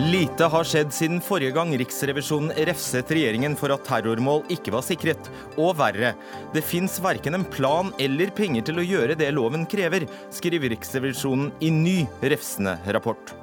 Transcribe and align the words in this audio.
Lite 0.00 0.46
har 0.48 0.64
skjedd 0.64 0.92
siden 0.96 1.18
forrige 1.20 1.52
gang 1.52 1.74
Riksrevisjonen 1.76 2.54
refset 2.64 3.10
regjeringen 3.12 3.52
for 3.58 3.74
at 3.74 3.82
terrormål 3.84 4.46
ikke 4.54 4.72
var 4.72 4.84
sikret. 4.86 5.28
Og 5.60 5.74
verre, 5.76 6.14
det 6.54 6.62
fins 6.64 6.94
verken 7.04 7.36
en 7.36 7.44
plan 7.44 7.90
eller 8.00 8.32
penger 8.32 8.64
til 8.70 8.80
å 8.80 8.86
gjøre 8.86 9.18
det 9.20 9.28
loven 9.36 9.66
krever, 9.68 10.06
skriver 10.32 10.72
Riksrevisjonen 10.72 11.50
i 11.60 11.72
ny 11.74 11.96
refsende 12.32 12.78
rapport. 12.96 13.34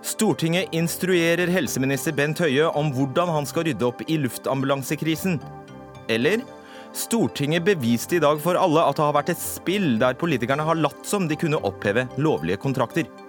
Stortinget 0.00 0.72
instruerer 0.72 1.52
helseminister 1.52 2.16
Bent 2.16 2.40
Høie 2.40 2.70
om 2.78 2.88
hvordan 2.96 3.34
han 3.34 3.48
skal 3.50 3.68
rydde 3.68 3.90
opp 3.90 4.00
i 4.08 4.16
luftambulansekrisen. 4.24 5.36
Eller 6.08 6.46
Stortinget 6.96 7.68
beviste 7.68 8.16
i 8.16 8.24
dag 8.24 8.40
for 8.40 8.56
alle 8.56 8.88
at 8.88 8.96
det 8.96 9.04
har 9.04 9.20
vært 9.20 9.36
et 9.36 9.44
spill 9.44 9.98
der 10.00 10.16
politikerne 10.16 10.64
har 10.64 10.80
latt 10.80 11.04
som 11.04 11.28
de 11.28 11.36
kunne 11.36 11.60
oppheve 11.60 12.08
lovlige 12.16 12.62
kontrakter. 12.62 13.27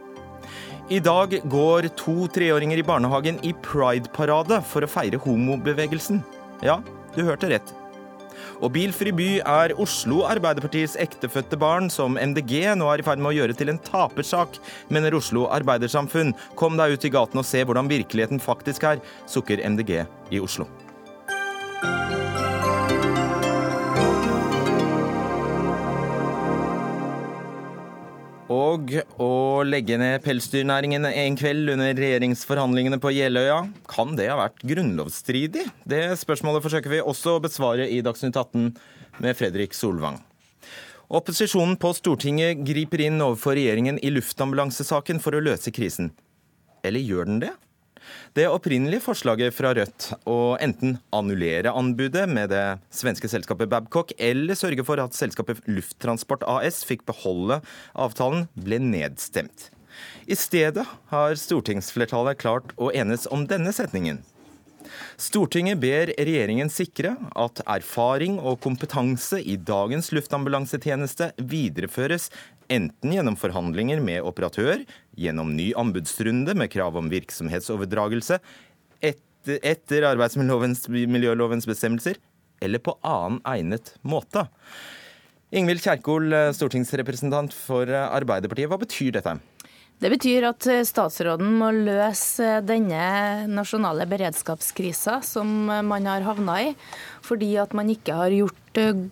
I 0.90 0.98
dag 1.06 1.36
går 1.46 1.86
to 2.00 2.24
treåringer 2.34 2.80
i 2.82 2.84
barnehagen 2.86 3.36
i 3.46 3.52
Pride-parade 3.62 4.58
for 4.66 4.82
å 4.82 4.90
feire 4.90 5.20
homobevegelsen. 5.22 6.24
Ja, 6.66 6.80
du 7.14 7.22
hørte 7.28 7.52
rett. 7.52 7.76
Og 8.58 8.74
Bilfri 8.74 9.14
by 9.14 9.28
er 9.44 9.76
Oslo 9.78 10.24
Arbeiderpartiets 10.26 10.98
ektefødte 10.98 11.62
barn, 11.62 11.92
som 11.94 12.18
MDG 12.18 12.74
nå 12.82 12.90
er 12.90 13.04
i 13.04 13.06
ferd 13.06 13.22
med 13.22 13.36
å 13.36 13.38
gjøre 13.38 13.60
til 13.62 13.70
en 13.70 13.82
tapersak, 13.86 14.58
mener 14.90 15.14
Oslo 15.14 15.46
Arbeidersamfunn. 15.54 16.34
Kom 16.58 16.82
deg 16.82 16.98
ut 16.98 17.06
i 17.06 17.14
gaten 17.14 17.38
og 17.38 17.46
se 17.46 17.62
hvordan 17.62 17.94
virkeligheten 17.94 18.42
faktisk 18.42 18.90
er, 18.90 19.06
sukker 19.30 19.62
MDG 19.62 20.00
i 20.34 20.42
Oslo. 20.42 20.66
Og 28.50 28.96
å 29.22 29.62
legge 29.62 30.00
ned 30.02 30.24
pelsdyrnæringen 30.26 31.06
en 31.06 31.36
kveld 31.38 31.70
under 31.76 31.92
regjeringsforhandlingene 31.94 32.98
på 33.02 33.12
Jeløya, 33.14 33.60
kan 33.92 34.16
det 34.18 34.26
ha 34.32 34.40
vært 34.40 34.64
grunnlovsstridig? 34.66 35.68
Det 35.86 36.02
spørsmålet 36.18 36.66
forsøker 36.66 36.96
vi 36.96 37.04
også 37.04 37.36
å 37.38 37.44
besvare 37.44 37.86
i 37.86 38.02
Dagsnytt 38.02 38.40
18 38.42 38.72
med 39.22 39.38
Fredrik 39.38 39.78
Solvang. 39.78 40.18
Opposisjonen 41.14 41.78
på 41.82 41.94
Stortinget 41.98 42.66
griper 42.66 43.06
inn 43.06 43.22
overfor 43.22 43.54
regjeringen 43.58 44.02
i 44.02 44.10
luftambulansesaken 44.14 45.22
for 45.22 45.38
å 45.38 45.46
løse 45.46 45.70
krisen. 45.74 46.10
Eller 46.82 47.06
gjør 47.06 47.30
den 47.30 47.42
det? 47.46 47.54
Det 48.38 48.46
opprinnelige 48.46 49.02
forslaget 49.02 49.56
fra 49.58 49.72
Rødt 49.74 50.12
å 50.30 50.54
enten 50.62 51.00
annullere 51.16 51.72
anbudet 51.74 52.28
med 52.30 52.52
det 52.54 52.78
svenske 52.94 53.30
selskapet 53.32 53.72
Babcock, 53.72 54.14
eller 54.22 54.58
sørge 54.58 54.86
for 54.86 55.02
at 55.02 55.18
selskapet 55.18 55.64
Lufttransport 55.66 56.46
AS 56.46 56.84
fikk 56.86 57.08
beholde 57.10 57.58
avtalen, 57.98 58.46
ble 58.54 58.78
nedstemt. 58.84 59.72
I 60.30 60.38
stedet 60.38 60.86
har 61.10 61.40
stortingsflertallet 61.42 62.38
klart 62.40 62.76
å 62.78 62.92
enes 62.94 63.26
om 63.34 63.48
denne 63.50 63.74
setningen. 63.74 64.22
Stortinget 65.20 65.82
ber 65.82 66.14
regjeringen 66.14 66.70
sikre 66.72 67.16
at 67.38 67.64
erfaring 67.66 68.38
og 68.40 68.62
kompetanse 68.64 69.42
i 69.42 69.58
dagens 69.58 70.14
luftambulansetjeneste 70.16 71.34
videreføres 71.42 72.30
enten 72.70 73.14
gjennom 73.16 73.38
forhandlinger 73.40 74.02
med 74.04 74.26
operatør, 74.26 74.86
gjennom 75.18 75.56
ny 75.58 75.72
anbudsrunde 75.80 76.56
med 76.58 76.72
krav 76.74 76.98
om 77.00 77.10
virksomhetsoverdragelse, 77.12 78.40
etter, 79.02 79.60
etter 79.66 80.08
arbeidsmiljølovens 80.12 81.68
bestemmelser, 81.70 82.22
eller 82.62 82.84
på 82.84 82.96
annen 83.08 83.42
egnet 83.48 83.96
måte. 84.04 84.46
Ingvild 85.50 85.82
Kjerkol, 85.82 86.30
stortingsrepresentant 86.54 87.56
for 87.58 87.90
Arbeiderpartiet, 87.90 88.70
hva 88.70 88.78
betyr 88.82 89.16
dette? 89.18 89.40
Det 90.00 90.08
betyr 90.14 90.46
at 90.48 90.64
eh, 90.72 90.86
statsråden 90.88 91.58
må 91.60 91.74
løse 91.76 92.46
eh, 92.46 92.62
denne 92.64 93.48
nasjonale 93.52 94.06
beredskapskrisa 94.08 95.18
som 95.28 95.68
eh, 95.68 95.84
man 95.84 96.08
har 96.08 96.24
havna 96.24 96.56
i, 96.70 96.70
fordi 97.26 97.52
at 97.60 97.76
man 97.76 97.92
ikke 97.92 98.16
har 98.16 98.36
gjort 98.36 98.56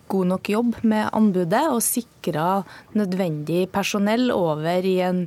god 0.08 0.30
nok 0.30 0.48
jobb 0.48 0.78
med 0.88 1.10
anbudet 1.12 1.66
og 1.68 1.82
sikra 1.84 2.62
nødvendig 2.96 3.66
personell 3.74 4.30
over 4.32 4.86
i 4.86 4.96
en, 5.04 5.26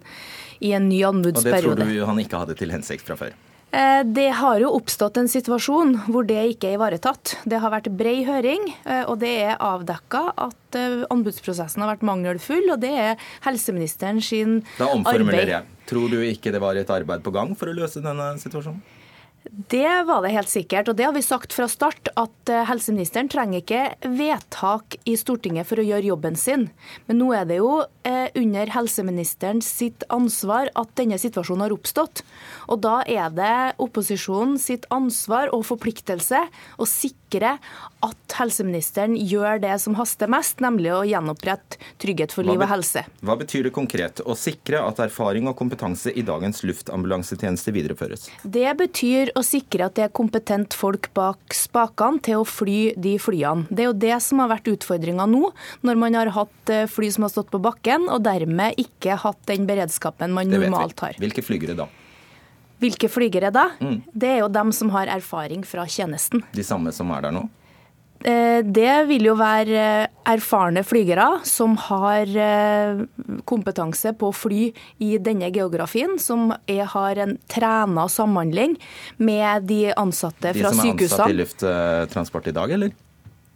i 0.66 0.72
en 0.74 0.90
ny 0.90 1.04
anbudsperiode. 1.06 1.76
Og 1.76 1.84
det 1.84 1.86
tror 1.86 1.94
du 1.94 2.10
han 2.10 2.26
ikke 2.26 2.42
hadde 2.42 2.58
til 2.58 2.74
hensikt 2.74 3.06
fra 3.06 3.20
før? 3.20 3.38
Eh, 3.72 4.04
det 4.06 4.30
har 4.36 4.60
jo 4.60 4.74
oppstått 4.76 5.16
en 5.22 5.30
situasjon 5.32 5.94
hvor 6.12 6.26
det 6.28 6.42
ikke 6.54 6.72
er 6.72 6.78
ivaretatt. 6.78 7.38
Det 7.48 7.62
har 7.64 7.72
vært 7.72 7.88
brei 7.96 8.18
høring, 8.28 8.68
eh, 8.84 9.06
og 9.08 9.22
det 9.24 9.32
er 9.46 9.62
avdekka 9.64 10.26
at 10.36 10.80
eh, 10.80 11.06
anbudsprosessen 11.14 11.84
har 11.84 11.94
vært 11.94 12.04
mangelfull. 12.08 12.68
Og 12.74 12.82
det 12.84 12.92
er 12.92 13.30
helseministeren 13.48 14.20
sin 14.24 14.60
arbeid. 14.60 14.80
Da 14.82 14.90
omformulerer 14.98 15.54
jeg. 15.56 15.70
Tror 15.92 16.12
du 16.12 16.20
ikke 16.24 16.52
det 16.52 16.62
var 16.64 16.80
et 16.80 16.92
arbeid 16.92 17.24
på 17.24 17.34
gang 17.36 17.56
for 17.60 17.72
å 17.72 17.78
løse 17.78 18.04
denne 18.04 18.34
situasjonen? 18.44 18.84
Det 19.50 20.04
var 20.06 20.22
det 20.22 20.36
helt 20.36 20.52
sikkert, 20.52 20.92
og 20.92 20.98
det 21.00 21.08
har 21.08 21.16
vi 21.16 21.24
sagt 21.26 21.54
fra 21.56 21.66
start. 21.70 22.12
At 22.20 22.50
eh, 22.52 22.66
helseministeren 22.70 23.30
trenger 23.32 23.64
ikke 23.64 24.12
vedtak 24.14 25.00
i 25.10 25.16
Stortinget 25.18 25.66
for 25.70 25.82
å 25.82 25.86
gjøre 25.86 26.12
jobben 26.12 26.38
sin. 26.38 26.68
Men 27.08 27.18
nå 27.24 27.32
er 27.34 27.48
det 27.50 27.58
jo 27.58 27.72
eh, 28.08 28.30
under 28.38 28.70
helseministeren 28.76 29.64
sitt 29.66 30.06
ansvar 30.14 30.70
at 30.78 30.94
denne 31.00 31.18
situasjonen 31.22 31.66
har 31.66 31.74
oppstått. 31.74 32.22
Og 32.70 32.84
da 32.86 33.00
er 33.10 33.34
det 33.34 33.56
opposisjonen 33.82 34.62
sitt 34.62 34.86
ansvar 34.94 35.50
og 35.56 35.66
forpliktelse 35.72 36.46
å 36.78 36.90
sikre 36.90 37.21
at 37.40 38.36
helseministeren 38.36 39.16
gjør 39.16 39.62
det 39.62 39.76
som 39.84 39.96
haster 39.98 40.30
mest, 40.32 40.60
nemlig 40.64 40.92
å 40.94 41.04
gjenopprette 41.08 41.80
trygghet 42.02 42.34
for 42.34 42.48
liv 42.48 42.60
og 42.60 42.70
helse. 42.70 43.04
Hva 43.22 43.38
betyr 43.40 43.68
det 43.68 43.74
konkret 43.76 44.22
å 44.26 44.36
sikre 44.38 44.82
at 44.84 45.00
erfaring 45.04 45.48
og 45.50 45.56
kompetanse 45.60 46.12
i 46.12 46.24
dagens 46.26 46.64
luftambulansetjeneste 46.66 47.74
videreføres? 47.76 48.28
Det 48.44 48.68
betyr 48.80 49.34
å 49.38 49.46
sikre 49.46 49.88
at 49.88 49.98
det 50.00 50.08
er 50.08 50.14
kompetent 50.16 50.76
folk 50.78 51.12
bak 51.18 51.56
spakene 51.56 52.22
til 52.26 52.42
å 52.42 52.48
fly 52.48 52.94
de 52.98 53.16
flyene. 53.22 53.68
Det 53.70 53.86
er 53.86 53.92
jo 53.92 53.98
det 54.08 54.18
som 54.26 54.42
har 54.44 54.52
vært 54.56 54.72
utfordringa 54.74 55.30
nå, 55.30 55.54
når 55.86 56.02
man 56.02 56.18
har 56.18 56.34
hatt 56.36 56.74
eh, 56.74 56.88
fly 56.90 57.12
som 57.14 57.28
har 57.28 57.34
stått 57.34 57.52
på 57.54 57.62
bakken, 57.62 58.10
og 58.12 58.26
dermed 58.26 58.80
ikke 58.82 59.20
hatt 59.22 59.42
den 59.50 59.70
beredskapen 59.70 60.34
man 60.36 60.50
normalt 60.52 61.06
har. 61.06 61.20
Hvilke 61.22 61.46
flygere 61.46 61.78
da? 61.78 61.90
Hvilke 62.82 63.10
flygere 63.12 63.52
da? 63.54 63.70
Mm. 63.80 64.02
Det 64.10 64.30
er 64.36 64.40
jo 64.42 64.52
dem 64.52 64.72
som 64.76 64.92
har 64.96 65.12
erfaring 65.14 65.66
fra 65.68 65.86
tjenesten. 65.86 66.42
De 66.56 66.66
samme 66.66 66.94
som 66.96 67.12
er 67.14 67.28
der 67.28 67.36
nå? 67.36 67.48
Eh, 68.22 68.62
det 68.62 69.08
vil 69.10 69.26
jo 69.32 69.34
være 69.40 69.78
eh, 69.82 70.10
erfarne 70.30 70.84
flygere 70.86 71.40
som 71.48 71.74
har 71.88 72.30
eh, 72.30 73.02
kompetanse 73.50 74.14
på 74.18 74.30
å 74.30 74.36
fly 74.36 74.68
i 75.02 75.16
denne 75.18 75.50
geografien, 75.54 76.20
som 76.22 76.52
er, 76.70 76.84
har 76.94 77.22
en 77.24 77.38
trena 77.50 78.06
samhandling 78.12 78.78
med 79.18 79.66
de 79.70 79.88
ansatte 79.98 80.54
fra 80.54 80.74
sykehusene. 80.74 81.00
De 81.02 81.08
som 81.10 81.18
er 81.18 81.26
ansatt 81.26 81.34
i 81.34 81.40
lufttransport 81.40 82.52
i 82.52 82.56
dag, 82.60 82.76
eller? 82.78 82.94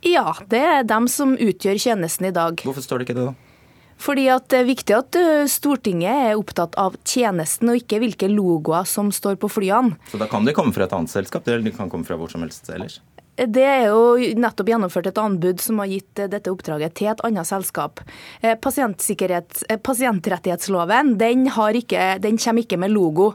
Ja, 0.05 0.33
det 0.49 0.61
er 0.61 0.85
dem 0.85 1.09
som 1.09 1.37
utgjør 1.37 1.81
tjenesten 1.81 2.29
i 2.29 2.33
dag. 2.33 2.61
Hvorfor 2.65 2.85
står 2.85 3.01
det 3.01 3.09
ikke 3.09 3.19
det, 3.19 3.29
da? 3.29 3.54
Fordi 4.01 4.27
at 4.29 4.47
Det 4.51 4.59
er 4.59 4.67
viktig 4.67 4.95
at 4.95 5.17
Stortinget 5.49 6.29
er 6.29 6.39
opptatt 6.39 6.75
av 6.77 6.97
tjenesten, 7.07 7.71
og 7.71 7.79
ikke 7.79 7.99
hvilke 8.03 8.29
logoer 8.29 8.85
som 8.85 9.11
står 9.11 9.39
på 9.41 9.49
flyene. 9.49 9.95
Så 10.11 10.19
da 10.21 10.27
kan 10.29 10.45
de 10.45 10.53
komme 10.53 10.75
fra 10.75 10.85
et 10.85 10.93
annet 10.93 11.11
selskap, 11.13 11.47
eller 11.47 11.65
de 11.65 11.73
kan 11.75 11.89
komme 11.89 12.05
fra 12.07 12.17
hvor 12.19 12.31
som 12.31 12.43
helst 12.45 12.69
ellers? 12.69 12.99
Det 13.35 13.63
er 13.67 13.89
jo 13.89 14.15
nettopp 14.39 14.69
gjennomført 14.71 15.09
et 15.11 15.17
anbud 15.19 15.59
som 15.63 15.79
har 15.83 15.89
gitt 15.91 16.19
eh, 16.21 16.29
dette 16.31 16.51
oppdraget 16.51 16.95
til 16.95 17.07
et 17.11 17.23
annet 17.27 17.47
selskap. 17.47 17.99
Eh, 18.39 18.55
eh, 18.55 19.79
pasientrettighetsloven 19.83 21.17
den, 21.19 21.47
ikke, 21.49 22.19
den 22.23 22.39
kommer 22.39 22.61
ikke 22.63 22.79
med 22.79 22.91
logo. 22.95 23.33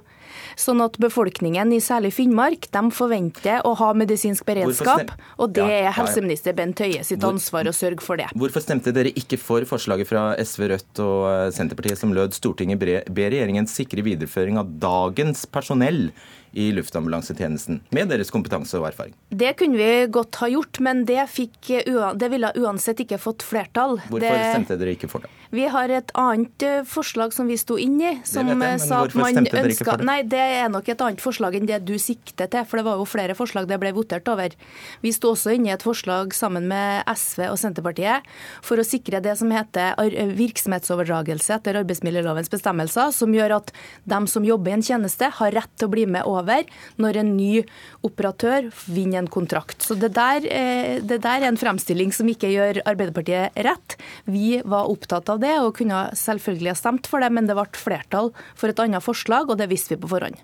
Sånn 0.59 0.81
at 0.85 0.97
befolkningen 1.03 1.73
i 1.75 1.81
særlig 1.83 2.13
Finnmark 2.15 2.69
de 2.73 2.83
forventer 2.95 3.67
å 3.67 3.75
ha 3.79 3.91
medisinsk 3.99 4.47
beredskap. 4.47 5.11
Og 5.43 5.53
det 5.57 5.67
er 5.67 5.91
helseminister 5.97 6.55
Bent 6.57 6.81
Høie 6.81 7.03
sitt 7.07 7.25
ansvar 7.27 7.69
å 7.69 7.75
sørge 7.75 8.05
for 8.05 8.21
det. 8.21 8.29
Hvorfor 8.39 8.63
stemte 8.65 8.95
dere 8.95 9.13
ikke 9.19 9.39
for 9.41 9.67
forslaget 9.69 10.09
fra 10.11 10.23
SV, 10.39 10.69
Rødt 10.71 11.03
og 11.05 11.55
Senterpartiet 11.57 11.99
som 12.01 12.15
lød 12.17 12.37
Stortinget 12.37 12.81
ber 12.81 13.31
regjeringen 13.35 13.67
sikre 13.71 14.07
videreføring 14.07 14.61
av 14.61 14.71
dagens 14.83 15.47
personell 15.51 16.13
i 16.53 16.71
luftambulansetjenesten, 16.75 17.81
med 17.95 18.11
deres 18.11 18.33
kompetanse 18.35 18.79
og 18.81 18.89
erfaring? 18.91 19.15
Det 19.31 19.55
kunne 19.61 19.79
vi 19.79 20.07
godt 20.13 20.41
ha 20.43 20.51
gjort, 20.51 20.81
men 20.83 21.05
det, 21.09 21.23
fikk, 21.31 21.73
det 22.19 22.31
ville 22.33 22.53
uansett 22.59 23.05
ikke 23.05 23.21
fått 23.23 23.45
flertall. 23.47 24.01
Hvorfor 24.09 24.27
det, 24.27 24.49
stemte 24.55 24.81
dere 24.81 24.97
ikke 24.97 25.11
for 25.11 25.27
det? 25.27 25.31
Vi 25.51 25.65
har 25.67 25.91
et 25.91 26.13
annet 26.15 26.63
eh, 26.63 26.83
forslag 26.87 27.33
som 27.35 27.49
vi 27.51 27.57
sto 27.59 27.75
inn 27.81 27.97
i, 27.99 28.13
som 28.27 28.47
jeg, 28.47 28.81
sa 28.85 29.01
at 29.03 29.17
man 29.19 29.41
ønska 29.43 29.97
Nei, 30.07 30.21
det 30.23 30.39
er 30.39 30.69
nok 30.71 30.87
et 30.93 31.03
annet 31.03 31.23
forslag 31.23 31.57
enn 31.59 31.67
det 31.67 31.81
du 31.89 31.97
sikter 31.99 32.47
til, 32.51 32.63
for 32.71 32.79
det 32.79 32.87
var 32.87 33.01
jo 33.01 33.07
flere 33.09 33.35
forslag 33.35 33.67
det 33.71 33.81
ble 33.83 33.91
votert 33.97 34.31
over. 34.31 34.55
Vi 35.03 35.11
sto 35.15 35.33
også 35.35 35.57
inne 35.57 35.73
i 35.73 35.75
et 35.75 35.85
forslag 35.85 36.35
sammen 36.37 36.69
med 36.71 37.03
SV 37.11 37.49
og 37.49 37.59
Senterpartiet 37.59 38.27
for 38.63 38.79
å 38.79 38.87
sikre 38.87 39.19
det 39.25 39.35
som 39.41 39.51
heter 39.51 39.99
virksomhetsoverdragelse 40.39 41.59
etter 41.59 41.81
arbeidsmiljølovens 41.83 42.53
bestemmelser, 42.53 43.11
som 43.15 43.35
gjør 43.35 43.59
at 43.59 43.75
de 44.07 44.21
som 44.31 44.47
jobber 44.47 44.71
i 44.71 44.79
en 44.79 44.87
tjeneste, 44.87 45.33
har 45.41 45.55
rett 45.57 45.75
til 45.75 45.91
å 45.91 45.95
bli 45.97 46.07
med 46.07 46.31
over 46.31 46.40
over 46.41 46.67
når 47.01 47.21
en 47.23 47.33
ny 47.37 47.65
operatør 48.07 48.71
vinner 48.91 49.23
en 49.23 49.31
kontrakt. 49.31 49.83
Så 49.85 49.97
det 50.01 50.13
der, 50.17 50.47
eh, 50.47 50.99
det 51.01 51.21
der 51.25 51.45
er 51.45 51.49
en 51.51 51.61
fremstilling 51.61 52.13
som 52.17 52.29
ikke 52.31 52.51
gjør 52.53 52.83
Arbeiderpartiet 52.85 53.57
rett. 53.67 53.97
Vi 54.25 54.61
var 54.65 54.91
opptatt 54.91 55.29
av 55.33 55.41
det 55.43 55.57
og 55.61 55.77
kunne 55.79 56.09
selvfølgelig 56.17 56.75
ha 56.75 56.79
stemt 56.79 57.11
for 57.11 57.23
det, 57.23 57.31
men 57.33 57.49
det 57.49 57.59
ble 57.59 57.69
flertall 57.77 58.33
for 58.55 58.73
et 58.73 58.83
annet 58.83 59.05
forslag, 59.05 59.51
og 59.51 59.61
det 59.61 59.71
visste 59.71 59.95
vi 59.95 60.03
på 60.03 60.11
forhånd. 60.11 60.41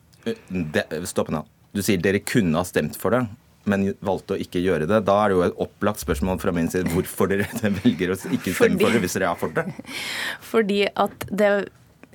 Stopp 1.06 1.30
nå. 1.32 1.44
Du 1.76 1.82
sier 1.84 2.00
dere 2.00 2.22
kunne 2.24 2.56
ha 2.58 2.66
stemt 2.66 2.96
for 2.98 3.14
det, 3.14 3.26
men 3.70 3.90
valgte 4.04 4.36
å 4.36 4.40
ikke 4.40 4.62
gjøre 4.62 4.88
det. 4.88 5.02
Da 5.06 5.16
er 5.22 5.32
det 5.32 5.36
jo 5.36 5.44
et 5.46 5.60
opplagt 5.66 6.02
spørsmål 6.02 6.40
fra 6.42 6.54
min 6.56 6.70
side 6.72 6.92
hvorfor 6.94 7.30
dere 7.32 7.48
velger 7.82 8.14
å 8.14 8.18
ikke 8.18 8.54
stemme 8.54 8.78
Fordi... 8.78 8.84
for 8.84 8.96
det 8.96 9.02
hvis 9.04 9.18
dere 9.18 9.30
er 9.32 9.40
for 9.42 9.56
det. 9.56 9.66
Fordi 10.52 10.80
at 10.94 11.28
det 11.30 11.52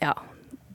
Ja, 0.01 0.15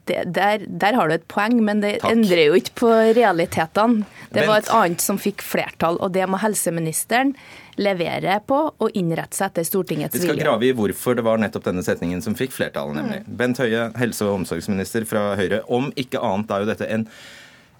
det, 0.07 0.23
der, 0.35 0.65
der, 0.67 0.97
har 0.97 1.09
du 1.09 1.15
et 1.17 1.27
poeng, 1.31 1.59
men 1.63 1.81
det 1.83 1.97
Takk. 2.01 2.11
endrer 2.15 2.47
jo 2.47 2.57
ikke 2.57 2.75
på 2.81 2.91
realitetene. 3.17 4.05
Det 4.27 4.41
Vent. 4.41 4.49
var 4.49 4.61
et 4.61 4.73
annet 4.75 5.03
som 5.03 5.19
fikk 5.21 5.43
flertall, 5.45 5.99
og 6.03 6.11
det 6.15 6.25
må 6.27 6.39
helseministeren 6.41 7.33
levere 7.77 8.39
på 8.47 8.59
og 8.71 8.97
innrette 8.97 9.37
seg 9.37 9.51
etter 9.51 9.67
Stortingets 9.67 10.15
vilje. 10.17 10.25
Vi 10.25 10.33
skal 10.33 10.43
grave 10.43 10.67
i 10.67 10.73
hvorfor 10.75 11.17
det 11.17 11.25
var 11.27 11.39
nettopp 11.41 11.67
denne 11.69 11.85
setningen 11.85 12.23
som 12.25 12.35
fikk 12.37 12.55
flertallet, 12.55 12.97
nemlig. 12.97 13.19
Mm. 13.25 13.35
Bent 13.39 13.61
Høie, 13.61 13.89
helse- 14.01 14.27
og 14.27 14.41
omsorgsminister 14.41 15.05
fra 15.09 15.29
Høyre. 15.39 15.61
Om 15.67 15.91
ikke 15.95 16.21
annet 16.23 16.53
er 16.55 16.63
jo 16.63 16.71
dette 16.71 16.89
en 16.97 17.05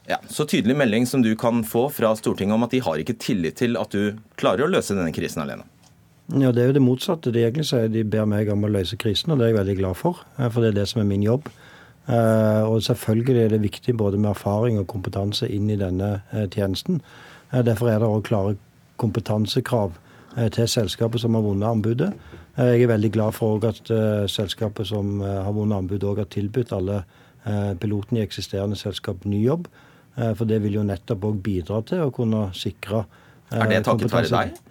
ja, 0.08 0.22
så 0.32 0.46
tydelig 0.48 0.78
melding 0.80 1.08
som 1.10 1.22
du 1.22 1.34
kan 1.36 1.64
få 1.68 1.90
fra 1.92 2.14
Stortinget 2.16 2.56
om 2.56 2.64
at 2.64 2.72
de 2.72 2.80
har 2.86 3.02
ikke 3.02 3.18
tillit 3.20 3.58
til 3.60 3.76
at 3.80 3.92
du 3.92 4.16
klarer 4.40 4.64
å 4.64 4.72
løse 4.72 4.96
denne 4.96 5.12
krisen 5.16 5.44
alene. 5.44 5.68
Ja, 6.28 6.52
Det 6.52 6.62
er 6.62 6.72
jo 6.72 6.76
det 6.76 6.84
motsatte. 6.84 7.32
De 7.32 7.44
egentlig 7.44 7.70
sier 7.70 7.88
de 7.92 8.04
ber 8.04 8.28
meg 8.28 8.50
om 8.52 8.66
å 8.68 8.72
løse 8.72 9.00
krisen, 9.00 9.32
og 9.32 9.40
det 9.40 9.48
er 9.48 9.54
jeg 9.54 9.60
veldig 9.62 9.78
glad 9.80 10.00
for. 10.00 10.24
Eh, 10.38 10.50
for 10.50 10.64
det 10.64 10.74
er 10.74 10.80
det 10.82 10.88
som 10.92 11.02
er 11.02 11.08
min 11.08 11.24
jobb. 11.24 11.48
Eh, 12.08 12.64
og 12.64 12.84
selvfølgelig 12.84 13.42
er 13.44 13.50
det 13.50 13.62
viktig 13.62 13.98
både 13.98 14.18
med 14.18 14.30
erfaring 14.30 14.80
og 14.80 14.88
kompetanse 14.88 15.50
inn 15.52 15.70
i 15.70 15.80
denne 15.80 16.22
eh, 16.32 16.46
tjenesten. 16.48 17.02
Eh, 17.52 17.64
derfor 17.68 17.92
er 17.92 18.00
det 18.00 18.08
òg 18.08 18.24
klare 18.28 18.56
kompetansekrav 18.98 19.98
til 20.54 20.68
selskapet 20.70 21.22
som 21.22 21.34
har 21.34 21.42
vunnet 21.42 21.66
anbudet. 21.66 22.12
Jeg 22.58 22.84
er 22.84 22.90
veldig 22.92 23.10
glad 23.12 23.34
for 23.34 23.64
at 23.66 23.90
selskapet 24.30 24.86
som 24.86 25.22
har 25.22 25.50
vunnet 25.54 25.78
anbudet, 25.78 26.04
òg 26.06 26.20
har 26.22 26.28
tilbudt 26.30 26.74
alle 26.78 27.00
pilotene 27.82 28.20
i 28.20 28.26
eksisterende 28.26 28.78
selskap 28.78 29.26
ny 29.26 29.40
jobb. 29.42 29.66
For 30.14 30.46
det 30.46 30.60
vil 30.62 30.78
jo 30.78 30.84
nettopp 30.86 31.26
òg 31.26 31.40
bidra 31.42 31.82
til 31.90 32.06
å 32.06 32.14
kunne 32.14 32.52
sikre 32.54 33.04
Er 33.50 33.72
det 33.72 33.82
takket 33.86 34.14
være 34.14 34.30
deg? 34.30 34.62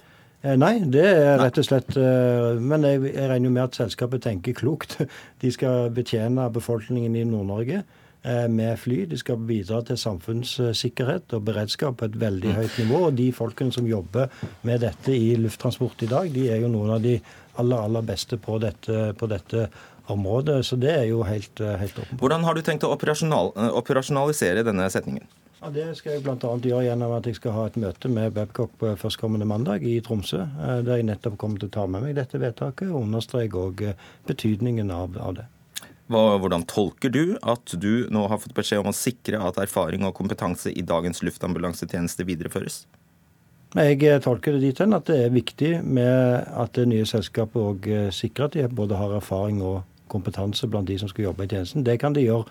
Eh, 0.46 0.54
nei, 0.58 0.78
det 0.92 1.02
er 1.02 1.40
rett 1.40 1.58
og 1.58 1.66
slett 1.66 1.96
eh, 1.98 2.58
Men 2.62 2.84
jeg, 2.86 3.02
jeg 3.08 3.30
regner 3.32 3.48
jo 3.48 3.54
med 3.56 3.64
at 3.64 3.78
selskapet 3.80 4.22
tenker 4.26 4.54
klokt. 4.56 4.98
De 5.42 5.52
skal 5.52 5.90
betjene 5.94 6.46
befolkningen 6.54 7.16
i 7.18 7.24
Nord-Norge 7.26 7.80
eh, 7.80 8.46
med 8.52 8.78
fly. 8.78 9.00
De 9.10 9.18
skal 9.18 9.40
bidra 9.48 9.80
til 9.86 9.98
samfunnssikkerhet 9.98 11.34
og 11.36 11.48
beredskap 11.48 11.98
på 11.98 12.10
et 12.10 12.20
veldig 12.20 12.52
mm. 12.52 12.58
høyt 12.60 12.78
nivå. 12.84 13.02
Og 13.08 13.18
de 13.18 13.30
folkene 13.34 13.74
som 13.74 13.88
jobber 13.90 14.30
med 14.68 14.84
dette 14.86 15.16
i 15.16 15.34
lufttransport 15.40 16.06
i 16.06 16.10
dag, 16.12 16.30
de 16.34 16.46
er 16.52 16.62
jo 16.62 16.70
noen 16.70 16.94
av 16.98 17.02
de 17.02 17.16
aller, 17.56 17.78
aller 17.80 18.06
beste 18.06 18.38
på 18.38 18.60
dette, 18.62 19.10
på 19.18 19.30
dette 19.32 19.66
området. 20.12 20.60
Så 20.68 20.78
det 20.78 20.92
er 20.92 21.08
jo 21.08 21.24
helt, 21.26 21.58
helt 21.58 21.98
åpent. 22.04 22.20
Hvordan 22.22 22.46
har 22.46 22.54
du 22.54 22.62
tenkt 22.62 22.86
å 22.86 22.92
operasjonalisere 22.94 24.62
denne 24.68 24.86
setningen? 24.94 25.26
Ja, 25.66 25.70
Det 25.74 25.96
skal 25.98 26.12
jeg 26.12 26.22
bl.a. 26.22 26.36
gjøre 26.38 26.84
gjennom 26.84 27.12
at 27.16 27.24
jeg 27.26 27.36
skal 27.40 27.54
ha 27.56 27.64
et 27.66 27.76
møte 27.82 28.06
med 28.06 28.36
Babcock 28.36 28.76
førstkommende 28.78 29.48
mandag 29.50 29.82
i 29.82 29.96
Tromsø. 29.98 30.44
Eh, 30.44 30.82
der 30.86 31.00
jeg 31.00 31.06
nettopp 31.08 31.34
kommer 31.42 31.58
til 31.58 31.66
å 31.66 31.74
ta 31.74 31.86
med 31.90 32.04
meg 32.04 32.12
dette 32.14 32.38
vedtaket 32.38 32.86
og 32.86 33.00
understreke 33.00 33.58
òg 33.58 33.82
eh, 33.82 34.04
betydningen 34.28 34.92
av, 34.94 35.16
av 35.18 35.32
det. 35.40 35.46
Hva, 36.06 36.20
hvordan 36.38 36.62
tolker 36.70 37.10
du 37.10 37.34
at 37.42 37.74
du 37.82 38.06
nå 38.14 38.28
har 38.30 38.38
fått 38.38 38.54
beskjed 38.54 38.84
om 38.84 38.92
å 38.92 38.94
sikre 38.94 39.40
at 39.42 39.58
erfaring 39.58 40.06
og 40.06 40.14
kompetanse 40.14 40.70
i 40.70 40.86
dagens 40.86 41.24
luftambulansetjeneste 41.26 42.28
videreføres? 42.30 42.84
Jeg 43.74 43.98
eh, 44.06 44.22
tolker 44.22 44.54
det 44.54 44.62
dit 44.68 44.84
hen 44.84 44.94
at 44.94 45.10
det 45.10 45.18
er 45.24 45.34
viktig 45.34 45.72
med 45.82 46.46
at 46.46 46.78
det 46.78 46.86
nye 46.92 47.10
selskapet 47.10 47.58
òg 47.58 47.90
sikrer 48.14 48.46
at 48.46 48.54
de 48.54 48.70
både 48.70 49.02
har 49.02 49.18
erfaring 49.18 49.58
og 49.66 49.82
kompetanse 50.14 50.70
blant 50.70 50.86
de 50.86 51.02
som 51.02 51.10
skal 51.10 51.32
jobbe 51.32 51.50
i 51.50 51.50
tjenesten. 51.50 51.82
Det 51.82 51.98
kan 51.98 52.14
de 52.14 52.22
gjøre 52.22 52.46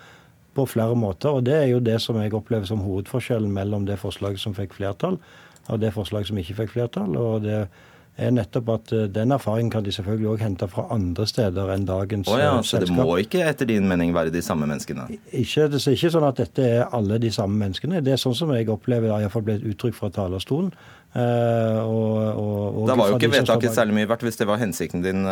på 0.56 0.66
flere 0.66 0.96
måter. 0.98 1.28
og 1.28 1.44
Det 1.46 1.54
er 1.54 1.68
jo 1.70 1.80
det 1.80 2.00
som 2.02 2.18
jeg 2.20 2.34
opplever 2.34 2.66
som 2.66 2.82
hovedforskjellen 2.84 3.52
mellom 3.52 3.86
det 3.86 3.98
forslaget 4.00 4.42
som 4.42 4.56
fikk 4.56 4.74
flertall, 4.78 5.20
og 5.68 5.80
det 5.82 5.92
forslaget 5.94 6.30
som 6.30 6.38
ikke 6.40 6.58
fikk 6.62 6.74
flertall. 6.76 7.16
og 7.16 7.42
det 7.44 7.66
er 8.16 8.32
nettopp 8.32 8.70
at 8.72 8.92
eh, 8.96 9.06
Den 9.12 9.34
erfaringen 9.34 9.70
kan 9.72 9.84
de 9.84 9.92
selvfølgelig 9.94 10.28
òg 10.32 10.44
hente 10.44 10.68
fra 10.72 10.86
andre 10.94 11.26
steder 11.28 11.72
enn 11.74 11.86
dagens 11.88 12.30
oh 12.32 12.38
ja, 12.40 12.52
eh, 12.56 12.64
Så 12.66 12.80
det 12.82 12.90
må 12.94 13.08
ikke 13.22 13.44
etter 13.44 13.68
din 13.68 13.88
mening 13.88 14.14
være 14.16 14.32
de 14.34 14.42
samme 14.44 14.68
menneskene? 14.68 15.08
Ikke, 15.30 15.68
det 15.72 15.82
er 15.82 15.96
ikke 15.96 16.12
sånn 16.14 16.28
at 16.28 16.40
dette 16.40 16.64
er 16.64 16.86
alle 16.96 17.20
de 17.22 17.32
samme 17.34 17.58
menneskene. 17.60 18.02
Det 18.04 18.16
er 18.16 18.20
sånn 18.20 18.36
som 18.36 18.52
jeg 18.56 18.70
opplever 18.72 19.10
det 19.10 19.26
iallfall 19.26 19.44
ble 19.46 19.58
et 19.60 19.66
uttrykk 19.72 19.98
fra 19.98 20.12
talerstolen. 20.14 20.72
Uh, 21.16 21.80
og, 21.80 22.16
og, 22.36 22.64
og 22.82 22.88
da 22.90 22.96
var 22.98 23.08
jo 23.08 23.16
ikke 23.16 23.30
vedtaket 23.32 23.72
særlig 23.72 23.94
mye 23.96 24.08
verdt 24.10 24.26
hvis 24.26 24.36
det 24.36 24.44
var 24.50 24.58
hensikten 24.60 25.00
din 25.00 25.22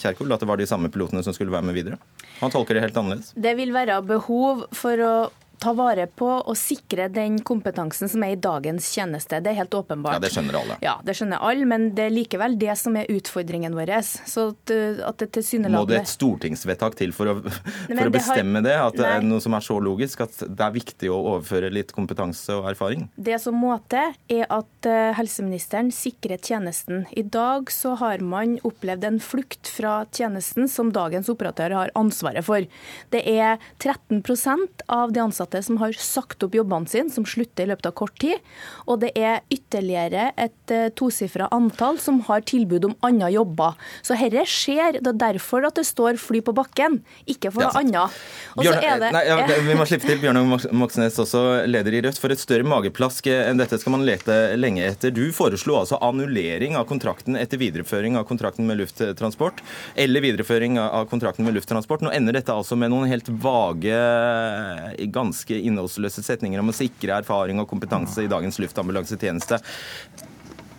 Kjerkol, 0.00 0.32
at 0.34 0.42
det 0.42 0.48
var 0.50 0.58
de 0.58 0.66
samme 0.66 0.90
pilotene 0.90 1.22
som 1.22 1.36
skulle 1.36 1.54
være 1.54 1.68
med 1.68 1.76
videre? 1.76 2.00
Han 2.40 2.50
tolker 2.50 2.74
det 2.74 2.82
helt 2.88 2.98
annerledes? 2.98 3.30
Det 3.38 3.52
vil 3.60 3.70
være 3.76 4.00
behov 4.08 4.64
for 4.74 5.04
å 5.06 5.12
ta 5.60 5.74
vare 5.76 6.06
på 6.06 6.28
og 6.40 6.56
sikre 6.56 7.08
den 7.12 7.38
kompetansen 7.46 8.08
som 8.10 8.24
er 8.24 8.34
i 8.34 8.38
dagens 8.40 8.88
tjeneste. 8.94 9.40
Det 9.44 9.52
er 9.52 9.58
helt 9.60 9.74
åpenbart. 9.76 10.16
Ja, 10.16 10.22
Det 10.22 10.32
skjønner 10.32 10.58
alle. 10.60 10.76
Ja, 10.84 10.94
det 11.04 11.16
skjønner 11.18 11.42
alle, 11.44 11.66
men 11.68 11.90
det 11.96 12.06
er 12.08 12.14
likevel 12.14 12.56
det 12.60 12.76
som 12.80 12.96
er 12.96 13.10
utfordringen 13.12 13.76
vår. 13.76 13.92
Så 14.00 14.50
at, 14.54 15.20
det 15.20 15.68
Må 15.68 15.84
det 15.88 16.00
et 16.00 16.10
stortingsvedtak 16.10 16.96
til 16.98 17.12
for 17.16 17.32
å, 17.32 17.34
for 17.44 18.08
å 18.08 18.14
bestemme 18.14 18.62
det, 18.64 18.76
har... 18.78 18.94
det? 18.94 19.00
At 19.00 19.00
det 19.00 19.10
er 19.10 19.26
noe 19.26 19.42
som 19.44 19.56
er 19.56 19.64
så 19.64 19.76
logisk 19.82 20.24
at 20.24 20.40
det 20.46 20.64
er 20.64 20.74
viktig 20.74 21.10
å 21.12 21.18
overføre 21.34 21.72
litt 21.72 21.92
kompetanse 21.96 22.56
og 22.56 22.70
erfaring? 22.72 23.08
Det 23.16 23.36
som 23.42 23.58
må 23.60 23.74
til, 23.90 24.16
er 24.32 24.46
at 24.48 24.88
eh, 24.88 25.10
helseministeren 25.18 25.90
sikrer 25.94 26.40
tjenesten. 26.40 27.04
I 27.12 27.24
dag 27.26 27.70
så 27.74 27.96
har 28.00 28.24
man 28.24 28.56
opplevd 28.66 29.06
en 29.08 29.20
flukt 29.22 29.68
fra 29.70 30.00
tjenesten 30.16 30.70
som 30.70 30.92
dagens 30.94 31.28
operatør 31.32 31.76
har 31.76 31.94
ansvaret 31.98 32.46
for. 32.46 32.64
Det 33.12 33.22
er 33.28 33.60
13% 33.82 34.86
av 34.88 35.12
de 35.14 35.22
ansatte 35.22 35.49
ansatte 35.50 35.62
som 35.66 35.78
har 35.78 35.92
sagt 35.92 36.42
opp 36.42 36.54
jobbene 36.54 36.88
sine, 36.88 37.10
som 37.10 37.24
slutter 37.24 37.64
i 37.64 37.70
løpet 37.70 37.86
av 37.86 37.92
kort 37.92 38.18
tid. 38.18 38.38
Og 38.86 39.00
det 39.00 39.12
er 39.16 39.42
ytterligere 39.50 40.32
et 40.36 40.72
uh, 40.72 40.90
tosifra 40.94 41.48
antall 41.50 41.98
som 41.98 42.20
har 42.28 42.42
tilbud 42.42 42.84
om 42.84 42.94
andre 43.02 43.30
jobber. 43.30 43.74
Så 44.02 44.14
dette 44.14 44.46
skjer. 44.46 45.00
Det 45.00 45.10
er 45.14 45.18
derfor 45.18 45.66
at 45.66 45.76
det 45.76 45.86
står 45.86 46.18
fly 46.20 46.40
på 46.42 46.54
bakken, 46.54 47.00
ikke 47.26 47.50
for 47.52 47.64
noe 47.64 47.80
annet. 47.80 48.10
Det, 48.56 49.10
nei, 49.12 49.24
ja, 49.26 49.38
vi 49.64 49.74
må 49.76 49.86
slippe 49.86 50.06
til 50.06 50.20
Bjørnar 50.20 50.70
Moxnes, 50.72 51.18
også 51.18 51.66
leder 51.66 51.94
i 51.94 52.02
Rødt. 52.04 52.20
For 52.20 52.32
et 52.32 52.40
større 52.40 52.66
mageplask 52.66 53.26
enn 53.30 53.60
dette 53.60 53.78
skal 53.80 53.96
man 53.96 54.06
lete 54.06 54.56
lenge 54.58 54.84
etter. 54.86 55.12
Du 55.14 55.30
foreslo 55.34 55.78
altså 55.80 55.98
annullering 56.04 56.76
av 56.78 56.86
kontrakten 56.90 57.38
etter 57.38 57.60
videreføring 57.60 58.18
av 58.18 58.26
kontrakten 58.28 58.68
med 58.68 58.80
Lufttransport, 58.80 59.62
eller 60.00 60.24
videreføring 60.24 60.78
av 60.82 61.08
kontrakten 61.10 61.46
med 61.46 61.56
Lufttransport. 61.56 62.04
Nå 62.04 62.12
ender 62.14 62.36
dette 62.36 62.54
altså 62.54 62.78
med 62.78 62.92
noen 62.92 63.08
helt 63.10 63.28
vage, 63.42 64.00
ganske 65.14 65.39
ganske 65.40 65.60
innholdsløse 65.64 66.22
setninger 66.22 66.60
om 66.60 66.70
å 66.70 66.76
sikre 66.76 67.20
erfaring 67.20 67.60
og 67.60 67.68
kompetanse 67.68 68.24
i 68.24 68.30
dagens 68.30 68.60
luftambulansetjeneste. 68.60 69.60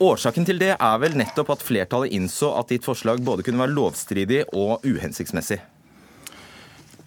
Årsaken 0.02 0.46
til 0.46 0.60
det 0.62 0.76
er 0.78 1.02
vel 1.02 1.18
nettopp 1.18 1.52
at 1.54 1.66
flertallet 1.66 2.14
innså 2.14 2.56
at 2.58 2.70
ditt 2.70 2.86
forslag 2.86 3.22
både 3.22 3.44
kunne 3.46 3.62
være 3.62 3.76
lovstridig 3.76 4.44
og 4.54 4.82
uhensiktsmessig. 4.86 5.60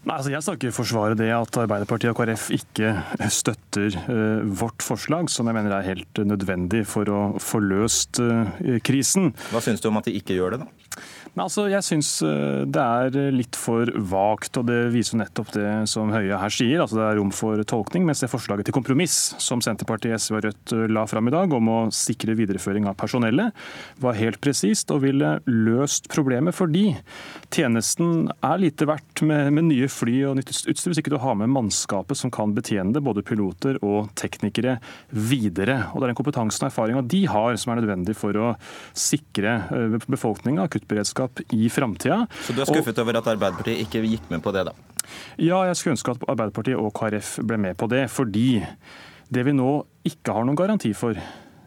Nei, 0.05 0.19
altså 0.19 0.31
jeg 0.35 0.45
skal 0.45 0.59
ikke 0.59 0.77
forsvare 0.77 1.17
det 1.17 1.31
at 1.33 1.57
Arbeiderpartiet 1.63 2.11
og 2.13 2.19
KrF 2.19 2.51
ikke 2.53 2.91
støtter 3.33 3.95
uh, 4.05 4.45
vårt 4.45 4.85
forslag, 4.85 5.31
som 5.33 5.49
jeg 5.49 5.57
mener 5.57 5.73
er 5.73 5.87
helt 5.87 6.21
nødvendig 6.29 6.83
for 6.87 7.09
å 7.09 7.21
få 7.41 7.63
løst 7.65 8.21
uh, 8.21 8.45
krisen. 8.85 9.33
Hva 9.49 9.65
syns 9.65 9.81
du 9.81 9.89
om 9.89 10.03
at 10.03 10.11
de 10.11 10.19
ikke 10.21 10.37
gjør 10.37 10.59
det, 10.59 10.67
da? 10.67 10.84
Men 11.35 11.47
altså, 11.47 11.67
jeg 11.71 11.83
syns 11.83 12.11
eh, 12.23 12.63
det 12.71 12.83
er 12.83 13.33
litt 13.35 13.59
for 13.59 13.91
vagt, 14.11 14.55
og 14.61 14.69
det 14.69 14.79
viser 14.95 15.19
nettopp 15.19 15.51
det 15.57 15.71
som 15.91 16.13
Høie 16.15 16.39
her 16.39 16.55
sier. 16.55 16.83
altså 16.85 17.01
Det 17.01 17.07
er 17.09 17.19
rom 17.19 17.33
for 17.35 17.61
tolkning, 17.67 18.07
mens 18.07 18.23
det 18.23 18.31
forslaget 18.31 18.69
til 18.69 18.77
kompromiss 18.77 19.17
som 19.43 19.63
Senterpartiet, 19.65 20.23
SV 20.23 20.39
og 20.39 20.45
Rødt 20.47 20.75
eh, 20.77 20.85
la 20.95 21.07
fram 21.11 21.31
i 21.31 21.35
dag, 21.35 21.57
om 21.59 21.71
å 21.73 21.79
sikre 21.95 22.37
videreføring 22.39 22.87
av 22.91 22.99
personellet, 23.01 23.55
var 24.03 24.19
helt 24.19 24.41
presist 24.45 24.93
og 24.95 25.03
ville 25.05 25.37
løst 25.51 26.07
problemet 26.13 26.55
fordi 26.55 26.87
tjenesten 27.55 28.29
er 28.45 28.61
lite 28.63 28.87
verdt 28.89 29.25
med, 29.27 29.51
med 29.55 29.69
nye 29.73 29.89
fly 29.91 30.17
og 30.29 30.39
nytt 30.39 30.53
utstyr 30.55 30.93
hvis 30.93 31.01
ikke 31.03 31.15
du 31.15 31.19
har 31.23 31.37
med 31.39 31.51
mannskapet 31.51 32.19
som 32.19 32.31
kan 32.35 32.55
betjene 32.55 32.95
det, 32.95 33.03
både 33.05 33.25
piloter 33.27 33.81
og 33.83 34.13
teknikere, 34.19 34.77
videre. 35.11 35.81
Og 35.93 35.99
Det 35.99 36.07
er 36.07 36.13
den 36.13 36.21
kompetansen 36.21 36.67
og 36.67 36.71
erfaringa 36.71 37.05
de 37.11 37.25
har 37.31 37.59
som 37.59 37.75
er 37.75 37.83
nødvendig 37.83 38.15
for 38.19 38.37
å 38.39 38.55
sikre 38.95 39.59
befolkninga 40.07 40.45
befolkninga 40.45 40.69
akuttberedskap 40.85 41.41
i 41.53 41.69
framtida. 41.71 42.27
Så 42.43 42.53
du 42.53 42.63
er 42.63 42.69
skuffet 42.69 42.99
og, 42.99 43.05
over 43.05 43.19
at 43.19 43.31
Arbeiderpartiet 43.35 43.81
ikke 43.87 44.05
gikk 44.05 44.29
med 44.31 44.43
på 44.43 44.53
det, 44.53 44.67
da? 44.69 44.75
Ja, 45.39 45.65
jeg 45.69 45.77
skulle 45.77 45.97
ønske 45.97 46.15
at 46.15 46.29
Arbeiderpartiet 46.29 46.79
og 46.79 46.93
KrF 46.95 47.41
ble 47.45 47.59
med 47.59 47.77
på 47.77 47.89
det. 47.89 48.09
Fordi 48.11 48.65
det 49.33 49.45
vi 49.45 49.53
nå 49.57 49.85
ikke 50.05 50.33
har 50.37 50.45
noen 50.45 50.57
garanti 50.57 50.93
for, 50.95 51.17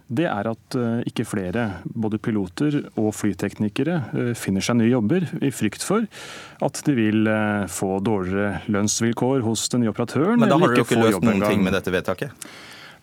det 0.07 0.23
er 0.23 0.47
at 0.47 0.75
eh, 0.79 1.01
ikke 1.09 1.25
flere, 1.27 1.81
både 1.83 2.17
piloter 2.17 2.79
og 2.95 3.11
flyteknikere, 3.17 3.97
eh, 4.15 4.31
finner 4.39 4.63
seg 4.63 4.79
nye 4.79 4.93
jobber 4.93 5.25
i 5.43 5.51
frykt 5.51 5.83
for 5.83 6.07
at 6.63 6.79
de 6.87 6.95
vil 6.95 7.27
eh, 7.27 7.67
få 7.67 7.97
dårligere 7.99 8.61
lønnsvilkår 8.71 9.43
hos 9.43 9.67
den 9.73 9.83
nye 9.83 9.91
operatøren. 9.91 10.39
Men 10.39 10.53
da 10.53 10.61
har 10.61 10.71
dere 10.71 10.85
jo 10.85 10.87
ikke 10.87 11.01
løst 11.01 11.27
noen 11.27 11.43
ting 11.43 11.65
med 11.65 11.75
dette 11.75 11.91
vedtaket? 11.91 12.47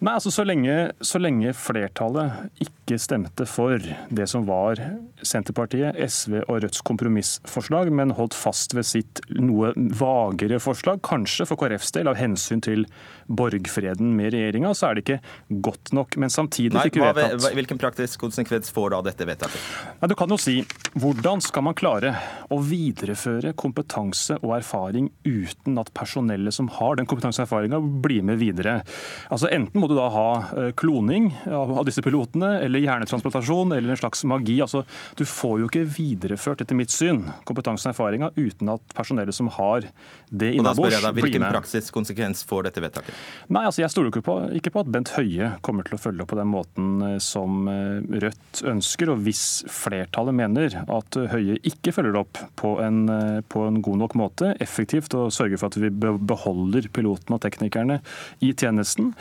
Nei, 0.05 0.19
altså 0.19 0.29
så 0.29 0.45
lenge, 0.45 0.75
så 1.01 1.17
lenge, 1.17 1.55
flertallet 1.57 2.61
ikke 2.61 2.99
stemte 3.01 3.47
for 3.49 3.81
det 4.13 4.27
som 4.29 4.45
var 4.45 4.77
Senterpartiet, 5.25 5.97
SV 5.97 6.43
og 6.43 6.59
Rødts 6.61 6.83
kompromissforslag, 6.85 7.89
men 7.89 8.13
holdt 8.19 8.37
fast 8.37 8.77
ved 8.77 8.85
sitt 8.85 9.23
noe 9.33 9.73
vagere 9.97 10.59
forslag, 10.61 11.01
kanskje 11.09 11.47
for 11.49 11.63
KrFs 11.63 11.95
del 11.97 12.13
av 12.13 12.21
hensyn 12.21 12.61
til 12.67 12.85
borgfreden 13.27 14.15
med 14.17 14.33
regjeringa, 14.35 14.75
så 14.75 14.91
er 14.91 14.99
det 14.99 15.05
ikke 15.05 15.61
godt 15.65 15.93
nok. 15.97 16.19
Men 16.21 16.33
samtidig 16.33 16.79
fikk 16.89 17.01
vi 17.01 17.05
vedtatt 17.07 17.55
Hvilken 17.55 17.81
praktisk 17.81 18.21
konsekvens 18.25 18.73
får 18.75 18.95
da 18.95 19.01
dette 19.09 19.27
vedtaket? 19.29 19.69
Nei, 20.01 20.11
du 20.11 20.17
kan 20.19 20.31
jo 20.31 20.39
si 20.41 20.61
hvordan 20.95 21.43
skal 21.45 21.65
man 21.67 21.77
klare 21.79 22.15
å 22.55 22.61
videreføre 22.63 23.55
kompetanse 23.59 24.37
og 24.43 24.57
erfaring 24.59 25.09
uten 25.27 25.79
at 25.81 25.91
personellet 25.97 26.55
som 26.55 26.69
har 26.77 26.99
den 26.99 27.09
kompetanse 27.11 27.43
og 27.43 27.49
erfaringa, 27.49 27.81
blir 28.05 28.25
med 28.27 28.39
videre? 28.43 28.81
Altså 29.33 29.51
Enten 29.55 29.81
må 29.83 29.89
du 29.91 29.97
da 29.97 30.09
ha 30.13 30.29
eh, 30.59 30.71
kloning 30.79 31.31
av 31.47 31.83
disse 31.87 32.03
pilotene, 32.05 32.59
eller 32.65 32.83
hjernetransplantasjon, 32.83 33.75
eller 33.77 33.95
en 33.95 34.01
slags 34.01 34.25
magi. 34.29 34.57
Altså, 34.65 34.85
du 35.19 35.25
får 35.29 35.63
jo 35.63 35.71
ikke 35.71 35.85
videreført, 35.97 36.63
etter 36.65 36.79
mitt 36.79 36.95
syn, 36.95 37.25
kompetansen 37.49 37.91
og 37.91 37.95
erfaringa 37.95 38.31
uten 38.39 38.73
at 38.75 38.97
personellet 38.97 39.37
som 39.37 39.51
har 39.57 39.89
det 40.31 40.55
innabords, 40.59 40.99
blir 41.01 41.11
med. 41.11 41.23
Hvilken 41.23 41.47
praktisk 41.49 41.95
konsekvens 41.95 42.45
får 42.47 42.69
dette 42.69 42.85
vedtaket? 42.85 43.14
Nei, 43.53 43.65
altså 43.67 43.83
Jeg 43.83 43.93
stoler 43.93 44.13
ikke 44.13 44.25
på, 44.25 44.37
ikke 44.57 44.73
på 44.75 44.85
at 44.85 44.91
Bent 44.93 45.15
Høie 45.19 45.53
kommer 45.65 45.87
til 45.87 45.99
å 45.99 46.01
følge 46.01 46.25
opp 46.25 46.33
på 46.33 46.39
den 46.41 46.51
måten 46.53 46.91
eh, 47.05 47.19
som 47.23 47.69
eh, 47.71 48.01
Rødt 48.25 48.65
ønsker. 48.71 49.13
Og 49.13 49.25
hvis 49.27 49.45
flertallet 49.71 50.37
mener 50.37 50.79
at 50.85 51.21
Høie 51.35 51.59
ikke 51.67 51.95
følger 51.95 52.21
opp 52.23 52.41
på 52.61 52.77
en, 52.85 53.05
på 53.51 53.67
en 53.69 53.81
god 53.85 54.01
nok 54.05 54.17
måte, 54.19 54.55
effektivt, 54.65 55.15
og 55.19 55.33
sørger 55.35 55.61
for 55.61 55.71
at 55.71 55.79
vi 55.81 55.91
beholder 55.91 56.89
pilotene 56.95 57.39
og 57.39 57.43
teknikerne 57.45 58.01
i 58.45 58.53
tjenesten, 58.57 59.13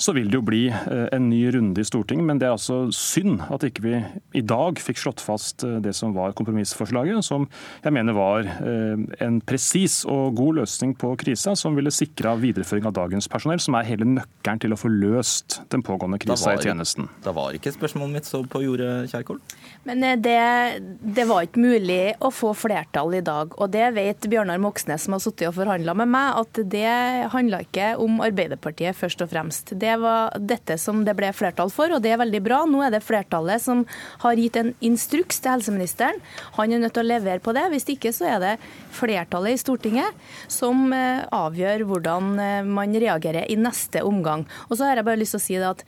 så 0.00 0.14
vil 0.16 0.30
det 0.30 0.38
jo 0.38 0.44
bli 0.46 0.62
eh, 0.70 1.06
en 1.14 1.28
ny 1.30 1.42
runde 1.54 1.80
i 1.80 1.86
Stortinget. 1.86 2.26
Men 2.26 2.40
det 2.40 2.48
er 2.48 2.56
altså 2.56 2.82
synd 2.94 3.42
at 3.50 3.64
ikke 3.66 3.84
vi 3.84 3.94
i 4.38 4.44
dag 4.44 4.80
fikk 4.80 5.00
slått 5.02 5.24
fast 5.24 5.64
eh, 5.66 5.78
det 5.84 5.94
som 5.96 6.14
var 6.16 6.34
kompromissforslaget, 6.38 7.24
som 7.26 7.46
jeg 7.84 7.94
mener 7.96 8.16
var 8.16 8.46
eh, 8.46 9.04
en 9.24 9.40
presis 9.44 10.02
og 10.10 10.36
god 10.38 10.62
løsning 10.62 10.94
på 10.98 11.12
krisa, 11.20 11.56
som 11.58 11.76
ville 11.78 11.92
sikra 11.94 12.36
videreføring 12.40 12.88
av 12.88 12.96
dagens 12.96 13.28
personell, 13.30 13.39
som 13.40 13.76
er 13.78 13.88
hele 13.88 14.06
nøkkelen 14.08 14.60
til 14.62 14.74
å 14.74 14.78
få 14.78 14.90
løst 14.92 15.60
den 15.72 15.82
pågående 15.86 16.18
krisa 16.22 16.54
i 16.54 16.62
tjenesten. 16.62 17.08
Da 17.24 17.32
var 17.36 17.56
ikke 17.56 17.72
spørsmålet 17.74 18.14
mitt 18.18 18.28
så 18.28 18.42
på 18.44 18.62
jordet, 18.64 19.10
Kjerkol? 19.12 19.40
Men 19.88 20.02
det, 20.20 20.36
det, 21.00 21.24
var 21.28 21.46
ikke 21.46 21.62
mulig 21.62 22.14
å 22.20 22.28
få 22.34 22.52
flertall 22.56 23.14
i 23.16 23.22
dag. 23.24 23.54
Og 23.56 23.70
det 23.72 23.86
vet 23.96 24.28
Bjørnar 24.28 24.60
Moxnes, 24.60 25.06
som 25.06 25.16
har 25.16 25.22
sittet 25.24 25.48
og 25.48 25.56
forhandla 25.56 25.94
med 25.96 26.10
meg, 26.12 26.40
at 26.42 26.60
det 26.72 27.30
handla 27.32 27.62
ikke 27.64 27.94
om 28.02 28.20
Arbeiderpartiet 28.24 28.98
først 28.98 29.24
og 29.24 29.30
fremst. 29.32 29.72
Det 29.80 29.94
var 30.02 30.36
dette 30.36 30.76
som 30.80 31.04
det 31.06 31.16
ble 31.16 31.32
flertall 31.36 31.72
for, 31.72 31.92
og 31.96 32.04
det 32.04 32.12
er 32.12 32.20
veldig 32.20 32.42
bra. 32.44 32.60
Nå 32.68 32.84
er 32.84 32.92
det 32.92 33.02
flertallet 33.06 33.64
som 33.64 33.86
har 34.24 34.40
gitt 34.40 34.58
en 34.60 34.74
instruks 34.84 35.40
til 35.40 35.54
helseministeren. 35.56 36.20
Han 36.58 36.74
er 36.74 36.84
nødt 36.84 36.96
til 36.98 37.06
å 37.06 37.10
levere 37.14 37.40
på 37.40 37.56
det. 37.56 37.68
Hvis 37.72 37.88
ikke 37.94 38.12
så 38.14 38.28
er 38.34 38.44
det 38.44 38.54
flertallet 38.94 39.56
i 39.56 39.60
Stortinget 39.60 40.20
som 40.50 40.90
eh, 40.92 41.24
avgjør 41.32 41.86
hvordan 41.88 42.30
eh, 42.42 42.68
man 42.68 42.92
reagerer 42.92 43.29
i 43.46 43.56
neste 43.60 44.02
omgang. 44.06 44.46
Og 44.68 44.76
så 44.76 44.88
har 44.88 44.98
jeg 44.98 45.06
bare 45.06 45.20
lyst 45.20 45.36
til 45.36 45.42
å 45.42 45.46
si 45.46 45.58
det 45.58 45.68
at 45.70 45.84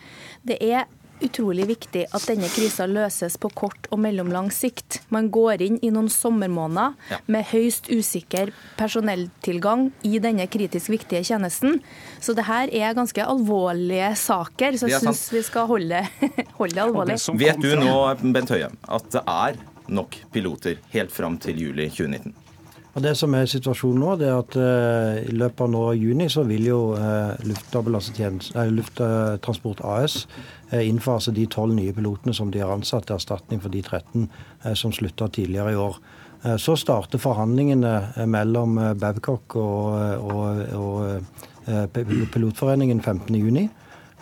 det 0.47 0.59
er 0.63 0.91
utrolig 1.23 1.67
viktig 1.69 2.05
at 2.11 2.25
denne 2.27 2.49
krisa 2.53 2.87
løses 2.91 3.37
på 3.41 3.51
kort 3.55 3.87
og 3.95 4.01
mellomlang 4.03 4.51
sikt. 4.55 5.01
Man 5.15 5.31
går 5.35 5.63
inn 5.65 5.79
i 5.85 5.93
noen 5.95 6.11
sommermåneder 6.13 6.97
ja. 7.13 7.21
med 7.31 7.47
høyst 7.53 7.91
usikker 7.93 8.53
personelltilgang 8.79 9.91
i 10.09 10.19
denne 10.23 10.49
kritisk 10.51 10.93
viktige 10.93 11.23
tjenesten. 11.33 11.81
Så 12.21 12.37
det 12.39 12.47
her 12.49 12.73
er 12.73 12.97
ganske 12.99 13.25
alvorlige 13.25 14.13
saker, 14.19 14.79
så 14.81 14.91
jeg 14.91 15.03
syns 15.05 15.27
vi 15.35 15.45
skal 15.47 15.69
holde, 15.71 16.05
holde 16.59 16.75
det 16.77 16.87
alvorlig. 16.87 17.19
Det 17.23 17.39
Vet 17.43 17.63
du 17.63 17.75
nå, 17.79 17.97
Bent 18.35 18.55
Høie, 18.55 18.71
at 18.71 19.11
det 19.15 19.23
er 19.23 19.61
nok 19.93 20.17
piloter 20.33 20.81
helt 20.95 21.15
fram 21.15 21.39
til 21.43 21.69
juli 21.69 21.91
2019? 21.93 22.42
Og 22.93 23.01
Det 23.01 23.15
som 23.17 23.33
er 23.33 23.47
situasjonen 23.49 24.03
nå, 24.03 24.15
det 24.21 24.27
er 24.29 24.35
at 24.37 24.57
uh, 24.61 25.17
i 25.25 25.33
løpet 25.33 25.65
av 25.65 25.71
nå 25.73 25.85
juni 25.97 26.27
så 26.33 26.43
vil 26.45 26.67
jo 26.69 26.81
uh, 26.93 27.33
Lufttransport 28.69 29.81
AS 29.89 30.27
uh, 30.73 30.83
innfase 30.83 31.33
de 31.33 31.47
tolv 31.49 31.73
nye 31.79 31.95
pilotene 31.97 32.37
som 32.37 32.51
de 32.53 32.61
har 32.61 32.73
ansatt 32.75 33.09
til 33.09 33.17
erstatning 33.17 33.63
for 33.65 33.73
de 33.73 33.81
13 33.81 34.27
uh, 34.27 34.75
som 34.77 34.93
slutta 34.93 35.31
tidligere 35.33 35.73
i 35.73 35.81
år. 35.89 35.97
Så 36.59 36.75
starter 36.75 37.21
forhandlingene 37.23 38.27
mellom 38.27 38.75
Babcock 38.99 39.55
og, 39.63 39.95
og, 40.27 40.59
og 40.75 41.07
Pilotforeningen 42.35 42.99
15.6. 42.99 43.69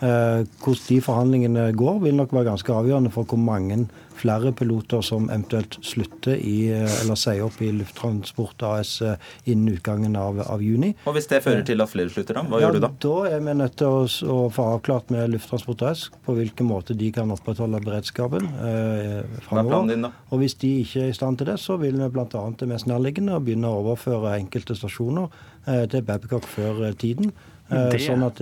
Hvordan 0.00 0.82
de 0.84 0.98
forhandlingene 1.00 1.64
går, 1.80 2.02
vil 2.04 2.18
nok 2.18 2.34
være 2.36 2.50
ganske 2.50 2.74
avgjørende 2.76 3.12
for 3.14 3.24
hvor 3.24 3.40
mange 3.40 3.86
flere 4.20 4.52
piloter 4.56 5.02
som 5.04 5.28
eventuelt 5.30 5.78
slutter 5.86 6.36
i, 6.36 6.70
eller 6.70 7.18
sier 7.18 7.44
opp 7.46 7.60
i 7.64 7.70
Lufttransport 7.74 8.62
AS 8.66 9.00
eh, 9.04 9.16
innen 9.50 9.74
utgangen 9.74 10.16
av, 10.18 10.40
av, 10.44 10.62
juni. 10.62 10.92
Og 11.08 11.16
Hvis 11.16 11.30
det 11.30 11.42
fører 11.44 11.64
til 11.66 11.80
at 11.82 11.92
flere 11.92 12.12
slutter, 12.12 12.36
da? 12.36 12.44
Hva 12.46 12.60
ja, 12.60 12.68
gjør 12.68 12.78
du 12.78 12.84
da? 12.84 12.90
Da 13.04 13.16
er 13.30 13.44
vi 13.44 13.56
nødt 13.60 13.76
til 13.80 13.90
å, 13.90 14.02
å, 14.06 14.38
få 14.54 14.66
avklart 14.76 15.12
med 15.14 15.32
Lufttransport 15.34 15.84
AS 15.90 16.06
på 16.26 16.36
hvilken 16.36 16.68
måte 16.70 16.96
de 16.98 17.10
kan 17.14 17.30
opprettholde 17.34 17.82
beredskapen 17.84 18.48
eh, 18.60 19.38
framover. 19.46 20.10
Og 20.30 20.42
hvis 20.42 20.58
de 20.60 20.72
ikke 20.84 21.06
er 21.06 21.14
i 21.14 21.16
stand 21.16 21.40
til 21.40 21.50
det, 21.52 21.58
så 21.62 21.78
vil 21.80 22.00
vi 22.00 22.10
bl.a. 22.12 22.44
det 22.60 22.68
mest 22.70 22.90
nærliggende 22.90 23.38
å 23.38 23.44
begynne 23.44 23.70
å 23.70 23.80
overføre 23.84 24.36
enkelte 24.36 24.76
stasjoner 24.78 25.30
eh, 25.66 25.86
til 25.90 26.04
Babcock 26.06 26.48
før 26.50 26.84
eh, 26.88 26.98
tiden. 26.98 27.32
Det, 27.70 28.00
sånn, 28.02 28.24
at, 28.26 28.40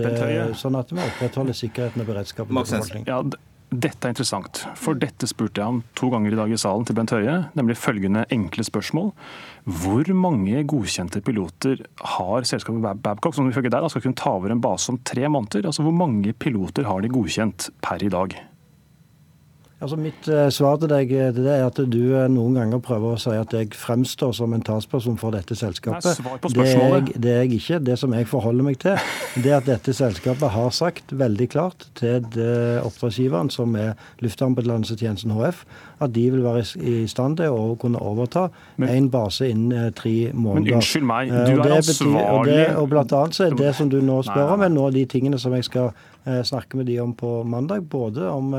sånn, 0.57 0.77
at, 0.79 0.89
vi 0.89 1.03
opprettholder 1.05 1.53
sikkerheten 1.53 2.01
og 2.01 2.07
beredskapen. 2.09 2.57
Ja, 3.05 3.19
dette 3.69 4.07
er 4.07 4.15
interessant, 4.15 4.63
for 4.81 4.97
dette 4.97 5.29
spurte 5.29 5.61
jeg 5.61 5.69
om 5.75 5.81
to 5.99 6.09
ganger 6.09 6.33
i 6.33 6.39
dag 6.39 6.53
i 6.53 6.59
salen 6.61 6.87
til 6.89 6.97
Bent 6.97 7.13
Høie, 7.13 7.35
nemlig 7.59 7.77
følgende 7.77 8.25
enkle 8.33 8.65
spørsmål. 8.65 9.11
Hvor 9.69 10.09
mange 10.17 10.63
godkjente 10.69 11.21
piloter 11.25 11.83
har 12.15 12.49
selskapet 12.49 13.03
Babcock, 13.05 13.37
som 13.37 13.51
ifølge 13.51 13.73
deg 13.75 13.91
skal 13.93 14.07
kunne 14.07 14.19
ta 14.19 14.33
over 14.39 14.55
en 14.55 14.63
base 14.65 14.89
om 14.93 15.01
tre 15.05 15.29
måneder? 15.29 15.69
Altså 15.69 15.85
Hvor 15.85 15.97
mange 15.97 16.33
piloter 16.33 16.89
har 16.89 17.05
de 17.05 17.13
godkjent 17.13 17.69
per 17.85 18.05
i 18.05 18.13
dag? 18.13 18.39
Altså 19.79 19.95
Mitt 19.97 20.27
uh, 20.27 20.49
svar 20.51 20.81
til 20.83 20.91
deg 20.91 21.13
til 21.13 21.45
det 21.45 21.53
er 21.55 21.65
at 21.69 21.77
du 21.79 22.01
uh, 22.11 22.25
noen 22.27 22.57
ganger 22.59 22.81
prøver 22.83 23.15
å 23.15 23.19
si 23.23 23.31
at 23.39 23.53
jeg 23.55 23.77
fremstår 23.79 24.33
som 24.35 24.57
en 24.57 24.65
talsperson 24.67 25.15
for 25.21 25.31
dette 25.31 25.55
selskapet. 25.55 26.19
Det, 26.51 26.65
er 26.65 26.83
jeg, 26.83 27.13
det 27.15 27.31
er 27.31 27.45
jeg 27.45 27.61
ikke. 27.61 27.79
Det 27.87 27.95
som 28.01 28.17
jeg 28.17 28.27
forholder 28.27 28.67
meg 28.67 28.81
til, 28.83 28.99
det 29.45 29.53
er 29.53 29.61
at 29.61 29.69
dette 29.71 29.95
selskapet 29.95 30.51
har 30.51 30.75
sagt 30.75 31.15
veldig 31.15 31.49
klart 31.53 31.87
til 32.01 32.27
oppdragsgiveren, 32.83 33.53
som 33.55 33.79
er 33.79 33.95
Luftambulansetjenesten 34.25 35.37
HF, 35.39 35.63
at 36.03 36.15
de 36.15 36.27
vil 36.35 36.43
være 36.43 36.67
i 36.83 37.07
stand 37.11 37.39
til 37.39 37.55
å 37.55 37.79
kunne 37.79 38.03
overta 38.03 38.49
en 38.83 39.09
base 39.15 39.47
innen 39.47 39.95
tre 39.95 40.33
måneder. 40.35 40.75
Men 40.75 40.83
unnskyld 40.83 41.07
meg, 41.07 41.31
du 41.31 41.63
er 41.63 41.79
ansvarlig 41.79 42.27
og, 42.27 42.51
det, 42.51 42.61
og 42.83 42.91
blant 42.91 43.15
annet 43.15 43.39
så 43.39 43.47
er 43.47 43.59
det 43.63 43.75
som 43.79 43.91
du 43.91 44.01
nå 44.03 44.25
spør 44.27 44.57
om, 44.57 44.67
er 44.67 44.75
nå 44.75 44.91
de 44.95 45.07
tingene 45.11 45.39
som 45.39 45.55
jeg 45.55 45.71
skal 45.71 45.93
snakke 46.45 46.81
med 46.81 46.89
de 46.91 46.99
om 47.01 47.17
på 47.17 47.41
mandag. 47.49 47.87
Både 47.89 48.29
om 48.29 48.55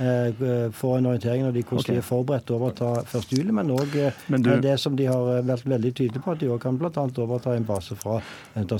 Eh, 0.00 0.70
få 0.72 0.94
en 0.96 1.06
orientering 1.10 1.42
når 1.44 1.52
de 1.52 1.62
hvordan 1.62 1.82
okay. 1.82 1.94
de 1.94 2.00
er 2.00 2.04
forberedt 2.06 2.46
til 2.48 2.56
å 2.56 2.60
overta 2.62 2.86
1.7, 3.04 3.50
men 3.52 3.72
òg 3.74 3.96
du... 4.32 4.48
det 4.64 4.72
som 4.80 4.94
de 4.96 5.04
har 5.10 5.26
eh, 5.34 5.42
vært 5.44 5.66
veldig 5.68 5.90
tydelige 5.92 6.22
på, 6.24 6.32
at 6.32 6.40
de 6.40 6.48
òg 6.54 6.62
kan 6.62 6.78
bl.a. 6.80 7.04
overta 7.20 7.52
en 7.52 7.66
base 7.68 7.96
fra 8.00 8.16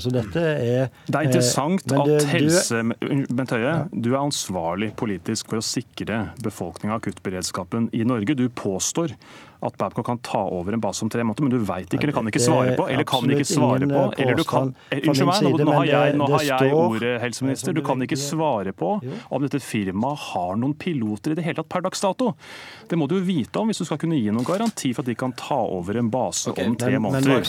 Så 0.01 0.09
dette 0.09 0.41
er 0.41 0.89
Det 1.05 1.19
er 1.19 1.29
interessant 1.29 1.85
eh, 1.93 2.01
at 2.01 2.25
helse... 2.31 2.81
Bent 3.29 3.53
Høie, 3.53 3.67
ja. 3.67 3.85
du 3.93 4.09
er 4.15 4.17
ansvarlig 4.23 4.95
politisk 4.97 5.53
for 5.53 5.61
å 5.61 5.65
sikre 5.65 6.23
befolkninga 6.41 6.97
akuttberedskapen 6.97 7.91
i 7.93 8.01
Norge. 8.07 8.33
Du 8.39 8.47
påstår 8.49 9.13
at 9.61 9.77
Babcock 9.77 10.05
kan 10.05 10.17
ta 10.25 10.41
over 10.49 10.73
en 10.73 10.81
base 10.81 11.03
om 11.05 11.09
tre 11.09 11.23
måneder, 11.23 11.45
men 11.45 11.51
du 11.53 11.65
veit 11.65 11.85
ikke, 11.93 12.07
eller 12.07 12.15
kan 12.17 12.29
ikke 12.31 12.41
svare 12.41 12.73
på, 12.77 12.87
eller 12.89 13.05
kan 13.07 13.33
ikke 13.35 13.45
svare 13.45 13.89
på 13.89 14.01
eller 14.17 14.39
du 14.39 14.43
kan, 14.47 14.73
Unnskyld 14.91 15.27
meg, 15.29 15.43
nå, 15.45 15.51
nå 15.67 15.75
har 15.75 15.89
jeg, 15.89 16.15
nå 16.17 16.29
har 16.33 16.45
jeg 16.47 16.73
ordet, 16.75 17.13
helseminister. 17.21 17.75
Du 17.77 17.83
kan 17.85 18.01
ikke 18.01 18.17
svare 18.19 18.73
på 18.73 18.95
om 19.01 19.45
dette 19.45 19.61
firmaet 19.63 20.25
har 20.31 20.57
noen 20.61 20.73
piloter 20.81 21.35
i 21.35 21.37
det 21.37 21.45
hele 21.45 21.61
tatt 21.61 21.69
per 21.71 21.85
dags 21.85 22.01
dato. 22.01 22.31
Det 22.89 22.97
må 22.99 23.07
du 23.11 23.19
vite 23.25 23.61
om 23.61 23.69
hvis 23.69 23.83
du 23.83 23.85
skal 23.87 24.01
kunne 24.01 24.17
gi 24.17 24.33
noen 24.33 24.47
garanti 24.47 24.93
for 24.95 25.05
at 25.05 25.11
de 25.11 25.17
kan 25.19 25.35
ta 25.37 25.59
over 25.61 26.01
en 26.01 26.09
base 26.11 26.49
okay, 26.51 26.65
om 26.65 26.77
tre 26.79 26.97
men, 26.97 27.05
måneder. 27.07 27.45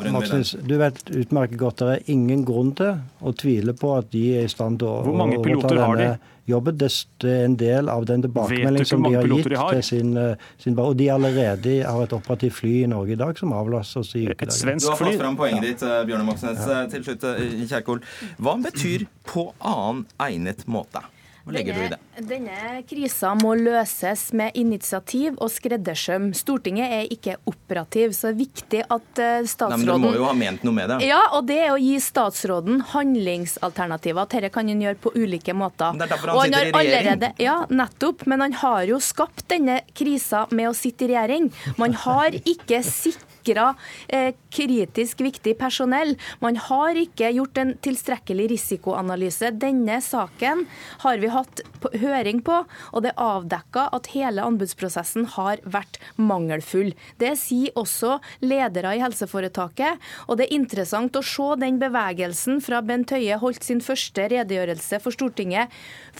Men, 0.00 0.44
du 0.70 0.76
vet 0.80 1.04
utmerket 1.22 1.60
godt 1.60 1.84
det 1.84 1.94
er 1.98 2.12
ingen 2.12 2.44
grunn 2.48 2.72
til 2.78 2.96
å 3.20 3.32
tvile 3.36 3.76
på 3.76 3.94
at 3.98 4.10
de 4.14 4.24
er 4.40 4.48
i 4.48 4.52
stand 4.52 4.80
til 4.80 4.88
å 4.90 5.00
Hvor 5.06 5.16
mange 5.16 5.40
piloter 5.44 5.80
har 5.80 6.00
de? 6.00 6.10
Jobben. 6.50 6.78
Det 6.80 6.90
er 7.24 7.44
en 7.46 7.56
del 7.60 7.90
av 7.92 8.06
den 8.08 8.24
tilbakemeldingen 8.26 8.88
som 8.88 9.04
de 9.06 9.14
har 9.14 9.28
gitt 9.30 9.52
har? 9.56 9.76
til 9.76 9.82
sin, 9.82 10.16
eh, 10.16 10.48
sin 10.58 10.78
Og 10.78 10.96
de 10.96 11.10
allerede 11.10 11.76
har 11.84 12.02
et 12.02 12.12
operativt 12.12 12.58
fly 12.60 12.74
i 12.82 12.86
Norge 12.90 13.12
i 13.12 13.20
dag 13.20 13.38
som 13.38 13.52
avlaster 13.52 14.00
oss 14.00 14.14
i 14.14 14.26
ukedagen. 14.26 14.78
Du 14.78 14.88
har 14.88 14.96
fått 14.96 15.20
fram 15.20 15.36
poenget 15.36 15.62
ditt, 15.62 15.82
eh, 15.82 16.04
Bjørnar 16.04 16.26
Moxnes. 16.26 16.66
Ja. 16.66 16.82
Eh, 16.82 16.90
til 16.90 17.04
slutt, 17.04 17.24
Kjerkol. 17.68 18.00
Hva 18.38 18.56
betyr 18.62 19.06
'på 19.24 19.52
annen 19.60 20.06
egnet 20.18 20.66
måte'? 20.66 21.04
Hva 21.50 21.56
legger 21.58 21.76
denne, 21.76 21.82
du 21.82 21.86
i 21.86 21.92
det? 21.92 22.26
Denne 22.30 22.82
krisa 22.88 23.32
må 23.38 23.54
løses 23.58 24.26
med 24.36 24.56
initiativ 24.58 25.38
og 25.42 25.50
skreddersøm. 25.52 26.30
Stortinget 26.36 26.94
er 27.00 27.10
ikke 27.10 27.36
operativ, 27.50 28.14
så 28.16 28.30
det 28.30 28.34
er 28.34 28.40
viktig 28.40 28.82
at 28.86 29.22
statsråden 29.50 29.74
Nei, 29.74 29.80
men 29.82 29.90
Du 29.90 30.06
må 30.06 30.12
jo 30.16 30.26
ha 30.28 30.34
ment 30.36 30.66
noe 30.66 30.76
med 30.76 30.92
det? 30.94 31.00
Ja, 31.08 31.20
og 31.36 31.48
det 31.50 31.58
er 31.64 31.74
å 31.74 31.80
gi 31.80 31.96
statsråden 32.02 32.84
handlingsalternativer. 32.92 34.30
Dette 34.30 34.52
kan 34.54 34.70
han 34.70 34.84
gjøre 34.84 35.00
på 35.02 35.14
ulike 35.16 35.54
måter. 35.56 35.94
Men 35.94 36.04
det 36.04 36.08
er 36.08 36.14
derfor 36.14 36.34
han, 36.34 36.38
han 36.38 36.54
sitter 36.54 36.68
i 36.68 36.70
regjering. 36.70 37.10
Allerede, 37.10 37.32
ja, 37.42 37.56
nettopp. 37.82 38.26
Men 38.30 38.46
han 38.46 38.56
har 38.62 38.86
jo 38.90 39.00
skapt 39.02 39.46
denne 39.50 39.80
krisa 39.96 40.46
med 40.54 40.70
å 40.70 40.76
sitte 40.76 41.06
i 41.06 41.12
regjering. 41.14 41.50
Man 41.80 41.96
har 42.06 42.36
ikke 42.40 42.82
sikret 42.86 43.29
sikra 43.40 43.74
eh, 44.08 44.34
kritisk 44.50 45.20
viktig 45.20 45.58
personell. 45.58 46.16
Man 46.40 46.56
har 46.56 46.94
ikke 46.96 47.30
gjort 47.32 47.58
en 47.58 47.74
tilstrekkelig 47.82 48.50
risikoanalyse. 48.50 49.52
Denne 49.60 50.00
saken 50.00 50.66
har 51.02 51.18
vi 51.18 51.28
hatt 51.28 51.62
høring 52.00 52.42
på, 52.42 52.64
og 52.92 53.02
det 53.02 53.12
er 53.12 53.22
avdekka 53.22 53.88
at 53.92 54.10
hele 54.14 54.42
anbudsprosessen 54.42 55.26
har 55.36 55.60
vært 55.64 55.98
mangelfull. 56.16 56.92
Det 57.18 57.36
sier 57.38 57.72
også 57.78 58.18
ledere 58.40 58.96
i 58.96 59.02
helseforetaket. 59.02 60.00
Og 60.28 60.38
det 60.38 60.48
er 60.48 60.56
interessant 60.56 61.16
å 61.16 61.24
se 61.24 61.54
den 61.60 61.78
bevegelsen 61.80 62.60
fra 62.64 62.82
Bent 62.82 63.10
Høie 63.14 63.38
holdt 63.40 63.64
sin 63.64 63.80
første 63.80 64.28
redegjørelse 64.30 65.00
for 65.02 65.14
Stortinget 65.14 65.70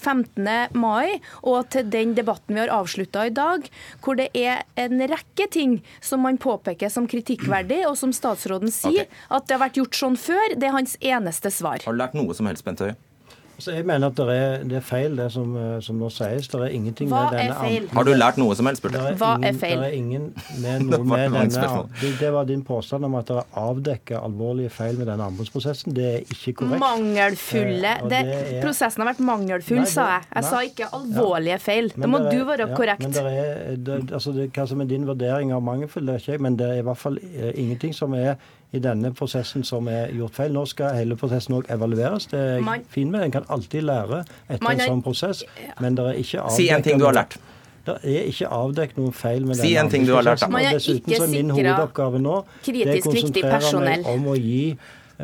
15. 0.00 0.46
mai, 0.78 1.20
og 1.42 1.70
til 1.72 1.88
den 1.90 2.14
debatten 2.16 2.56
vi 2.56 2.62
har 2.62 2.72
avslutta 2.72 3.26
i 3.26 3.34
dag, 3.34 3.66
hvor 4.04 4.16
det 4.18 4.30
er 4.36 4.64
en 4.80 5.02
rekke 5.10 5.48
ting 5.52 5.78
som 6.04 6.22
man 6.24 6.38
påpeker 6.40 6.90
som 6.92 7.08
kritikkverdig, 7.11 7.83
og 7.90 7.99
som 7.99 8.14
statsråden 8.14 8.73
sier 8.75 9.05
okay. 9.05 9.23
at 9.37 9.47
det 9.47 9.57
har 9.57 9.64
vært 9.67 9.81
gjort 9.83 10.00
sånn 10.00 10.19
før. 10.21 10.57
Det 10.57 10.71
er 10.71 10.76
hans 10.76 10.97
eneste 11.00 11.52
svar. 11.55 11.83
Har 11.85 11.97
du 11.97 12.00
lært 12.00 12.17
noe 12.19 12.37
som 12.37 12.49
helst, 12.50 12.67
Bent 12.67 12.83
Høie? 12.85 12.97
Altså, 13.61 13.75
jeg 13.76 13.85
mener 13.85 14.09
at 14.09 14.17
det 14.17 14.35
er, 14.35 14.62
det 14.64 14.76
er 14.79 14.85
feil, 14.88 15.17
det 15.19 15.26
som, 15.35 15.50
eh, 15.61 15.81
som, 15.85 15.97
nå 16.00 16.09
sies. 16.09 16.47
Det 16.49 16.61
er 16.64 16.71
ingenting 16.73 17.11
Hva 17.11 17.26
med 17.26 17.35
denne 17.37 17.52
er 17.52 17.59
feil? 17.61 17.88
Har 17.93 18.07
du 18.09 18.11
lært 18.14 18.38
noe 18.40 18.55
som 18.57 18.69
helst, 18.71 18.81
spurte 18.81 19.02
jeg. 19.05 19.19
Hva 19.21 19.35
er 19.37 19.59
feil? 19.61 19.83
Det 19.83 19.88
er 19.90 19.97
ingen 19.99 20.31
med 20.62 20.85
noe 20.88 21.05
med 21.05 21.35
denne, 21.35 21.73
det, 22.00 22.14
det, 22.23 22.31
var 22.33 22.47
din 22.49 22.62
påstand 22.64 23.05
om 23.05 23.19
at 23.21 23.29
det 23.29 23.37
er 23.43 23.59
avdekket 23.61 24.17
alvorlige 24.17 24.73
feil 24.73 24.97
med 24.97 25.11
denne 25.12 25.26
anbudsprosessen. 25.29 25.93
Det 25.93 26.07
er 26.09 26.33
ikke 26.33 26.55
korrekt. 26.62 26.81
Mangelfulle 26.87 27.90
eh, 27.99 28.07
det, 28.14 28.23
er, 28.23 28.55
Prosessen 28.64 29.05
har 29.05 29.11
vært 29.11 29.21
mangelfull, 29.29 29.83
nei, 29.83 29.93
sa 29.93 30.07
jeg. 30.14 30.25
Jeg 30.31 30.47
nei, 30.47 30.55
sa 30.55 30.62
ikke 30.71 30.88
alvorlige 31.02 31.59
ja. 31.59 31.64
feil. 31.67 31.93
Da 31.99 32.11
må 32.14 32.23
er, 32.23 32.31
du 32.33 32.49
være 32.49 32.71
ja, 32.71 32.79
korrekt. 32.81 33.05
Men 33.05 33.19
det 33.19 33.26
er, 33.43 33.76
det, 33.90 34.00
altså, 34.09 34.33
hva 34.40 34.67
som 34.73 34.81
er 34.81 34.88
din 34.95 35.05
vurdering 35.11 35.52
av 35.52 35.61
mangelfull, 35.69 36.09
det 36.09 36.17
er 36.17 36.25
ikke 36.25 36.33
jeg, 36.38 36.45
men 36.49 36.57
det 36.57 36.73
er 36.79 36.81
i 36.81 36.88
hvert 36.88 37.05
fall 37.05 37.21
eh, 37.29 37.52
ingenting 37.52 37.93
som 38.00 38.17
er 38.17 38.38
i 38.72 38.78
denne 38.82 39.10
prosessen 39.16 39.64
som 39.66 39.88
er 39.90 40.12
gjort 40.14 40.36
feil. 40.38 40.52
Nå 40.54 40.64
skal 40.70 40.94
hele 40.94 41.16
prosessen 41.18 41.56
òg 41.58 41.70
evalueres. 41.74 42.28
Det 42.30 42.38
er 42.38 42.58
jeg 42.60 42.84
fin 42.92 43.10
med. 43.10 43.24
En 43.26 43.34
kan 43.34 43.48
alltid 43.50 43.82
lære 43.86 44.22
etter 44.48 44.70
en 44.74 44.84
sånn 44.84 45.02
prosess, 45.06 45.44
men 45.80 45.98
det 45.98 46.06
er 46.12 46.20
ikke 46.20 46.44
avdekket 46.44 46.60
Si 46.60 46.68
en 46.76 46.86
ting 46.86 47.02
du 47.02 47.08
har 47.08 47.18
lært. 47.18 47.40
Det 47.86 47.96
er 48.04 48.28
ikke 48.28 48.48
avdekket 48.52 48.98
noen 49.00 49.14
feil 49.16 49.46
med 49.48 49.58
si 49.58 49.72
denne 49.72 49.88
anbudsprosessen. 49.88 50.54
Og 50.54 50.74
dessuten 50.76 51.16
så 51.16 51.26
er 51.26 51.32
min 51.32 51.52
hovedoppgave 51.56 52.20
nå 52.22 52.36
det 52.66 52.82
er 52.84 52.98
å 53.00 53.04
konsentrere 53.08 53.84
meg 53.86 54.10
om 54.12 54.26
å 54.30 54.36
gi 54.38 54.64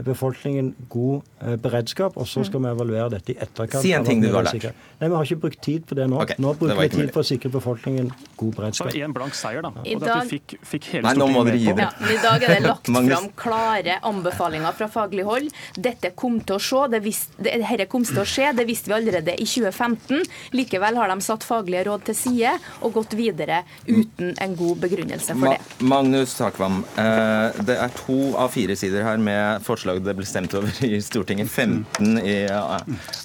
befolkningen 0.05 0.75
god 0.93 1.23
eh, 1.41 1.57
beredskap, 1.61 2.17
og 2.17 2.29
så 2.29 2.45
skal 2.47 2.63
vi 2.65 2.71
evaluere 2.73 3.09
dette 3.17 3.35
i 3.35 3.37
etterkant. 3.37 3.83
Si 3.83 3.93
en 3.97 4.07
ting 4.07 4.23
du 4.23 4.31
har 4.33 4.47
lært. 4.47 4.69
Nei, 5.01 5.09
Vi 5.09 5.15
har 5.15 5.29
ikke 5.29 5.43
brukt 5.47 5.61
tid 5.65 5.87
på 5.89 5.99
det 5.99 6.07
nå. 6.11 6.21
Okay, 6.23 6.39
nå 6.43 6.55
bruker 6.57 6.81
vi 6.81 6.89
tid 6.95 7.13
på 7.15 7.23
å 7.23 7.27
sikre 7.27 7.51
befolkningen 7.53 8.13
god 8.37 8.55
beredskap. 8.61 8.93
Så 8.93 9.03
en 9.05 9.17
blank 9.17 9.37
seier, 9.37 9.65
da. 9.67 9.73
I 9.85 9.97
dag, 10.01 10.23
og 10.23 10.31
fikk, 10.31 10.57
fikk 10.67 10.89
hele 10.95 11.09
Nei, 11.09 11.15
nå 11.21 11.29
må 11.33 11.45
dere 11.49 11.61
gi 11.61 11.75
Ja, 11.75 11.91
I 11.93 12.19
dag 12.23 12.47
er 12.47 12.55
det 12.55 12.63
lagt 12.65 12.91
fram 13.11 13.29
klare 13.37 13.99
anbefalinger 14.07 14.77
fra 14.79 14.89
faglig 14.93 15.27
hold. 15.29 15.51
Dette 15.77 16.13
kom 16.17 16.39
til 16.47 16.57
å 16.57 16.63
se, 16.63 16.85
det 16.95 17.03
visst, 17.05 17.37
det, 17.37 17.59
dette 17.65 17.89
kom 17.93 18.07
til 18.07 18.23
å 18.23 18.27
skje, 18.29 18.53
det 18.57 18.67
visste 18.69 18.93
vi 18.93 18.99
allerede 19.01 19.37
i 19.37 19.49
2015. 19.49 20.25
Likevel 20.57 21.01
har 21.03 21.13
de 21.13 21.19
satt 21.25 21.45
faglige 21.47 21.87
råd 21.91 22.07
til 22.09 22.19
side 22.19 22.57
og 22.81 22.97
gått 22.97 23.17
videre 23.19 23.63
uten 23.89 24.33
en 24.43 24.57
god 24.59 24.81
begrunnelse 24.87 25.37
for 25.37 25.57
det. 25.57 25.61
Ma 25.83 25.97
Magnus 25.97 26.35
Takvam, 26.37 26.83
eh, 27.01 27.57
det 27.65 27.77
er 27.81 27.93
to 27.97 28.19
av 28.37 28.51
fire 28.53 28.77
sider 28.77 29.03
her 29.07 29.17
med 29.17 29.63
forslag 29.65 29.86
forslag 29.87 30.03
det 30.03 30.17
ble 30.19 30.27
stemt 30.27 30.55
over 30.59 30.73
i 30.85 30.99
Stortinget. 31.03 31.51
15 31.51 32.19
i 32.19 32.47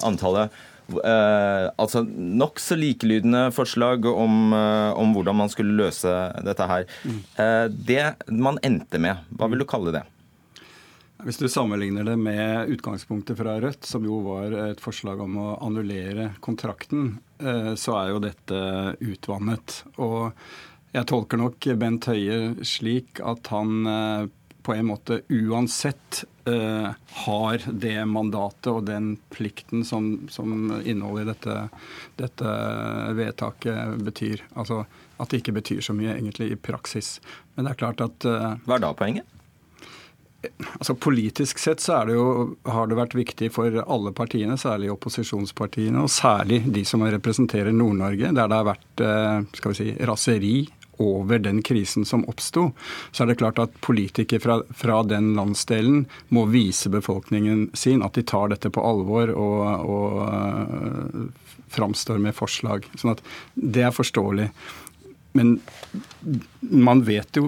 antallet. 0.05 0.51
Uh, 0.91 1.71
altså 1.79 2.01
Nokså 2.03 2.75
likelydende 2.75 3.45
forslag 3.55 4.03
om, 4.05 4.51
uh, 4.51 4.91
om, 4.99 5.13
hvordan 5.15 5.37
man 5.39 5.49
skulle 5.49 5.77
løse 5.77 6.09
dette 6.43 6.67
her. 6.67 6.87
Uh, 7.37 7.69
det 7.71 8.27
man 8.27 8.59
endte 8.61 8.99
med, 8.99 9.21
hva 9.31 9.47
vil 9.47 9.63
du 9.63 9.67
kalle 9.69 9.93
det? 9.95 10.03
Hvis 11.21 11.37
du 11.37 11.45
sammenligner 11.47 12.03
det 12.03 12.17
med 12.17 12.73
utgangspunktet 12.73 13.37
fra 13.39 13.55
Rødt, 13.61 13.85
som 13.85 14.03
jo 14.03 14.19
var 14.25 14.51
et 14.71 14.81
forslag 14.81 15.21
om 15.21 15.37
å 15.37 15.49
annullere 15.61 16.31
kontrakten, 16.41 17.19
så 17.77 17.93
er 17.99 18.09
jo 18.09 18.23
dette 18.23 18.61
utvannet. 19.05 19.75
Og 20.01 20.33
jeg 20.97 21.05
tolker 21.11 21.37
nok 21.37 21.67
Bent 21.77 22.09
Høie 22.09 22.65
slik 22.65 23.21
at 23.21 23.51
han 23.53 23.85
på 24.65 24.73
en 24.73 24.85
måte 24.85 25.21
uansett 25.29 26.23
uh, 26.47 26.93
har 27.25 27.65
det 27.67 27.97
mandatet 28.09 28.71
og 28.71 28.85
den 28.87 29.13
plikten 29.33 29.85
som, 29.87 30.13
som 30.31 30.71
innholdet 30.81 31.23
i 31.23 31.29
dette, 31.31 31.57
dette, 32.21 32.55
vedtaket 33.17 34.01
betyr. 34.05 34.45
Altså 34.55 34.83
at 35.21 35.29
det 35.29 35.41
ikke 35.41 35.59
betyr 35.59 35.83
så 35.85 35.93
mye 35.93 36.15
egentlig 36.15 36.51
i 36.53 36.57
praksis. 36.57 37.19
Men 37.55 37.67
det 37.67 37.75
er 37.75 37.83
klart 37.83 38.03
at 38.03 38.27
uh, 38.29 38.57
Hva 38.65 38.77
er 38.77 38.83
da 38.85 38.95
poenget? 38.97 39.37
Altså 40.79 40.95
Politisk 40.97 41.59
sett 41.61 41.83
så 41.83 41.99
det 42.09 42.15
jo, 42.17 42.55
har 42.65 42.87
det 42.89 42.97
vært 42.97 43.13
viktig 43.13 43.51
for 43.53 43.75
alle 43.83 44.13
partiene, 44.17 44.57
særlig 44.57 44.89
opposisjonspartiene, 44.89 46.01
og 46.01 46.09
særlig 46.09 46.63
de 46.65 46.81
som 46.87 47.03
representerer 47.05 47.75
Nord-Norge, 47.75 48.31
der 48.33 48.49
det 48.49 48.57
har 48.57 48.69
vært 48.71 49.03
uh, 49.05 49.49
skal 49.57 49.75
vi 49.75 49.81
si, 49.83 49.91
raseri 50.09 50.55
over 50.97 51.39
den 51.39 51.61
krisen 51.65 52.05
som 52.05 52.25
oppsto, 52.29 52.71
så 53.11 53.23
er 53.23 53.31
det 53.31 53.39
klart 53.41 53.59
at 53.61 53.77
politikere 53.81 54.43
fra, 54.43 54.59
fra, 54.75 55.01
den 55.07 55.33
landsdelen 55.37 56.05
må 56.29 56.45
vise 56.51 56.91
befolkningen 56.93 57.69
sin 57.73 58.03
at 58.05 58.17
de 58.17 58.25
tar 58.27 58.51
dette 58.53 58.69
på 58.73 58.83
alvor 58.85 59.33
og, 59.33 59.89
og 59.95 60.21
uh, 60.21 61.49
framstår 61.71 62.21
med 62.21 62.37
forslag. 62.37 62.85
Sånn 62.95 63.15
at 63.15 63.25
det 63.55 63.87
er 63.87 63.95
forståelig. 63.95 64.51
Men 65.31 65.59
man 66.59 67.03
vet 67.07 67.37
jo 67.39 67.45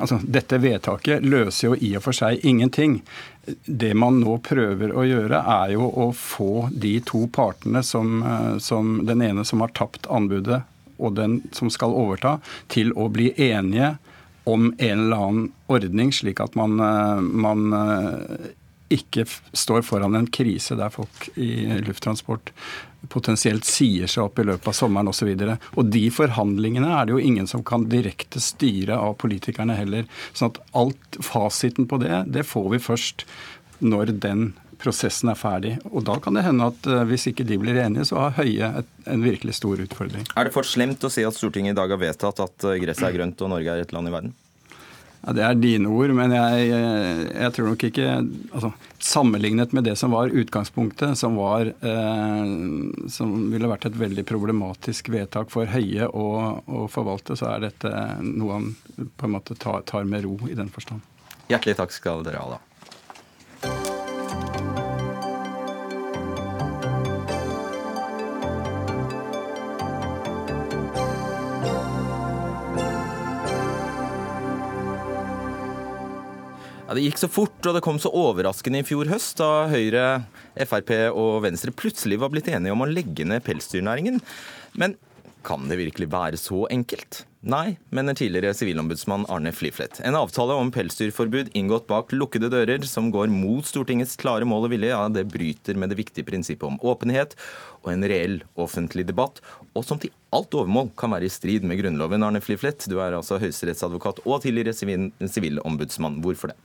altså 0.00 0.18
Dette 0.24 0.56
vedtaket 0.62 1.24
løser 1.24 1.66
jo 1.66 1.76
i 1.76 1.90
og 1.98 2.06
for 2.06 2.16
seg 2.16 2.40
ingenting. 2.48 3.00
Det 3.44 3.92
man 3.98 4.20
nå 4.22 4.38
prøver 4.44 4.94
å 4.96 5.04
gjøre, 5.04 5.42
er 5.42 5.74
jo 5.74 5.88
å 5.88 6.08
få 6.16 6.68
de 6.72 6.94
to 7.04 7.26
partene 7.32 7.82
som, 7.84 8.22
eh, 8.22 8.58
som 8.58 9.02
Den 9.06 9.22
ene 9.22 9.44
som 9.44 9.60
har 9.60 9.74
tapt 9.76 10.06
anbudet, 10.06 10.62
og 10.98 11.16
den 11.18 11.40
som 11.52 11.70
skal 11.72 11.94
overta, 11.96 12.38
til 12.72 12.92
å 12.98 13.08
bli 13.12 13.32
enige 13.36 13.96
om 14.44 14.72
en 14.78 15.04
eller 15.06 15.16
annen 15.16 15.50
ordning, 15.70 16.12
slik 16.14 16.42
at 16.42 16.56
man, 16.58 16.78
eh, 16.82 17.20
man 17.20 17.76
eh, 17.78 18.48
ikke 18.92 19.24
står 19.56 19.84
foran 19.86 20.16
en 20.18 20.26
krise 20.26 20.76
der 20.76 20.92
folk 20.92 21.28
i 21.40 21.80
lufttransport 21.86 22.52
potensielt 23.10 23.66
sier 23.66 24.10
seg 24.10 24.26
opp 24.26 24.38
i 24.38 24.46
løpet 24.46 24.68
av 24.70 24.76
sommeren 24.76 25.10
osv. 25.10 25.32
Og, 25.32 25.40
så 25.42 25.80
og 25.80 25.88
de 25.90 26.02
forhandlingene 26.14 26.90
er 26.94 27.08
det 27.08 27.16
jo 27.16 27.22
ingen 27.22 27.48
som 27.50 27.64
kan 27.66 27.88
direkte 27.90 28.42
styre 28.42 28.98
av 28.98 29.16
politikerne 29.22 29.76
heller. 29.78 30.06
sånn 30.32 30.52
at 30.52 30.60
alt 30.78 31.18
fasiten 31.24 31.88
på 31.90 31.98
det, 32.02 32.24
det 32.30 32.46
får 32.46 32.68
vi 32.74 32.82
først 32.82 33.26
når 33.82 34.14
den 34.22 34.52
prosessen 34.82 35.32
er 35.32 35.38
ferdig. 35.38 35.76
Og 35.92 36.04
da 36.08 36.18
kan 36.22 36.36
det 36.36 36.44
hende 36.46 36.68
at 36.72 36.88
uh, 36.90 37.02
hvis 37.08 37.28
ikke 37.30 37.46
de 37.48 37.58
blir 37.62 37.80
enige, 37.84 38.08
så 38.10 38.20
har 38.24 38.36
Høie 38.38 38.70
en 38.82 39.24
virkelig 39.24 39.58
stor 39.60 39.82
utfordring. 39.82 40.26
Er 40.34 40.48
det 40.48 40.54
for 40.54 40.66
slemt 40.66 41.04
å 41.04 41.12
si 41.12 41.24
at 41.26 41.38
Stortinget 41.38 41.76
i 41.76 41.80
dag 41.80 41.94
har 41.94 42.02
vedtatt 42.02 42.42
at 42.42 42.68
uh, 42.68 42.78
gresset 42.82 43.08
er 43.08 43.18
grønt 43.18 43.44
og 43.44 43.54
Norge 43.54 43.76
er 43.76 43.86
et 43.86 43.94
land 43.94 44.10
i 44.10 44.14
verden? 44.14 44.34
Ja, 45.22 45.32
Det 45.32 45.42
er 45.46 45.54
dine 45.54 45.90
ord, 45.92 46.10
men 46.18 46.32
jeg, 46.34 46.70
jeg 47.30 47.54
tror 47.54 47.68
nok 47.70 47.84
ikke 47.86 48.06
altså, 48.18 48.72
Sammenlignet 49.02 49.74
med 49.74 49.86
det 49.86 49.94
som 49.98 50.14
var 50.14 50.34
utgangspunktet, 50.34 51.14
som, 51.18 51.36
var, 51.38 51.70
eh, 51.70 52.50
som 53.10 53.32
ville 53.50 53.70
vært 53.70 53.86
et 53.88 53.98
veldig 53.98 54.24
problematisk 54.26 55.10
vedtak 55.14 55.50
for 55.50 55.70
Høie 55.70 56.06
å, 56.06 56.26
å, 56.62 56.84
forvalte, 56.90 57.38
så 57.38 57.52
er 57.52 57.68
dette 57.68 57.90
noe 58.22 58.58
han 58.58 58.68
på 59.18 59.26
en 59.26 59.34
måte 59.34 59.58
tar, 59.58 59.82
tar 59.86 60.06
med 60.06 60.26
ro 60.26 60.36
i 60.50 60.58
den 60.58 60.70
forstand. 60.74 61.02
Hjertelig 61.50 61.78
takk 61.78 61.94
skal 61.94 62.22
dere 62.26 62.42
ha, 62.42 62.54
da. 62.54 62.71
Ja, 76.92 76.96
Det 76.98 77.06
gikk 77.06 77.20
så 77.22 77.28
fort, 77.32 77.56
og 77.64 77.72
det 77.72 77.80
kom 77.80 77.96
så 77.96 78.10
overraskende 78.12 78.82
i 78.82 78.84
fjor 78.84 79.08
høst, 79.08 79.38
da 79.38 79.62
Høyre, 79.70 80.26
Frp 80.68 80.90
og 81.16 81.38
Venstre 81.40 81.72
plutselig 81.72 82.18
var 82.20 82.28
blitt 82.28 82.50
enige 82.52 82.74
om 82.74 82.84
å 82.84 82.88
legge 82.90 83.24
ned 83.24 83.40
pelsdyrnæringen. 83.46 84.18
Men 84.76 84.98
Kan 85.42 85.64
det 85.70 85.78
virkelig 85.80 86.06
være 86.12 86.36
så 86.36 86.68
enkelt? 86.70 87.24
Nei, 87.42 87.78
mener 87.90 88.14
tidligere 88.14 88.52
sivilombudsmann 88.54 89.24
Arne 89.32 89.50
Fliflet. 89.56 90.02
En 90.04 90.14
avtale 90.14 90.54
om 90.54 90.68
pelsdyrforbud 90.70 91.48
inngått 91.58 91.88
bak 91.88 92.12
lukkede 92.12 92.52
dører, 92.52 92.84
som 92.86 93.08
går 93.10 93.32
mot 93.32 93.66
Stortingets 93.66 94.14
klare 94.20 94.44
mål 94.46 94.68
og 94.68 94.74
vilje, 94.76 94.92
ja, 94.92 95.08
det 95.08 95.24
bryter 95.32 95.74
med 95.74 95.90
det 95.90 95.98
viktige 95.98 96.28
prinsippet 96.28 96.68
om 96.68 96.78
åpenhet 96.78 97.34
og 97.82 97.94
en 97.94 98.04
reell 98.04 98.42
offentlig 98.54 99.08
debatt, 99.08 99.40
og 99.74 99.88
som 99.88 99.98
til 99.98 100.12
alt 100.30 100.52
overmål 100.54 100.92
kan 100.94 101.16
være 101.16 101.26
i 101.26 101.32
strid 101.32 101.64
med 101.64 101.80
Grunnloven. 101.80 102.22
Arne 102.22 102.44
Fliflet, 102.44 102.84
du 102.86 103.00
er 103.00 103.16
altså 103.16 103.40
høyesterettsadvokat 103.42 104.22
og 104.22 104.44
tidligere 104.44 104.76
sivilombudsmann. 104.76 106.20
Hvorfor 106.22 106.52
det? 106.52 106.60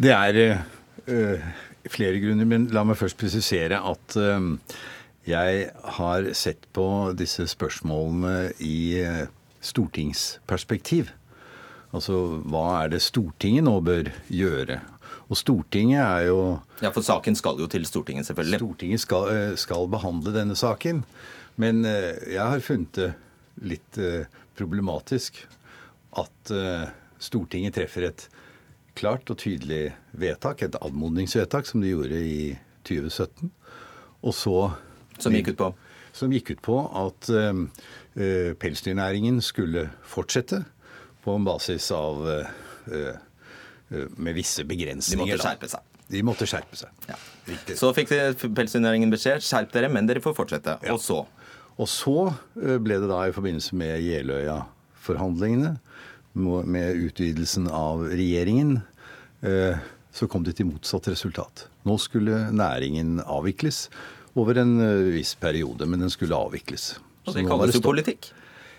Det 0.00 0.10
er 0.10 0.62
øh, 1.06 1.40
flere 1.90 2.20
grunner, 2.22 2.48
men 2.48 2.66
la 2.72 2.84
meg 2.86 2.96
først 2.96 3.18
presisere 3.20 3.76
at 3.76 4.16
øh, 4.16 4.54
jeg 5.28 5.68
har 5.98 6.30
sett 6.34 6.64
på 6.72 6.86
disse 7.18 7.46
spørsmålene 7.50 8.52
i 8.64 8.98
eh, 9.02 9.26
stortingsperspektiv. 9.60 11.12
Altså 11.92 12.16
hva 12.48 12.64
er 12.80 12.94
det 12.94 13.02
Stortinget 13.04 13.66
nå 13.68 13.76
bør 13.84 14.08
gjøre? 14.32 14.80
Og 15.28 15.36
Stortinget 15.36 16.00
er 16.00 16.28
jo 16.30 16.40
Ja, 16.80 16.88
for 16.88 17.04
saken 17.04 17.36
skal 17.36 17.60
jo 17.60 17.68
til 17.68 17.84
Stortinget, 17.86 18.26
selvfølgelig. 18.26 18.58
Stortinget 18.58 19.00
skal, 19.04 19.56
skal 19.60 19.90
behandle 19.92 20.32
denne 20.34 20.56
saken. 20.56 21.04
Men 21.60 21.84
jeg 21.84 22.40
har 22.40 22.64
funnet 22.64 22.96
det 22.96 23.10
litt 23.60 23.98
problematisk 24.56 25.36
at 26.18 26.52
Stortinget 27.20 27.76
treffer 27.76 28.08
et 28.08 28.26
klart 28.98 29.30
og 29.32 29.38
tydelig 29.40 29.92
vedtak, 30.12 30.62
et 30.62 30.76
anmodningsvedtak, 30.82 31.66
som 31.68 31.82
de 31.82 31.92
gjorde 31.92 32.18
i 32.18 32.52
2017. 32.88 33.50
Og 34.22 34.34
så 34.36 34.56
som 35.22 35.34
gikk 35.34 35.52
ut 35.52 35.60
på? 35.60 35.70
Som 36.16 36.32
gikk 36.34 36.52
ut 36.54 36.62
på 36.64 36.78
at 37.02 37.30
uh, 37.32 38.52
pelsdyrnæringen 38.60 39.40
skulle 39.44 39.88
fortsette 40.04 40.62
på 41.24 41.36
en 41.38 41.46
basis 41.46 41.90
av 41.94 42.24
uh, 42.26 43.14
Med 44.16 44.32
visse 44.32 44.64
begrensninger. 44.64 45.26
De 45.26 45.34
måtte 45.34 45.44
skjerpe 45.44 45.68
seg. 45.68 45.88
De 46.12 46.20
måtte 46.24 46.46
skjerpe 46.48 46.78
seg. 46.80 47.02
Ja. 47.08 47.16
Så 47.76 47.90
fikk 47.96 48.08
pelsdyrnæringen 48.56 49.12
beskjed 49.12 49.44
skjerp 49.44 49.72
dere, 49.74 49.90
men 49.92 50.08
dere 50.08 50.22
får 50.24 50.34
fortsette. 50.38 50.78
Ja. 50.80 50.94
Og 50.94 51.00
så? 51.04 51.18
Og 51.76 51.88
så 51.88 52.32
ble 52.54 52.98
det 53.02 53.10
da 53.10 53.20
i 53.28 53.34
forbindelse 53.36 53.76
med 53.76 54.00
Jeløya-forhandlingene, 54.04 55.74
med 56.32 56.96
utvidelsen 56.96 57.66
av 57.68 58.06
regjeringen, 58.08 58.78
så 60.12 60.28
kom 60.28 60.44
det 60.46 60.54
til 60.58 60.68
motsatt 60.68 61.08
resultat. 61.10 61.66
Nå 61.88 61.96
skulle 62.00 62.46
næringen 62.54 63.18
avvikles 63.24 63.86
over 64.38 64.60
en 64.62 64.76
eh, 64.80 65.08
viss 65.16 65.34
periode, 65.40 65.88
men 65.88 66.04
den 66.04 66.12
skulle 66.12 66.36
avvikles. 66.36 66.94
Og 67.26 67.36
Det 67.36 67.46
kalles 67.46 67.76
jo 67.76 67.84
politikk? 67.84 68.30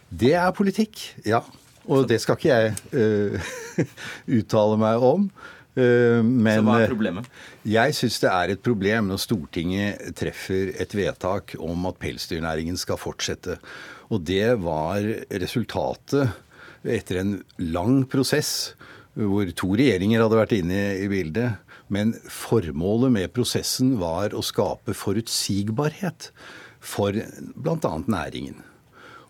Det 0.09 0.33
er 0.37 0.53
politikk, 0.55 1.01
ja. 1.25 1.41
Og 1.83 2.07
det 2.07 2.21
skal 2.23 2.37
ikke 2.37 2.53
jeg 2.53 2.75
uh, 2.95 3.47
uttale 4.39 4.77
meg 4.79 5.03
om. 5.03 5.25
Uh, 5.73 6.21
men 6.23 6.61
Så 6.61 6.65
hva 6.67 6.75
er 6.83 6.91
problemet? 6.91 7.27
jeg 7.65 7.95
syns 7.97 8.19
det 8.21 8.29
er 8.29 8.53
et 8.53 8.61
problem 8.63 9.09
når 9.09 9.19
Stortinget 9.23 10.13
treffer 10.15 10.69
et 10.79 10.93
vedtak 10.95 11.55
om 11.57 11.89
at 11.89 11.97
pelsdyrnæringen 11.99 12.77
skal 12.79 12.99
fortsette. 13.01 13.57
Og 14.13 14.21
det 14.27 14.53
var 14.63 15.01
resultatet 15.31 16.29
etter 16.83 17.21
en 17.21 17.37
lang 17.57 18.03
prosess 18.09 18.73
hvor 19.13 19.49
to 19.55 19.75
regjeringer 19.77 20.23
hadde 20.23 20.39
vært 20.39 20.55
inne 20.57 20.81
i 20.97 21.07
bildet 21.11 21.73
men 21.93 22.13
formålet 22.29 23.11
med 23.13 23.33
prosessen 23.35 23.97
var 24.01 24.33
å 24.33 24.41
skape 24.45 24.95
forutsigbarhet 24.97 26.31
for 26.83 27.15
bl.a. 27.55 27.93
næringen. 28.07 28.61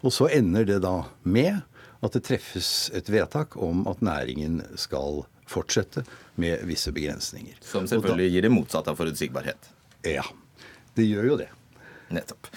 Og 0.03 0.13
så 0.15 0.29
ender 0.33 0.67
det 0.67 0.79
da 0.83 1.03
med 1.23 1.61
at 2.03 2.15
det 2.15 2.23
treffes 2.27 2.91
et 2.95 3.09
vedtak 3.11 3.57
om 3.59 3.85
at 3.89 4.03
næringen 4.03 4.61
skal 4.79 5.23
fortsette 5.49 6.05
med 6.39 6.63
visse 6.67 6.91
begrensninger. 6.95 7.59
Som 7.63 7.87
selvfølgelig 7.89 8.29
da, 8.29 8.33
gir 8.35 8.47
det 8.47 8.53
motsatte 8.53 8.91
av 8.91 8.99
forutsigbarhet. 8.99 9.69
Ja, 10.07 10.25
det 10.97 11.07
gjør 11.07 11.33
jo 11.33 11.37
det. 11.43 11.49
Nettopp. 12.13 12.49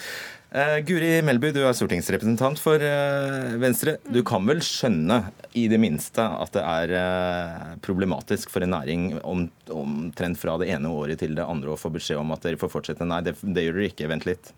Uh, 0.54 0.78
Guri 0.86 1.08
Melby, 1.26 1.48
du 1.50 1.64
er 1.66 1.74
stortingsrepresentant 1.74 2.60
for 2.62 2.78
uh, 2.78 3.56
Venstre. 3.58 3.96
Du 4.06 4.20
kan 4.26 4.44
vel 4.46 4.60
skjønne 4.62 5.18
i 5.58 5.64
det 5.66 5.80
minste 5.82 6.22
at 6.22 6.54
det 6.54 6.62
er 6.62 6.92
uh, 6.94 7.72
problematisk 7.82 8.52
for 8.54 8.62
en 8.62 8.70
næring 8.76 9.08
om, 9.26 9.48
omtrent 9.74 10.38
fra 10.38 10.54
det 10.62 10.70
ene 10.70 10.92
året 10.94 11.18
til 11.24 11.34
det 11.34 11.42
andre 11.42 11.74
å 11.74 11.80
få 11.80 11.90
beskjed 11.96 12.22
om 12.22 12.30
at 12.36 12.46
dere 12.46 12.60
får 12.60 12.70
fortsette? 12.76 13.08
Nei, 13.10 13.24
det, 13.26 13.34
det 13.42 13.66
gjør 13.66 13.80
dere 13.80 13.90
ikke. 13.90 14.10
Vent 14.14 14.28
litt. 14.30 14.54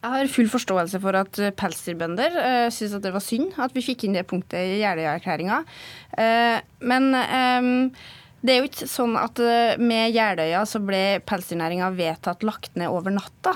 Jeg 0.00 0.12
har 0.12 0.32
full 0.32 0.52
forståelse 0.52 1.00
for 1.00 1.16
at 1.16 1.42
pelsdyrbønder 1.56 2.36
uh, 2.36 2.68
syns 2.72 3.00
det 3.00 3.16
var 3.16 3.24
synd 3.24 3.56
at 3.60 3.72
vi 3.76 3.86
fikk 3.88 4.04
inn 4.04 4.20
det 4.20 4.28
punktet 4.28 4.76
i 4.76 4.80
Jeløya-erklæringa. 4.82 5.62
men 6.92 7.12
um, 7.16 7.72
det 8.40 8.52
er 8.52 8.60
jo 8.60 8.68
ikke 8.68 8.88
sånn 8.88 9.16
at 9.20 9.40
med 9.80 10.14
Jeløya 10.16 10.62
så 10.68 10.80
ble 10.80 11.20
pelsdyrnæringa 11.28 11.90
vedtatt 11.96 12.44
lagt 12.44 12.76
ned 12.80 12.88
over 12.92 13.12
natta. 13.12 13.52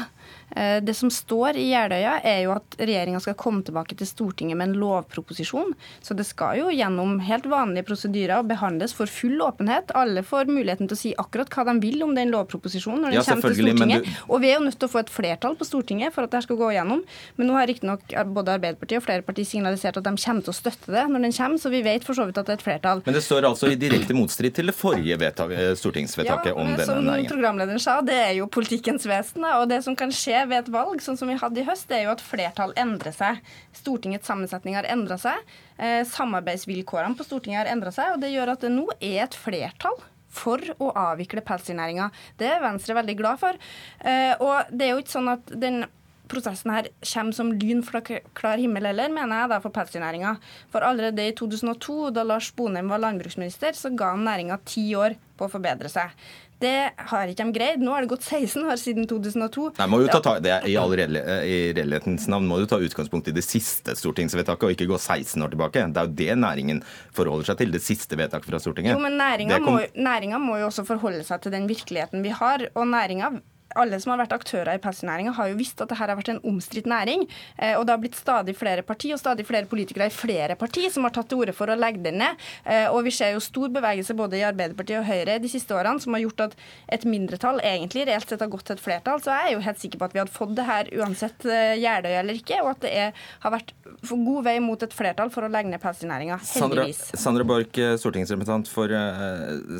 Eh, 0.55 0.81
det 0.85 0.95
som 0.95 1.11
står 1.11 1.59
i 1.59 1.67
Jeløya, 1.73 2.19
er 2.23 2.45
jo 2.45 2.55
at 2.55 2.77
regjeringa 2.79 3.21
skal 3.23 3.37
komme 3.39 3.65
tilbake 3.67 3.97
til 3.99 4.09
Stortinget 4.09 4.59
med 4.59 4.71
en 4.71 4.79
lovproposisjon. 4.79 5.75
Så 6.05 6.15
det 6.15 6.27
skal 6.29 6.61
jo 6.61 6.71
gjennom 6.75 7.19
helt 7.27 7.49
vanlige 7.51 7.89
prosedyrer 7.91 8.39
og 8.39 8.51
behandles 8.51 8.95
for 8.97 9.11
full 9.11 9.43
åpenhet. 9.43 9.91
Alle 9.99 10.23
får 10.27 10.51
muligheten 10.51 10.91
til 10.91 10.97
å 10.97 11.01
si 11.01 11.15
akkurat 11.19 11.51
hva 11.51 11.67
de 11.71 11.77
vil 11.83 12.05
om 12.07 12.15
den 12.15 12.31
lovproposisjonen 12.35 13.03
når 13.05 13.15
den 13.15 13.19
ja, 13.19 13.27
kommer 13.27 13.55
til 13.55 13.71
Stortinget. 13.71 14.07
Du... 14.07 14.23
Og 14.35 14.45
vi 14.45 14.53
er 14.53 14.59
jo 14.61 14.67
nødt 14.69 14.79
til 14.79 14.91
å 14.91 14.95
få 14.95 15.03
et 15.03 15.13
flertall 15.13 15.59
på 15.59 15.69
Stortinget 15.69 16.15
for 16.15 16.29
at 16.29 16.37
det 16.37 16.45
skal 16.47 16.61
gå 16.61 16.71
gjennom. 16.77 17.03
Men 17.39 17.51
nå 17.51 17.59
har 17.59 17.69
riktignok 17.71 18.15
både 18.35 18.55
Arbeiderpartiet 18.59 19.03
og 19.03 19.07
flere 19.09 19.27
partier 19.27 19.49
signalisert 19.49 19.99
at 19.99 20.07
de 20.07 20.15
kommer 20.15 20.47
til 20.47 20.55
å 20.55 20.57
støtte 20.57 20.95
det 20.95 21.05
når 21.11 21.27
den 21.27 21.35
kommer, 21.35 21.61
så 21.61 21.73
vi 21.73 21.83
vet 21.85 22.07
for 22.07 22.17
så 22.17 22.29
vidt 22.29 22.39
at 22.39 22.47
det 22.47 22.55
er 22.55 22.61
et 22.61 22.67
flertall. 22.67 23.03
Men 23.07 23.17
det 23.17 23.25
står 23.27 23.49
altså 23.49 23.71
i 23.73 23.79
direkte 23.79 24.15
motstrid 24.17 24.55
til 24.55 24.71
det 24.71 24.77
forrige 24.77 25.19
eh, 25.19 25.75
stortingsvedtaket 25.79 26.53
ja, 26.53 26.55
om 26.55 26.71
denne 26.75 26.99
næringen? 27.01 27.29
Som 27.29 27.35
programlederen 27.35 27.83
sa, 27.83 27.99
det 28.07 28.17
er 28.21 28.33
jo 28.39 28.49
politikkens 28.53 29.07
vesen. 29.09 29.47
Og 29.59 29.67
det 29.71 29.81
som 29.87 29.97
kan 29.99 30.13
skje 30.15 30.44
ved 30.51 30.63
et 30.63 30.73
valg, 30.75 31.03
sånn 31.05 31.19
som 31.21 31.31
vi 31.31 31.39
hadde 31.41 31.61
i 31.63 31.67
høst, 31.67 31.89
det 31.91 31.99
er 31.99 32.07
jo 32.07 32.15
at 32.15 32.25
flertall 32.25 32.75
endrer 32.81 33.15
seg. 33.15 33.41
Stortingets 33.77 34.29
sammensetning 34.31 34.79
har 34.79 34.89
endra 34.91 35.19
seg. 35.21 35.41
Eh, 35.77 36.03
samarbeidsvilkårene 36.09 37.19
på 37.19 37.27
Stortinget 37.27 37.65
har 37.65 37.73
endra 37.73 37.93
seg, 37.95 38.15
og 38.15 38.23
det 38.25 38.35
gjør 38.35 38.55
at 38.55 38.65
det 38.65 38.73
nå 38.75 38.87
er 39.01 39.25
et 39.27 39.39
flertall 39.39 39.99
for 40.35 40.63
å 40.83 40.91
avvikle 40.99 41.45
pelsdyrnæringa. 41.47 42.09
Det 42.41 42.49
er 42.51 42.63
Venstre 42.65 42.97
veldig 42.99 43.19
glad 43.19 43.43
for. 43.43 43.59
Eh, 44.01 44.33
og 44.43 44.73
det 44.73 44.89
er 44.89 44.95
jo 44.95 45.05
ikke 45.05 45.17
sånn 45.19 45.35
at 45.37 45.55
den 45.55 45.85
prosessen 46.31 46.73
her 46.73 46.89
kommer 47.05 47.37
som 47.37 47.53
lyn 47.53 47.83
fra 47.85 48.01
klar 48.03 48.61
himmel 48.61 48.89
heller, 48.89 49.13
mener 49.13 49.43
jeg 49.45 49.53
da 49.53 49.61
for 49.63 49.75
pelsdyrnæringa. 49.75 50.37
For 50.73 50.87
allerede 50.87 51.27
i 51.29 51.35
2002, 51.37 52.11
da 52.17 52.25
Lars 52.27 52.51
Bonheim 52.57 52.89
var 52.93 53.03
landbruksminister, 53.05 53.77
så 53.77 53.93
ga 53.95 54.15
han 54.15 54.25
næringa 54.27 54.59
ti 54.67 54.87
år 54.99 55.19
på 55.39 55.47
å 55.47 55.53
forbedre 55.53 55.91
seg. 55.93 56.15
Det 56.63 56.91
har 57.11 57.31
ikke 57.31 57.45
de 57.45 57.55
greid. 57.55 57.83
Nå 57.83 57.93
har 57.95 58.05
det 58.05 58.11
gått 58.13 58.25
16 58.25 58.63
år 58.63 58.79
siden 58.81 59.09
2002. 59.11 59.67
Nei, 59.79 59.89
må 59.91 60.01
jo 60.05 60.11
ta, 60.13 60.21
ta, 60.25 60.37
det 60.43 60.61
I 60.71 60.77
all 60.81 60.93
redelighetens 60.95 62.29
navn 62.31 62.47
må 62.49 62.61
du 62.61 62.67
ta 62.71 62.79
utgangspunkt 62.83 63.29
i 63.31 63.35
det 63.37 63.45
siste 63.47 63.97
stortingsvedtaket, 63.99 64.69
og 64.69 64.77
ikke 64.77 64.89
gå 64.91 64.99
16 65.01 65.43
år 65.45 65.55
tilbake. 65.55 65.87
Det 65.95 66.03
er 66.03 66.11
jo 66.11 66.19
det 66.21 66.39
næringen 66.41 66.85
forholder 67.17 67.51
seg 67.51 67.61
til. 67.61 67.75
Det 67.75 67.83
siste 67.85 68.19
vedtaket 68.19 68.51
fra 68.51 68.63
Stortinget. 68.63 68.95
Jo, 68.95 69.03
men 69.03 69.19
næringa, 69.21 69.59
kom... 69.65 69.81
må, 69.81 70.45
må, 70.45 70.61
jo 70.63 70.71
også 70.71 70.87
forholde 70.89 71.25
seg 71.27 71.43
til 71.45 71.55
den 71.57 71.69
virkeligheten 71.71 72.25
vi 72.25 72.33
har. 72.35 72.69
Og 72.75 72.89
næringa 72.89 73.35
alle 73.81 73.99
som 74.01 74.13
har 74.13 74.21
vært 74.23 74.35
aktører 74.37 74.77
i 74.77 74.83
pelsdyrnæringa, 74.83 75.35
har 75.37 75.51
jo 75.51 75.59
visst 75.59 75.81
at 75.81 75.91
dette 75.91 75.99
har 76.01 76.13
vært 76.19 76.33
en 76.35 76.43
omstridt 76.51 76.89
næring. 76.91 77.27
Eh, 77.59 77.75
og 77.79 77.87
det 77.87 77.95
har 77.95 78.03
blitt 78.03 78.19
stadig 78.19 78.57
flere 78.59 78.85
parti 78.87 79.13
og 79.15 79.21
stadig 79.21 79.47
flere 79.49 79.69
politikere 79.71 80.09
i 80.11 80.15
flere 80.15 80.57
parti 80.59 80.87
som 80.93 81.07
har 81.07 81.15
tatt 81.15 81.31
til 81.33 81.43
orde 81.43 81.55
for 81.57 81.71
å 81.71 81.79
legge 81.79 82.03
den 82.05 82.21
ned. 82.23 82.41
Eh, 82.65 82.87
og 82.91 83.05
vi 83.07 83.15
ser 83.15 83.35
jo 83.35 83.43
stor 83.45 83.73
bevegelse 83.75 84.17
både 84.19 84.41
i 84.41 84.45
Arbeiderpartiet 84.47 85.01
og 85.01 85.09
Høyre 85.09 85.39
de 85.43 85.51
siste 85.51 85.77
årene 85.77 86.03
som 86.03 86.17
har 86.17 86.25
gjort 86.25 86.47
at 86.49 86.59
et 86.95 87.07
mindretall 87.09 87.61
egentlig 87.65 88.07
reelt 88.09 88.29
sett 88.31 88.45
har 88.45 88.53
gått 88.53 88.67
til 88.69 88.79
et 88.79 88.85
flertall. 88.85 89.23
Så 89.23 89.33
jeg 89.33 89.51
er 89.51 89.57
jo 89.57 89.65
helt 89.67 89.83
sikker 89.83 90.03
på 90.03 90.09
at 90.09 90.17
vi 90.17 90.23
hadde 90.23 90.35
fått 90.35 90.55
det 90.59 90.69
her 90.69 90.93
uansett 91.01 91.49
eh, 91.49 91.75
Jeløya 91.83 92.23
eller 92.23 92.41
ikke, 92.41 92.61
og 92.63 92.75
at 92.75 92.87
det 92.87 92.95
er, 93.05 93.27
har 93.45 93.57
vært 93.57 93.75
god 94.15 94.47
vei 94.47 94.57
mot 94.63 94.83
et 94.85 94.95
flertall 94.95 95.33
for 95.35 95.47
å 95.47 95.51
legge 95.53 95.73
ned 95.73 95.83
pelsdyrnæringa. 95.83 96.39
Heldigvis. 96.55 97.03
Sandra, 97.11 97.25
Sandra 97.25 97.49
Borch, 97.49 97.83
stortingsrepresentant 98.01 98.71
for 98.71 98.93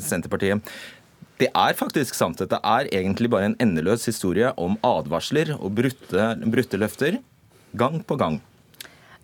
Senterpartiet. 0.03 0.75
Det 1.35 1.49
er 1.51 1.75
faktisk 1.75 2.15
sant. 2.15 2.39
Dette 2.39 2.61
er 2.63 2.87
egentlig 2.95 3.27
bare 3.31 3.49
en 3.49 3.57
endeløs 3.59 4.07
historie 4.07 4.53
om 4.55 4.77
advarsler 4.87 5.51
og 5.57 5.73
brutte, 5.75 6.27
løfter 6.79 7.17
gang 7.75 7.99
på 8.07 8.15
gang. 8.19 8.39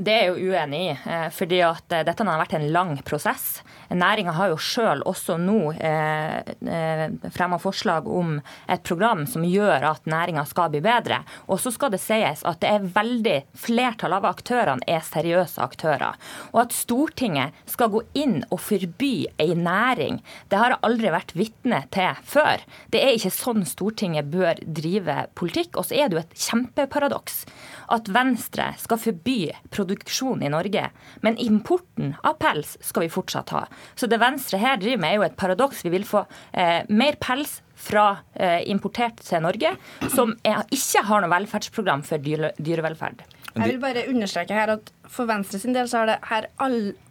Det 0.01 0.13
er 0.15 0.23
jeg 0.23 0.33
jo 0.33 0.53
uenig 0.55 0.79
i, 0.81 0.93
eh, 1.13 1.27
fordi 1.29 1.59
at 1.61 1.93
eh, 1.93 2.01
dette 2.07 2.25
har 2.25 2.39
vært 2.41 2.55
en 2.57 2.65
lang 2.73 2.95
prosess. 3.05 3.59
Næringa 3.93 4.33
har 4.33 4.49
jo 4.49 4.57
sjøl 4.57 5.03
også 5.05 5.35
nå 5.37 5.73
eh, 5.77 7.11
fremma 7.35 7.59
forslag 7.61 8.07
om 8.09 8.39
et 8.71 8.81
program 8.87 9.27
som 9.29 9.45
gjør 9.45 9.85
at 9.91 10.09
næringa 10.09 10.45
skal 10.49 10.71
bli 10.73 10.81
bedre. 10.81 11.19
Og 11.45 11.59
så 11.61 11.73
skal 11.75 11.91
det 11.93 11.99
sies 12.01 12.41
at 12.47 12.61
det 12.63 12.71
er 12.71 12.87
veldig 12.95 13.35
flertall 13.53 14.15
av 14.17 14.25
aktørene 14.31 14.87
er 14.89 15.03
seriøse 15.05 15.61
aktører. 15.61 16.17
Og 16.49 16.63
at 16.63 16.73
Stortinget 16.73 17.61
skal 17.69 17.93
gå 17.93 18.01
inn 18.17 18.39
og 18.49 18.57
forby 18.63 19.27
ei 19.37 19.51
næring, 19.53 20.21
det 20.49 20.63
har 20.63 20.73
jeg 20.73 20.85
aldri 20.87 21.13
vært 21.13 21.35
vitne 21.37 21.83
til 21.93 22.25
før. 22.25 22.65
Det 22.89 23.03
er 23.03 23.19
ikke 23.19 23.35
sånn 23.37 23.67
Stortinget 23.69 24.33
bør 24.33 24.57
drive 24.65 25.27
politikk. 25.37 25.77
Og 25.77 25.91
så 25.91 25.99
er 25.99 26.09
det 26.09 26.17
jo 26.17 26.23
et 26.25 26.35
kjempeparadoks 26.47 27.43
at 27.91 28.07
Venstre 28.09 28.71
skal 28.79 28.99
forby 29.01 29.39
produksjon 29.69 29.90
i 29.91 30.51
Norge, 30.51 30.89
men 31.21 31.37
importen 31.37 32.15
av 32.23 32.37
pels 32.41 32.77
skal 32.81 33.05
vi 33.05 33.11
fortsatt 33.13 33.49
ha. 33.55 33.65
Så 33.95 34.07
det 34.07 34.21
Venstre 34.21 34.59
her 34.61 34.79
driver 34.81 35.01
med, 35.01 35.11
er 35.11 35.19
jo 35.19 35.27
et 35.27 35.37
paradoks. 35.39 35.83
Vi 35.83 35.93
vil 35.93 36.07
få 36.07 36.23
eh, 36.53 36.81
mer 36.89 37.17
pels 37.21 37.59
fra 37.81 38.21
eh, 38.33 38.61
importert 38.69 39.21
til 39.25 39.41
Norge, 39.43 39.75
som 40.13 40.35
er, 40.45 40.63
ikke 40.71 41.05
har 41.07 41.23
noe 41.23 41.33
velferdsprogram 41.33 42.05
for 42.05 42.21
dyre, 42.21 42.53
dyrevelferd. 42.61 43.23
Jeg 43.51 43.67
vil 43.67 43.81
bare 43.81 44.07
understreke 44.07 44.55
her 44.55 44.77
at 44.77 44.91
for 45.11 45.27
Venstre 45.27 45.59
sin 45.59 45.75
del 45.75 45.89
så 45.91 46.01
har 46.01 46.09
det 46.09 46.17
her 46.29 46.47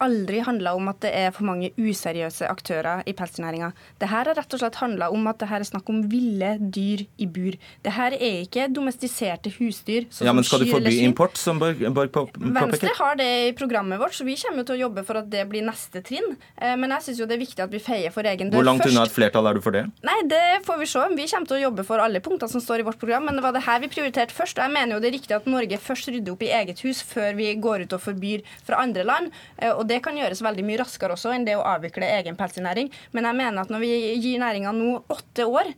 aldri 0.00 0.40
handla 0.44 0.72
om 0.78 0.88
at 0.92 1.02
det 1.04 1.10
er 1.16 1.34
for 1.36 1.46
mange 1.48 1.70
useriøse 1.76 2.48
aktører 2.48 3.04
i 3.08 3.14
pelsdyrnæringa. 3.16 3.70
Det 4.00 4.08
her 4.08 4.30
har 4.30 4.38
rett 4.38 4.56
og 4.56 4.62
slett 4.62 4.78
handla 4.80 5.10
om 5.12 5.28
at 5.30 5.40
det 5.42 5.50
her 5.50 5.60
er 5.60 5.68
snakk 5.68 5.90
om 5.92 6.00
ville 6.10 6.54
dyr 6.72 7.04
i 7.20 7.28
bur. 7.28 7.58
Det 7.84 7.94
her 7.96 8.16
er 8.16 8.40
ikke 8.46 8.68
domestiserte 8.72 9.52
husdyr. 9.58 10.08
ja, 10.24 10.32
Men 10.32 10.46
skal 10.48 10.64
du 10.64 10.70
forby 10.70 10.94
import, 11.04 11.36
som 11.36 11.60
Borg, 11.60 11.82
Borg 11.94 12.12
påpeker? 12.14 12.54
Venstre 12.56 12.94
har 12.96 13.20
det 13.20 13.28
i 13.50 13.52
programmet 13.56 14.00
vårt, 14.00 14.16
så 14.16 14.24
vi 14.24 14.38
kommer 14.40 14.64
til 14.64 14.78
å 14.78 14.80
jobbe 14.86 15.04
for 15.04 15.20
at 15.20 15.28
det 15.32 15.44
blir 15.50 15.64
neste 15.66 16.02
trinn. 16.06 16.36
Eh, 16.56 16.76
men 16.80 16.96
jeg 16.96 17.08
syns 17.08 17.20
jo 17.20 17.28
det 17.28 17.36
er 17.36 17.44
viktig 17.44 17.64
at 17.66 17.74
vi 17.74 17.82
feier 17.84 18.14
for 18.14 18.24
egen 18.24 18.48
dør 18.48 18.56
først. 18.56 18.64
Hvor 18.64 18.70
langt 18.70 18.88
unna 18.88 19.04
et 19.04 19.14
flertall 19.14 19.50
er 19.50 19.60
du 19.60 19.64
for 19.64 19.76
det? 19.76 19.84
Nei, 20.06 20.16
det 20.30 20.42
får 20.64 20.80
vi 20.80 20.88
se. 20.88 21.04
Vi 21.20 21.28
kommer 21.34 21.52
til 21.52 21.58
å 21.58 21.62
jobbe 21.66 21.86
for 21.88 22.00
alle 22.00 22.24
punktene 22.24 22.52
som 22.56 22.64
står 22.64 22.80
i 22.80 22.88
vårt 22.88 23.00
program, 23.02 23.28
men 23.28 23.36
det 23.36 23.44
var 23.44 23.56
det 23.56 23.64
her 23.68 23.84
vi 23.84 23.92
prioriterte 23.92 24.36
først. 24.36 24.56
Og 24.56 24.64
jeg 24.64 24.76
mener 24.76 24.96
jo 24.96 25.04
det 25.04 25.12
er 25.12 25.16
riktig 25.18 25.36
at 25.36 25.48
Norge 25.50 25.80
først 25.80 26.08
rydder 26.08 26.32
opp 26.34 26.44
i 26.46 26.52
eget 26.60 26.80
hus 26.86 27.04
før 27.04 27.36
vi 27.36 27.52
går 27.60 27.84
ut 27.84 27.89
og 27.96 28.04
forbyr 28.04 28.44
fra 28.66 28.82
andre 28.84 29.06
land. 29.06 29.30
Eh, 29.58 29.72
og 29.72 29.86
det 29.90 30.02
kan 30.04 30.18
gjøres 30.18 30.44
veldig 30.44 30.66
mye 30.66 30.82
raskere 30.82 31.16
også 31.16 31.34
enn 31.34 31.46
det 31.48 31.58
å 31.58 31.66
avvikle 31.76 32.08
egen 32.18 32.38
pelsdyrnæring. 32.38 32.92
Men 33.16 33.30
jeg 33.30 33.40
mener 33.42 33.64
at 33.64 33.72
når 33.72 33.84
vi 33.84 33.94
gir 34.20 34.42
næringa 34.42 34.74
nå 34.76 35.00
åtte 35.10 35.48
år 35.48 35.74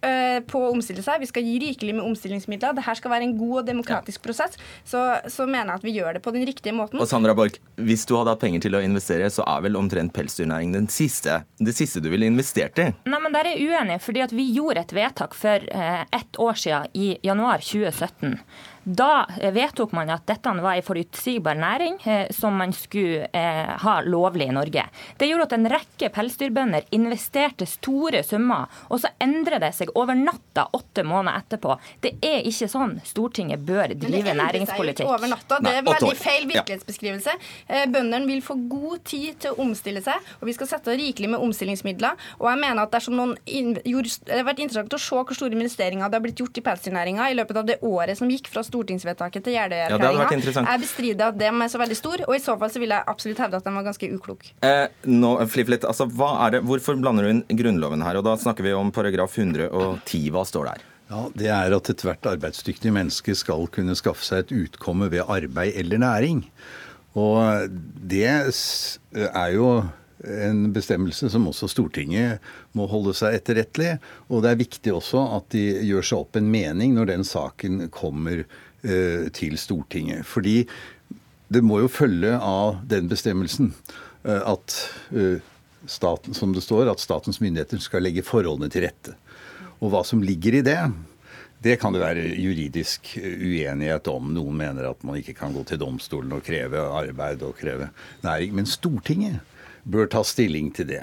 Eh, 0.00 0.38
på 0.46 0.60
å 0.62 0.70
omstille 0.72 1.02
seg. 1.04 1.20
Vi 1.20 1.28
skal 1.28 1.44
gi 1.44 1.56
rikelig 1.60 1.96
med 1.96 2.04
omstillingsmidler. 2.06 2.76
Dette 2.78 2.94
skal 2.96 3.12
være 3.12 3.26
en 3.26 3.34
god 3.36 3.54
og 3.60 3.66
demokratisk 3.68 4.20
ja. 4.20 4.24
prosess. 4.28 4.56
Så, 4.88 5.00
så, 5.32 5.46
mener 5.48 5.74
jeg 5.74 5.80
at 5.80 5.86
vi 5.86 5.94
gjør 5.96 6.16
det 6.16 6.22
på 6.24 6.32
den 6.32 6.46
riktige 6.48 6.74
måten. 6.76 7.00
Og 7.02 7.08
Sandra 7.10 7.34
Borch, 7.36 7.58
hvis 7.76 8.06
du 8.08 8.14
hadde 8.16 8.32
hatt 8.32 8.44
penger 8.44 8.64
til 8.64 8.78
å 8.78 8.82
investere, 8.84 9.28
så 9.32 9.44
er 9.50 9.66
vel 9.66 9.76
omtrent 9.78 10.14
pelsdyrnæring 10.16 10.72
den 10.76 10.88
siste, 10.92 11.42
det 11.58 11.74
siste 11.76 12.00
du 12.04 12.08
ville 12.12 12.28
investert 12.28 12.80
i? 12.82 12.88
Nei, 13.08 13.20
men 13.20 13.36
Der 13.36 13.50
er 13.50 13.58
jeg 13.58 13.68
uenig, 13.68 13.98
fordi 14.04 14.22
at 14.24 14.32
vi 14.32 14.46
gjorde 14.54 14.86
et 14.86 14.96
vedtak 14.96 15.36
for 15.36 15.68
eh, 15.68 16.06
ett 16.14 16.40
år 16.40 16.62
siden, 16.62 16.88
i 16.96 17.10
januar 17.26 17.60
2017. 17.64 18.38
Da 18.86 19.26
vedtok 19.52 19.90
man 19.98 20.10
at 20.14 20.28
dette 20.30 20.50
var 20.62 20.76
en 20.78 20.84
forutsigbar 20.86 21.56
næring 21.58 21.96
eh, 22.06 22.28
som 22.30 22.54
man 22.54 22.70
skulle 22.70 23.26
eh, 23.34 23.70
ha 23.82 23.94
lovlig 24.06 24.46
i 24.46 24.54
Norge. 24.54 24.84
Det 25.18 25.26
gjorde 25.26 25.48
at 25.48 25.54
en 25.56 25.66
rekke 25.72 26.10
pelsdyrbønder 26.14 26.86
investerte 26.94 27.66
store 27.66 28.20
summer, 28.22 28.70
og 28.86 29.00
så 29.02 29.10
endrer 29.18 29.58
det 29.64 29.72
seg 29.74 29.90
over 29.98 30.14
natta 30.14 30.68
åtte 30.78 31.02
måneder 31.02 31.42
etterpå. 31.42 31.74
Det 32.04 32.12
er 32.22 32.46
ikke 32.46 32.68
sånn 32.70 32.94
Stortinget 33.06 33.64
bør 33.66 33.90
drive 33.98 34.36
næringspolitikk. 34.38 35.02
Men 35.02 35.10
Det 35.10 35.18
over 35.18 35.34
natta. 35.34 35.58
Det 35.66 35.74
er 35.80 35.88
veldig 35.90 36.14
feil 36.20 36.46
virkelighetsbeskrivelse. 36.52 37.36
Eh, 37.66 37.88
bøndene 37.90 38.30
vil 38.30 38.44
få 38.46 38.54
god 38.70 39.02
tid 39.10 39.42
til 39.42 39.56
å 39.56 39.66
omstille 39.66 40.04
seg, 40.06 40.30
og 40.38 40.46
vi 40.46 40.54
skal 40.54 40.70
sette 40.76 40.94
rikelig 40.94 41.32
med 41.34 41.42
omstillingsmidler. 41.42 42.22
Og 42.38 42.52
jeg 42.52 42.62
mener 42.62 42.84
at 42.86 42.94
dersom 42.94 43.18
noen 43.18 43.34
gjorde, 43.82 44.14
Det 44.26 44.38
har 44.38 44.46
vært 44.46 44.62
interessant 44.62 44.94
å 44.94 45.02
se 45.02 45.18
hvor 45.18 45.34
store 45.34 45.58
investeringer 45.58 46.06
det 46.06 46.20
har 46.20 46.22
blitt 46.22 46.38
gjort 46.38 46.58
i 46.62 46.62
pelsdyrnæringa 46.62 47.30
i 47.32 47.34
løpet 47.34 47.56
av 47.58 47.66
det 47.66 47.80
året 47.82 48.14
som 48.18 48.30
gikk 48.30 48.46
fra 48.46 48.62
Stortinget 48.62 48.75
stortingsvedtaket 48.76 49.46
til 49.48 49.56
Jeløya-erklæringa. 49.56 50.28
Ja, 50.30 50.64
jeg 50.70 50.84
bestrider 50.84 51.32
at 51.32 51.38
de 51.40 51.48
er 51.50 51.72
så 51.72 51.80
veldig 51.82 51.98
stor, 51.98 52.24
og 52.28 52.36
i 52.36 52.42
så 52.44 52.56
fall 52.60 52.72
så 52.72 52.82
vil 52.82 52.94
jeg 52.94 53.08
absolutt 53.12 53.42
hevde 53.42 53.60
at 53.60 53.66
de 53.66 53.74
var 53.76 53.86
ganske 53.88 54.10
uklok. 54.14 54.50
Eh, 54.66 54.86
nå, 55.10 55.32
Fliflet, 55.50 55.86
altså, 55.88 56.06
hva 56.12 56.32
er 56.46 56.56
det, 56.56 56.64
hvorfor 56.68 57.00
blander 57.00 57.26
du 57.26 57.32
inn 57.34 57.44
Grunnloven 57.58 58.04
her? 58.06 58.20
Og 58.20 58.28
da 58.28 58.36
snakker 58.40 58.66
vi 58.66 58.76
om 58.76 58.92
paragraf 58.94 59.34
110. 59.38 60.30
Hva 60.34 60.46
står 60.46 60.70
der? 60.70 60.86
Ja, 61.10 61.20
Det 61.38 61.50
er 61.54 61.76
at 61.76 61.90
ethvert 61.92 62.26
arbeidsdyktig 62.26 62.90
menneske 62.94 63.36
skal 63.38 63.68
kunne 63.72 63.94
skaffe 63.98 64.26
seg 64.26 64.46
et 64.46 64.56
utkomme 64.66 65.10
ved 65.12 65.22
arbeid 65.22 65.78
eller 65.78 66.02
næring. 66.02 66.42
Og 67.16 67.70
det 68.10 68.26
er 68.26 69.52
jo 69.54 69.68
en 70.26 70.72
bestemmelse 70.74 71.28
som 71.30 71.46
også 71.48 71.68
Stortinget 71.70 72.42
må 72.76 72.88
holde 72.90 73.14
seg 73.16 73.36
etterrettelig. 73.38 73.96
Og 74.30 74.42
det 74.42 74.52
er 74.52 74.60
viktig 74.64 74.94
også 74.96 75.22
at 75.38 75.48
de 75.54 75.64
gjør 75.86 76.08
seg 76.10 76.24
opp 76.24 76.38
en 76.40 76.50
mening 76.50 76.96
når 76.96 77.12
den 77.12 77.26
saken 77.26 77.86
kommer 77.94 78.44
til 79.34 79.56
Stortinget. 79.58 80.22
Fordi 80.28 80.60
det 81.48 81.62
må 81.62 81.80
jo 81.82 81.90
følge 81.90 82.34
av 82.42 82.80
den 82.90 83.10
bestemmelsen 83.10 83.70
eh, 84.26 84.42
at 84.42 84.78
eh, 85.14 85.42
staten, 85.86 86.34
som 86.34 86.54
det 86.54 86.64
står, 86.64 86.90
at 86.90 87.02
statens 87.02 87.38
myndigheter 87.42 87.82
skal 87.82 88.02
legge 88.06 88.26
forholdene 88.26 88.70
til 88.72 88.86
rette. 88.88 89.14
Og 89.78 89.92
hva 89.92 90.02
som 90.06 90.24
ligger 90.24 90.58
i 90.58 90.64
det, 90.66 90.80
det 91.62 91.76
kan 91.80 91.94
det 91.94 92.02
være 92.02 92.24
juridisk 92.40 93.14
uenighet 93.22 94.08
om. 94.10 94.32
Noen 94.34 94.58
mener 94.58 94.90
at 94.90 95.04
man 95.06 95.18
ikke 95.20 95.36
kan 95.38 95.54
gå 95.54 95.62
til 95.68 95.80
domstolen 95.80 96.34
og 96.36 96.44
kreve 96.46 96.82
arbeid 96.98 97.44
og 97.46 97.56
kreve 97.60 97.90
næring. 98.26 98.56
Men 98.56 98.68
Stortinget 98.68 99.38
bør 99.86 100.10
ta 100.10 100.24
stilling 100.26 100.72
til 100.74 100.90
det. 100.90 101.02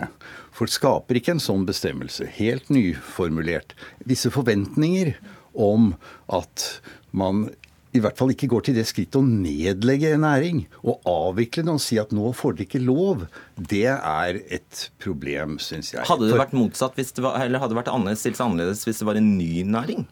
For 0.54 0.67
det 0.67 0.76
skaper 0.76 1.17
ikke 1.17 1.38
en 1.38 1.43
sånn 1.43 1.63
bestemmelse, 1.67 2.28
helt 2.36 2.67
nyformulert, 2.74 3.74
visse 4.04 4.32
forventninger 4.34 5.15
om 5.54 5.93
at 6.34 6.67
man 7.15 7.48
i 7.93 8.01
hvert 8.01 8.17
fall 8.17 8.34
ikke 8.34 8.49
går 8.51 8.65
til 8.67 8.77
det 8.77 8.86
skrittet 8.89 9.19
å 9.19 9.25
nedlegge 9.25 10.13
en 10.15 10.25
næring 10.25 10.63
og 10.82 11.06
avvikle 11.10 11.65
den 11.65 11.75
og 11.75 11.84
si 11.84 11.99
at 12.01 12.13
nå 12.15 12.32
får 12.38 12.58
dere 12.58 12.67
ikke 12.67 12.84
lov, 12.84 13.27
det 13.58 13.86
er 13.93 14.41
et 14.43 14.88
problem, 15.03 15.60
syns 15.62 15.93
jeg. 15.93 16.06
Hadde 16.10 16.32
det 16.32 16.41
vært 16.41 16.58
motsatt, 16.58 16.97
var, 17.21 17.39
eller 17.43 17.62
hadde 17.62 17.75
det 17.75 17.82
vært 17.84 17.93
annerledes, 17.93 18.25
stilt 18.25 18.41
annerledes 18.43 18.84
hvis 18.88 19.03
det 19.03 19.10
var 19.10 19.21
en 19.21 19.32
ny 19.38 19.63
næring? 19.69 20.08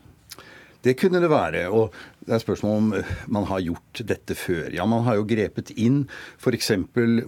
Det 0.82 0.96
kunne 0.98 1.22
det 1.22 1.30
være. 1.30 1.68
og 1.70 1.94
det 2.26 2.34
er 2.34 2.42
spørsmål 2.42 2.78
om 2.78 2.94
eh, 2.98 3.10
man 3.30 3.46
har 3.50 3.62
gjort 3.62 4.02
dette 4.10 4.38
før. 4.38 4.70
Ja, 4.74 4.86
man 4.90 5.04
har 5.06 5.20
jo 5.20 5.28
grepet 5.30 5.70
inn 5.78 6.04
f.eks. 6.42 6.72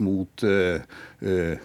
mot 0.02 0.46
uh, 0.46 0.82
Eh, 1.24 1.58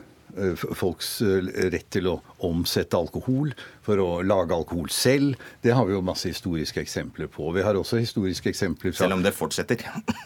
folks 0.79 1.21
eh, 1.23 1.49
rett 1.73 1.89
til 1.95 2.09
å 2.11 2.19
omsette 2.47 2.99
alkohol 2.99 3.53
for 3.85 4.01
å 4.03 4.09
lage 4.27 4.55
alkohol 4.55 4.91
selv. 4.93 5.39
Det 5.65 5.73
har 5.75 5.89
vi 5.89 5.97
jo 5.97 6.03
masse 6.05 6.29
historiske 6.29 6.81
eksempler 6.83 7.31
på. 7.33 7.51
Vi 7.57 7.65
har 7.65 7.79
også 7.79 8.01
historiske 8.03 8.51
eksempler 8.53 8.93
fra 8.93 9.07
Selv 9.07 9.19
om 9.19 9.25
det 9.25 9.35
fortsetter? 9.37 9.83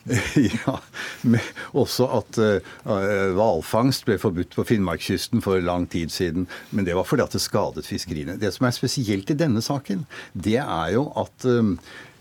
ja. 0.66 0.76
også 1.78 2.08
at 2.18 2.40
uh, 2.42 3.98
ble 4.06 4.18
forbudt 4.20 4.56
på 4.58 4.66
Finnmarkskysten 4.66 5.44
for 5.44 5.62
lang 5.62 5.86
tid 5.90 6.12
siden. 6.12 6.48
Men 6.70 6.88
det 6.88 6.96
var 6.98 7.06
fordi 7.08 7.26
at 7.26 7.36
det 7.36 7.42
skadet 7.44 7.86
fiskeriene. 7.86 8.38
Det 8.40 8.52
som 8.54 8.66
er 8.66 8.76
spesielt 8.76 9.30
i 9.30 9.38
denne 9.38 9.62
saken, 9.62 10.06
det 10.34 10.58
er 10.62 10.96
jo 10.96 11.06
at 11.22 11.46
Eh, 11.46 11.62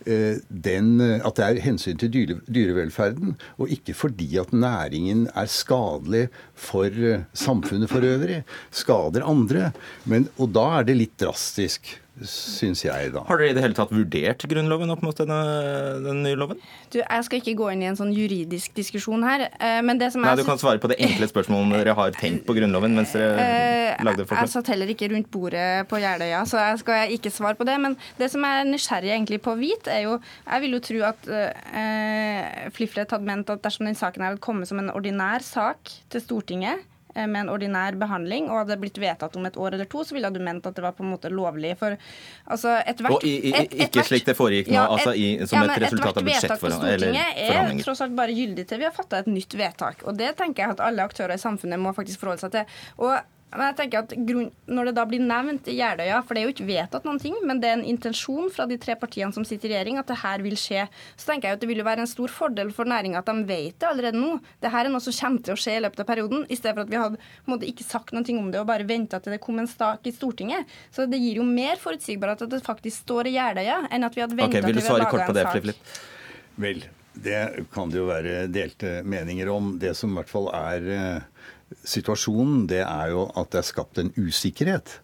den, 0.06 0.94
eh, 1.02 1.22
at 1.26 1.38
det 1.38 1.46
er 1.46 1.62
hensyn 1.64 2.00
til 2.02 2.12
dyre, 2.14 2.40
dyrevelferden, 2.48 3.36
og 3.62 3.74
ikke 3.74 3.96
fordi 3.98 4.30
at 4.42 4.54
næringen 4.54 5.28
er 5.36 5.50
skadelig 5.52 6.28
for 6.58 6.90
eh, 6.90 7.26
samfunnet 7.34 7.92
for 7.92 8.06
øvrig. 8.06 8.42
Skader 8.72 9.28
andre. 9.28 9.72
Men, 10.06 10.30
og 10.38 10.54
da 10.56 10.68
er 10.80 10.90
det 10.90 10.98
litt 10.98 11.18
drastisk 11.22 12.01
syns 12.20 12.84
jeg, 12.84 13.12
da. 13.16 13.22
Har 13.26 13.40
dere 13.40 13.54
i 13.54 13.56
det 13.56 13.62
hele 13.64 13.76
tatt 13.78 13.92
vurdert 13.94 14.44
Grunnloven 14.52 14.92
opp 14.94 15.04
mot 15.06 15.16
denne, 15.16 15.38
den 16.04 16.20
nye 16.26 16.38
loven? 16.38 16.60
Du, 16.92 17.00
Jeg 17.00 17.26
skal 17.28 17.40
ikke 17.40 17.56
gå 17.62 17.70
inn 17.72 17.86
i 17.86 17.88
en 17.88 17.98
sånn 17.98 18.12
juridisk 18.14 18.76
diskusjon 18.76 19.24
her. 19.26 19.46
Eh, 19.56 19.80
men 19.86 20.02
det 20.02 20.12
som 20.14 20.26
Nei, 20.26 20.36
Du 20.36 20.44
kan 20.48 20.60
svare 20.62 20.82
på 20.82 20.92
det 20.92 21.00
enkle 21.02 21.30
spørsmålet 21.32 21.64
om 21.64 21.74
dere 21.78 21.96
har 21.98 22.12
tenkt 22.18 22.44
på 22.48 22.56
Grunnloven 22.58 22.98
mens 23.00 23.16
dere 23.16 23.32
uh, 23.40 24.04
lagde 24.04 24.28
forslag. 24.28 24.44
Jeg 24.44 24.54
satt 24.58 24.74
heller 24.74 24.92
ikke 24.92 25.10
rundt 25.14 25.32
bordet 25.32 25.88
på 25.90 26.02
Jeløya, 26.04 26.44
så 26.52 26.62
jeg 26.66 26.84
skal 26.84 27.16
ikke 27.16 27.34
svare 27.34 27.60
på 27.60 27.68
det. 27.70 27.80
Men 27.88 27.98
det 28.20 28.32
som 28.36 28.46
jeg 28.46 28.60
er 28.60 28.70
nysgjerrig 28.70 29.16
egentlig 29.16 29.42
på 29.48 29.56
å 29.56 29.62
vite, 29.62 29.96
er 29.96 30.06
jo 30.10 30.20
Jeg 30.20 30.66
vil 30.66 30.78
jo 30.78 30.84
tro 30.84 31.02
at 31.08 31.32
uh, 31.32 32.70
Fliflet 32.76 33.16
hadde 33.16 33.32
ment 33.32 33.56
at 33.56 33.64
dersom 33.64 33.88
den 33.88 33.98
saken 33.98 34.28
hadde 34.28 34.44
kommet 34.44 34.70
som 34.70 34.84
en 34.84 34.92
ordinær 34.92 35.44
sak 35.46 35.96
til 36.12 36.28
Stortinget, 36.28 36.84
med 37.16 37.40
en 37.44 37.52
ordinær 37.54 37.98
behandling 38.00 38.50
og 38.50 38.62
hadde 38.62 38.78
blitt 38.82 39.00
vedtatt 39.02 39.36
om 39.40 39.48
et 39.50 39.58
år 39.60 39.78
eller 39.78 39.90
to, 39.92 40.04
så 40.08 40.16
ville 40.16 40.32
du 40.34 40.40
ment 40.44 40.66
at 40.68 40.78
det 40.78 40.86
var 40.86 40.96
på 40.98 41.06
en 41.06 41.12
måte 41.14 41.32
lovlig. 41.34 41.74
For 41.80 41.98
altså 42.46 42.78
ethvert 42.88 43.18
Og 43.18 43.28
i, 43.28 43.36
i, 43.50 43.54
et, 43.56 43.74
et, 43.74 43.90
ikke 43.90 44.06
slik 44.08 44.28
det 44.30 44.38
foregikk 44.38 44.72
nå, 44.72 44.78
ja, 44.78 44.88
altså 44.88 45.14
i, 45.16 45.28
som 45.46 45.62
ja, 45.62 45.68
et 45.68 45.86
resultat 45.86 46.22
av 46.22 46.30
budsjettforhandlinger? 46.30 46.32
Vedtak 46.32 46.64
på 46.64 46.74
Stortinget 46.78 47.82
er 47.82 47.86
tross 47.86 48.06
alt 48.06 48.18
bare 48.18 48.38
gyldig 48.38 48.68
til 48.70 48.82
vi 48.82 48.88
har 48.88 48.96
fatta 48.96 49.22
et 49.22 49.30
nytt 49.32 49.58
vedtak. 49.60 50.08
Og 50.08 50.18
det 50.18 50.34
tenker 50.40 50.66
jeg 50.66 50.78
at 50.78 50.88
alle 50.88 51.06
aktører 51.06 51.36
i 51.38 51.42
samfunnet 51.42 51.82
må 51.82 51.94
faktisk 51.98 52.24
forholde 52.24 52.46
seg 52.46 52.56
til. 52.56 52.82
Og 53.02 53.16
Men 53.52 53.66
jeg 53.68 53.78
tenker 53.82 54.06
at 54.06 54.14
grunn, 54.28 54.50
Når 54.72 54.90
det 54.90 54.94
da 54.96 55.04
blir 55.10 55.24
nevnt 55.24 55.68
i 55.68 55.76
Jeløya, 55.76 56.22
for 56.24 56.36
det 56.36 56.42
er 56.42 56.48
jo 56.48 56.54
ikke 56.54 56.68
vedtatt 56.70 57.08
noen 57.08 57.20
ting, 57.20 57.36
men 57.48 57.60
det 57.60 57.68
er 57.68 57.78
en 57.78 57.88
intensjon 57.88 58.48
fra 58.54 58.68
de 58.70 58.78
tre 58.80 58.96
partiene 59.00 59.36
som 59.36 59.44
sitter 59.48 59.72
i 59.72 59.74
regjering, 59.74 60.00
at 60.00 60.08
det 60.08 60.20
her 60.22 60.44
vil 60.46 60.56
skje, 60.60 60.86
så 61.20 61.32
tenker 61.32 61.50
jeg 61.50 61.60
at 61.60 61.64
det 61.64 61.70
vil 61.72 61.82
jo 61.82 61.88
være 61.88 62.06
en 62.06 62.10
stor 62.12 62.32
fordel 62.32 62.72
for 62.76 62.88
næringa 62.88 63.20
at 63.20 63.28
de 63.28 63.44
vet 63.50 63.76
det 63.82 63.90
allerede 63.90 64.22
nå. 64.22 64.38
Det 64.64 64.72
her 64.72 64.88
er 64.88 64.94
noe 64.94 65.04
som 65.04 65.16
kommer 65.18 65.44
til 65.44 65.56
å 65.58 65.60
skje 65.60 65.76
i 65.78 65.84
løpet 65.84 66.04
av 66.04 66.10
perioden, 66.14 66.46
i 66.48 66.60
stedet 66.60 66.78
for 66.78 66.86
at 66.86 66.94
vi 66.94 67.02
hadde 67.02 67.22
måte, 67.52 67.68
ikke 67.68 67.88
sagt 67.88 68.16
noe 68.16 68.38
om 68.38 68.50
det 68.54 68.62
og 68.62 68.70
bare 68.70 68.88
venta 68.88 69.20
til 69.20 69.36
det 69.36 69.42
kom 69.44 69.60
en 69.60 69.70
stak 69.70 70.08
i 70.08 70.16
Stortinget. 70.16 70.72
Så 70.96 71.10
det 71.12 71.20
gir 71.20 71.42
jo 71.42 71.48
mer 71.48 71.82
forutsigbarhet 71.82 72.46
at 72.48 72.56
det 72.56 72.64
faktisk 72.64 73.04
står 73.04 73.32
i 73.32 73.36
Jeløya, 73.36 73.84
enn 73.92 74.08
at 74.08 74.16
vi 74.16 74.24
hadde 74.24 74.40
venta 74.40 74.62
okay, 74.62 74.64
til 74.64 74.80
vi 74.80 74.88
hadde 74.88 75.04
laga 75.04 75.28
en 75.28 75.76
sak. 75.76 75.96
Vel, 76.62 76.84
det 77.14 77.42
kan 77.74 77.92
det 77.92 78.00
jo 78.00 78.08
være 78.08 78.46
delte 78.52 79.02
meninger 79.08 79.50
om. 79.52 79.76
Det 79.82 79.96
som 79.98 80.14
i 80.14 80.20
hvert 80.20 80.32
fall 80.32 80.48
er 80.56 80.88
eh, 80.96 81.50
situasjonen, 81.84 82.66
det 82.72 82.84
er 82.86 83.14
jo 83.14 83.28
at 83.38 83.54
det 83.54 83.62
er 83.62 83.68
skapt 83.68 84.02
en 84.02 84.12
usikkerhet 84.18 85.00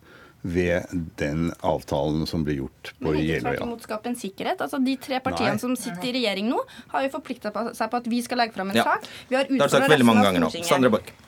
ved 0.48 0.88
den 1.20 1.50
avtalen 1.66 2.28
som 2.30 2.44
ble 2.46 2.60
gjort 2.60 2.92
på 3.02 3.14
Jeløya. 3.18 3.58
Men 3.60 3.76
ikke 3.76 3.88
tvert 3.88 4.10
en 4.12 4.18
sikkerhet. 4.20 4.62
Altså, 4.64 4.80
De 4.84 4.96
tre 5.02 5.20
partiene 5.24 5.56
Nei. 5.58 5.64
som 5.64 5.76
sitter 5.76 6.12
i 6.12 6.18
regjering 6.20 6.52
nå, 6.52 6.60
har 6.94 7.08
jo 7.08 7.14
forplikta 7.18 7.52
seg 7.76 7.92
på 7.92 8.04
at 8.04 8.12
vi 8.12 8.22
skal 8.26 8.44
legge 8.44 8.56
fram 8.56 8.72
en 8.72 8.80
ja. 8.80 8.86
sak. 8.88 9.08
Vi 9.32 9.40
har 9.40 9.50
utfordra 9.50 9.88
resten 9.88 10.14
av 10.14 10.30
Stortinget. 10.30 10.70
Sandra 10.70 10.94
Borch 10.94 11.27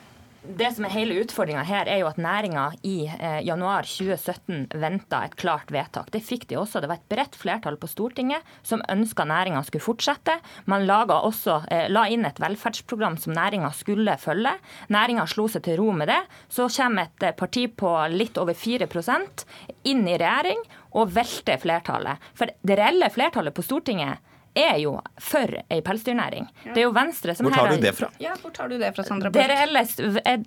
det 0.56 0.70
som 0.76 0.86
er 0.86 0.92
hele 0.94 1.16
utfordringa 1.22 1.62
her, 1.66 1.88
er 1.90 2.00
jo 2.02 2.08
at 2.08 2.18
næringa 2.20 2.64
i 2.86 2.94
eh, 3.08 3.40
januar 3.46 3.86
2017 3.88 4.70
venta 4.80 5.22
et 5.26 5.36
klart 5.40 5.70
vedtak. 5.72 6.10
Det 6.14 6.22
fikk 6.24 6.46
de 6.50 6.58
også. 6.60 6.80
Det 6.82 6.90
var 6.90 7.00
et 7.00 7.10
bredt 7.12 7.36
flertall 7.38 7.78
på 7.80 7.90
Stortinget 7.90 8.46
som 8.66 8.82
ønska 8.90 9.26
næringa 9.28 9.62
skulle 9.66 9.84
fortsette. 9.84 10.38
Man 10.70 10.88
også, 10.90 11.60
eh, 11.70 11.88
la 11.90 12.06
inn 12.08 12.24
et 12.26 12.40
velferdsprogram 12.40 13.18
som 13.18 13.34
næringa 13.36 13.72
skulle 13.76 14.16
følge. 14.18 14.54
Næringa 14.88 15.26
slo 15.30 15.48
seg 15.48 15.64
til 15.66 15.78
ro 15.80 15.92
med 15.92 16.08
det. 16.08 16.20
Så 16.48 16.68
kommer 16.68 17.08
et 17.08 17.22
eh, 17.22 17.36
parti 17.36 17.66
på 17.68 17.92
litt 18.10 18.38
over 18.38 18.54
4% 18.54 19.44
inn 19.84 20.06
i 20.08 20.18
regjering 20.18 20.64
og 20.98 21.14
velter 21.14 21.60
flertallet. 21.60 22.18
For 22.34 22.50
det 22.62 22.78
reelle 22.78 23.10
flertallet 23.12 23.54
på 23.54 23.64
Stortinget 23.64 24.18
er 24.54 24.78
jo 24.82 24.96
for 25.20 25.54
ei 25.70 25.80
pelsdyrnæring. 25.84 26.48
Ja. 26.64 26.72
Det 26.74 26.82
er 26.82 26.86
jo 26.88 26.92
Venstre 26.94 27.34
som 27.34 27.46
Hvor 27.46 27.54
tar 27.54 27.70
du 27.74 27.82
det 27.82 27.92
fra? 27.96 28.10
Ja, 28.22 28.34
hvor 28.42 28.52
tar 28.54 28.68
du 28.68 28.76
det 28.78 28.90
fra, 28.96 29.04
Sandra 29.06 29.30
Borch? 29.30 29.54
Ellers, 29.62 29.94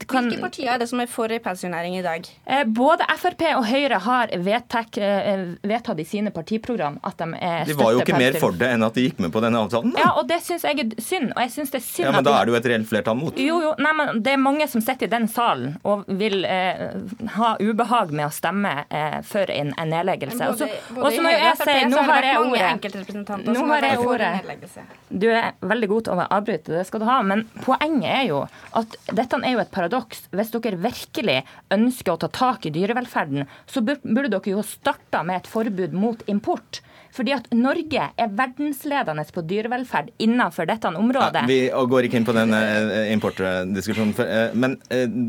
kan... 0.07 0.27
Hvilke 0.29 0.41
partier 0.43 0.73
er 0.73 0.81
det 0.81 0.89
som 0.91 1.01
er 1.03 1.09
for 1.11 1.31
ei 1.31 1.39
pelsdyrnæring 1.43 1.97
i 1.99 2.03
dag? 2.05 2.27
Eh, 2.45 2.63
både 2.65 3.07
Frp 3.19 3.45
og 3.53 3.65
Høyre 3.69 3.99
har 4.03 4.33
vedtak, 4.43 4.97
eh, 4.97 5.45
vedtatt 5.63 6.01
i 6.03 6.07
sine 6.07 6.33
partiprogram 6.35 6.99
at 7.03 7.17
de 7.21 7.29
er 7.39 7.65
De 7.69 7.77
var 7.79 7.93
jo 7.95 8.03
ikke 8.03 8.17
mer 8.19 8.37
for 8.41 8.55
det 8.57 8.71
enn 8.75 8.83
at 8.85 8.97
de 8.97 9.07
gikk 9.07 9.21
med 9.23 9.33
på 9.33 9.43
denne 9.43 9.61
avtalen? 9.63 9.93
Da. 9.95 10.03
Ja, 10.03 10.11
og 10.19 10.27
det 10.29 10.41
syns 10.45 10.65
jeg 10.67 10.83
er 10.83 10.93
synd. 11.01 11.31
Og 11.35 11.41
jeg 11.45 11.53
synes 11.55 11.73
det 11.73 11.79
er 11.79 11.85
synd 11.87 12.07
ja, 12.07 12.15
Men 12.17 12.27
da 12.27 12.35
er 12.39 12.45
det 12.45 12.53
jo 12.53 12.59
et 12.59 12.69
reelt 12.73 12.89
flertall 12.89 13.19
mot? 13.19 13.39
Jo, 13.39 13.59
jo. 13.63 13.73
Nei, 13.83 13.93
men 13.99 14.23
det 14.25 14.35
er 14.35 14.41
mange 14.41 14.67
som 14.71 14.83
sitter 14.83 15.07
i 15.07 15.13
den 15.13 15.29
salen 15.31 15.77
og 15.87 16.03
vil 16.07 16.43
eh, 16.49 16.83
ha 17.37 17.53
ubehag 17.61 18.11
med 18.11 18.27
å 18.27 18.31
stemme 18.33 18.73
eh, 18.89 19.19
for 19.27 19.49
en, 19.53 19.73
en 19.79 19.93
nedleggelse. 19.93 20.51
Og 20.51 20.59
så 20.59 20.67
må 21.23 21.31
jeg 21.31 21.55
si, 21.61 21.77
nå 21.93 22.03
har 22.09 22.27
jeg 22.27 22.43
ordet. 22.43 23.43
Nå 23.53 23.65
har 23.69 23.87
jeg 23.87 23.92
ordet. 23.99 24.31
Du 25.09 25.27
er 25.29 25.53
veldig 25.61 25.89
god 25.91 26.07
til 26.07 26.15
å 26.15 26.27
avbryte, 26.37 26.73
det 26.73 26.85
skal 26.89 27.03
du 27.03 27.07
ha. 27.09 27.19
Men 27.25 27.45
poenget 27.63 28.09
er 28.11 28.25
jo 28.29 28.41
at 28.79 28.97
dette 29.11 29.41
er 29.41 29.55
jo 29.55 29.63
et 29.63 29.73
paradoks. 29.73 30.25
Hvis 30.33 30.53
dere 30.55 30.79
virkelig 30.81 31.41
ønsker 31.73 32.15
å 32.15 32.21
ta 32.23 32.31
tak 32.33 32.67
i 32.69 32.73
dyrevelferden, 32.73 33.47
så 33.69 33.83
burde 33.85 34.29
dere 34.29 34.55
jo 34.55 34.65
starta 34.65 35.23
med 35.27 35.41
et 35.41 35.51
forbud 35.51 35.95
mot 35.97 36.25
import. 36.31 36.81
Fordi 37.13 37.33
at 37.35 37.49
Norge 37.53 38.07
er 38.17 38.31
verdensledende 38.33 39.25
på 39.33 39.43
dyrevelferd 39.45 40.09
innenfor 40.23 40.65
dette 40.69 40.89
området. 40.89 41.43
Ja, 41.45 41.49
vi 41.49 41.89
går 41.91 42.07
ikke 42.07 42.17
inn 42.19 42.25
på 42.25 42.33
den 42.33 42.55
uh, 42.57 43.05
importdiskusjonen. 43.13 44.15
Uh, 44.17 44.49
men 44.57 44.79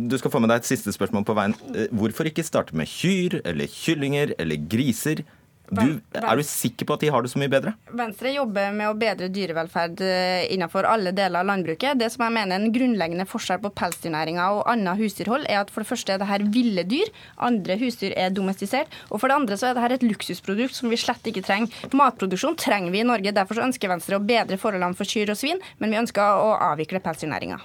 du 0.09 0.17
skal 0.21 0.33
få 0.33 0.41
med 0.41 0.53
deg 0.53 0.63
et 0.63 0.71
siste 0.71 0.95
spørsmål 0.97 1.27
på 1.29 1.37
veien. 1.37 1.57
hvorfor 1.93 2.29
ikke 2.31 2.47
starte 2.47 2.77
med 2.77 2.89
kyr 2.89 3.43
eller 3.45 3.69
kyllinger 3.69 4.33
eller 4.39 4.65
griser? 4.71 5.25
Du, 5.73 6.01
er 6.13 6.37
du 6.37 6.43
sikker 6.45 6.85
på 6.87 6.97
at 6.97 7.03
de 7.03 7.09
har 7.09 7.25
det 7.25 7.31
så 7.33 7.41
mye 7.41 7.49
bedre? 7.49 7.73
Venstre 7.97 8.35
jobber 8.35 8.75
med 8.77 8.91
å 8.91 8.97
bedre 8.99 9.31
dyrevelferd 9.33 10.03
eh, 10.05 10.45
innenfor 10.53 10.85
alle 10.85 11.15
deler 11.17 11.41
av 11.41 11.49
landbruket. 11.49 11.97
Det 11.99 12.11
som 12.13 12.27
jeg 12.27 12.35
mener 12.37 12.59
er 12.59 12.67
en 12.67 12.75
grunnleggende 12.75 13.27
forskjell 13.29 13.63
på 13.63 13.73
pelsdyrnæringa 13.81 14.51
og 14.59 14.63
annet 14.71 15.01
husdyrhold, 15.01 15.49
er 15.49 15.63
at 15.63 15.73
for 15.73 15.81
det 15.83 15.89
første 15.89 16.15
er 16.15 16.21
det 16.21 16.29
her 16.29 16.45
ville 16.53 16.85
dyr, 16.91 17.09
andre 17.49 17.79
husdyr 17.81 18.13
er 18.13 18.35
domestisert. 18.37 18.93
Og 19.09 19.23
for 19.23 19.33
det 19.33 19.39
andre 19.41 19.59
så 19.61 19.71
er 19.71 19.79
det 19.79 19.87
her 19.87 19.97
et 19.97 20.07
luksusprodukt 20.07 20.77
som 20.77 20.93
vi 20.93 21.01
slett 21.01 21.33
ikke 21.33 21.45
trenger. 21.47 21.73
Matproduksjon 21.97 22.61
trenger 22.61 22.93
vi 22.93 23.01
i 23.01 23.09
Norge. 23.09 23.33
Derfor 23.33 23.59
så 23.59 23.65
ønsker 23.65 23.93
Venstre 23.95 24.21
å 24.21 24.25
bedre 24.25 24.61
forholdene 24.61 24.99
for 24.99 25.09
kyr 25.09 25.33
og 25.33 25.41
svin, 25.41 25.63
men 25.81 25.95
vi 25.95 26.03
ønsker 26.05 26.45
å 26.45 26.55
avvikle 26.73 27.01
pelsdyrnæringa. 27.05 27.63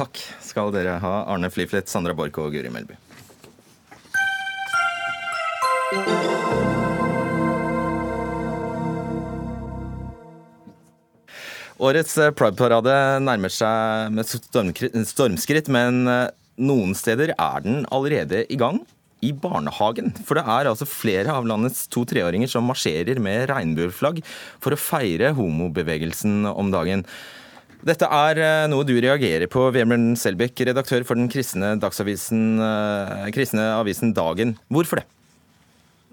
Takk 0.00 0.18
skal 0.42 0.72
dere 0.74 0.96
ha, 1.04 1.16
Arne 1.30 1.52
Fliflet, 1.52 1.92
Sandra 1.92 2.16
Borch 2.16 2.40
og 2.40 2.56
Guri 2.56 2.72
Melby. 2.72 2.96
Årets 11.82 12.14
eh, 12.22 12.30
Pride-parade 12.30 12.94
nærmer 13.24 13.50
seg 13.50 14.12
med 14.14 14.28
stormskritt, 14.28 15.70
men 15.74 16.04
eh, 16.06 16.28
noen 16.62 16.94
steder 16.94 17.32
er 17.34 17.64
den 17.64 17.82
allerede 17.94 18.44
i 18.46 18.58
gang. 18.60 18.84
I 19.24 19.32
barnehagen. 19.32 20.12
For 20.28 20.36
det 20.36 20.44
er 20.44 20.68
altså 20.68 20.84
flere 20.86 21.32
av 21.32 21.46
landets 21.48 21.86
to-treåringer 21.88 22.50
som 22.50 22.66
marsjerer 22.68 23.16
med 23.24 23.46
regnbueflagg 23.48 24.20
for 24.60 24.76
å 24.76 24.78
feire 24.78 25.32
homobevegelsen 25.34 26.44
om 26.50 26.68
dagen. 26.74 27.06
Dette 27.84 28.06
er 28.06 28.42
eh, 28.44 28.66
noe 28.70 28.86
du 28.86 28.94
reagerer 28.94 29.50
på, 29.50 29.66
Vebjørn 29.74 30.12
Selbekk, 30.20 30.62
redaktør 30.68 31.08
for 31.08 31.18
den 31.18 31.26
kristne, 31.32 31.74
kristne 33.34 33.66
avisen 33.80 34.14
Dagen. 34.14 34.54
Hvorfor 34.70 35.02
det? 35.02 35.08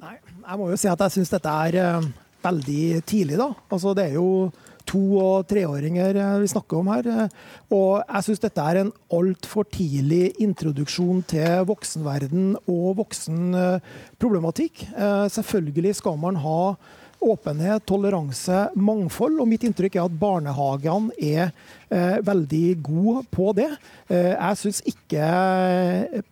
Nei, 0.02 0.18
jeg 0.18 0.58
må 0.58 0.72
jo 0.72 0.82
si 0.82 0.90
at 0.90 1.06
jeg 1.06 1.20
syns 1.20 1.36
dette 1.36 1.54
er 1.68 2.10
veldig 2.42 2.84
tidlig, 3.06 3.38
da. 3.38 3.52
Altså, 3.70 3.94
det 3.94 4.10
er 4.10 4.18
jo 4.18 4.50
to- 4.92 5.20
og 5.22 5.48
treåringer 5.50 6.18
eh, 6.20 6.40
vi 6.44 6.50
snakker 6.52 6.82
om 6.82 6.92
her. 6.92 7.08
Eh, 7.08 7.28
og 7.72 8.02
jeg 8.04 8.28
syns 8.28 8.44
dette 8.44 8.66
er 8.66 8.82
en 8.82 8.94
altfor 9.18 9.68
tidlig 9.72 10.34
introduksjon 10.44 11.24
til 11.32 11.66
voksenverden 11.70 12.56
og 12.66 12.98
voksenproblematikk. 13.02 14.86
Eh, 14.92 15.28
selvfølgelig 15.38 15.96
skal 16.02 16.20
man 16.22 16.42
ha 16.44 16.76
åpenhet, 17.22 17.86
toleranse, 17.90 18.68
mangfold. 18.76 19.40
Og 19.42 19.50
mitt 19.50 19.66
inntrykk 19.68 19.98
er 19.98 20.08
at 20.08 20.18
barnehagene 20.22 21.14
er 21.22 21.52
eh, 21.90 22.18
veldig 22.26 22.66
gode 22.86 23.24
på 23.34 23.52
det. 23.58 23.70
Eh, 24.10 24.34
jeg 24.34 24.60
syns 24.62 24.82
ikke 24.90 25.30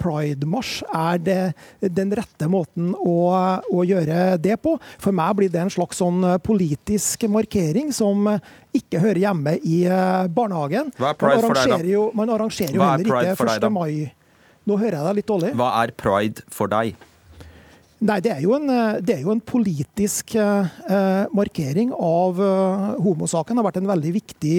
pridemarsj 0.01 0.83
er 0.89 1.21
det, 1.23 1.39
den 1.99 2.13
rette 2.17 2.49
måten 2.51 2.93
å, 2.97 3.17
å, 3.69 3.83
gjøre 3.85 4.39
det 4.41 4.59
på. 4.63 4.77
For 5.01 5.15
meg 5.15 5.37
blir 5.39 5.53
det 5.53 5.63
en 5.65 5.73
slags 5.73 6.01
sånn 6.01 6.25
politisk 6.45 7.27
markering 7.31 7.93
som 7.95 8.27
ikke 8.75 9.01
hører 9.01 9.23
hjemme 9.23 9.57
i 9.65 9.83
eh, 9.87 10.29
barnehagen. 10.33 10.93
Hva 10.97 11.13
er 11.13 11.19
pride 11.19 11.43
for 11.45 11.59
deg, 11.59 11.75
da? 11.75 11.81
Jo, 11.89 12.07
man 12.17 12.33
arrangerer 12.33 12.75
jo 12.75 12.85
heller 12.85 13.13
ikke 13.33 13.59
1. 13.59 13.69
mai. 13.73 14.09
Nå 14.69 14.77
hører 14.77 14.99
jeg 14.99 15.07
deg 15.07 15.21
litt 15.21 15.29
dårlig. 15.29 15.53
Hva 15.57 15.69
er 15.81 15.93
pride 15.97 16.45
for 16.53 16.71
deg? 16.71 16.97
Nei, 17.99 18.21
det 18.23 18.31
er 18.31 18.43
jo 18.45 18.53
en, 18.55 18.69
eh, 18.71 19.01
er 19.11 19.25
jo 19.25 19.33
en 19.33 19.41
politisk 19.43 20.35
eh, 20.39 21.25
markering 21.35 21.91
av 21.91 22.39
eh, 22.39 22.85
homosaken. 23.03 23.57
Det 23.57 23.59
har 23.59 23.67
vært 23.67 23.81
en 23.81 23.91
veldig 23.91 24.13
viktig 24.15 24.55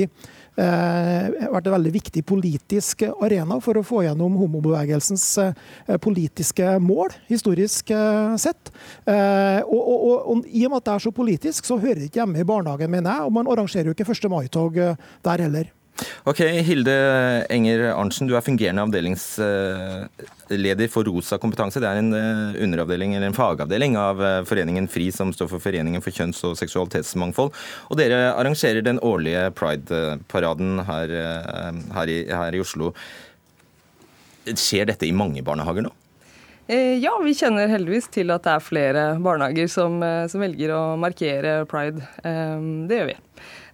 eh, 0.61 1.49
vært 1.49 1.71
en 1.71 1.77
veldig 1.77 1.93
viktig 1.95 2.23
politisk 2.29 3.07
arena 3.09 3.57
for 3.65 3.81
å 3.81 3.85
få 3.87 4.05
gjennom 4.05 4.37
homobevegelsens 4.43 5.27
eh, 5.41 5.97
politiske 6.05 6.77
mål, 6.85 7.17
historisk 7.31 7.95
eh, 7.97 8.37
sett. 8.41 8.73
Og, 9.09 9.81
og, 9.81 9.97
og, 9.97 10.17
og, 10.21 10.47
I 10.47 10.67
og 10.67 10.75
med 10.75 10.81
at 10.83 10.91
det 10.91 10.97
er 10.99 11.05
så 11.09 11.17
politisk, 11.17 11.65
så 11.65 11.81
hører 11.81 12.03
det 12.03 12.11
ikke 12.11 12.25
hjemme 12.25 12.45
i 12.45 12.49
barnehagen, 12.49 12.93
mener 12.93 13.15
jeg. 13.15 13.29
Og 13.29 13.37
man 13.41 13.49
arrangerer 13.49 13.89
jo 13.89 13.97
ikke 13.97 14.11
1. 14.13 14.33
mai-tog 14.33 14.81
der 14.81 15.49
heller. 15.49 15.73
Ok, 16.25 16.41
Hilde 16.65 16.95
Enger 17.53 17.93
Arntzen, 17.95 18.29
du 18.29 18.35
er 18.37 18.41
fungerende 18.45 18.83
avdelingsleder 18.87 20.89
for 20.93 21.05
Rosa 21.09 21.39
kompetanse. 21.41 21.81
Det 21.83 21.89
er 21.89 21.99
en 22.01 22.13
eh, 22.17 22.63
underavdeling 22.65 23.11
eller 23.17 23.29
en 23.31 23.37
fagavdeling 23.37 23.93
av 24.01 24.17
eh, 24.25 24.45
Foreningen 24.49 24.89
FRI, 24.91 25.07
som 25.17 25.29
står 25.35 25.49
for 25.53 25.61
Foreningen 25.65 26.03
for 26.05 26.13
kjønns- 26.15 26.45
og 26.49 26.53
seksualitetsmangfold. 26.61 27.51
Og 27.89 27.95
dere 28.01 28.19
arrangerer 28.35 28.83
den 28.87 28.99
årlige 29.05 29.43
Pride-paraden 29.57 30.71
her, 30.89 31.07
eh, 31.11 31.73
her, 31.97 32.07
her, 32.43 32.53
i 32.57 32.65
Oslo. 32.65 32.87
Skjer 34.51 34.85
dette 34.93 35.07
i 35.09 35.17
mange 35.17 35.43
barnehager 35.45 35.83
nå? 35.89 35.93
Ja, 36.71 37.19
vi 37.19 37.35
kjenner 37.35 37.67
heldigvis 37.67 38.07
til 38.15 38.31
at 38.31 38.47
det 38.47 38.53
er 38.53 38.63
flere 38.63 39.19
barnehager 39.19 39.67
som, 39.67 39.99
som 40.31 40.39
velger 40.39 40.71
å 40.71 40.95
markere 41.03 41.67
pride. 41.67 41.99
Det 42.23 42.95
gjør 42.95 43.11
vi. 43.11 43.19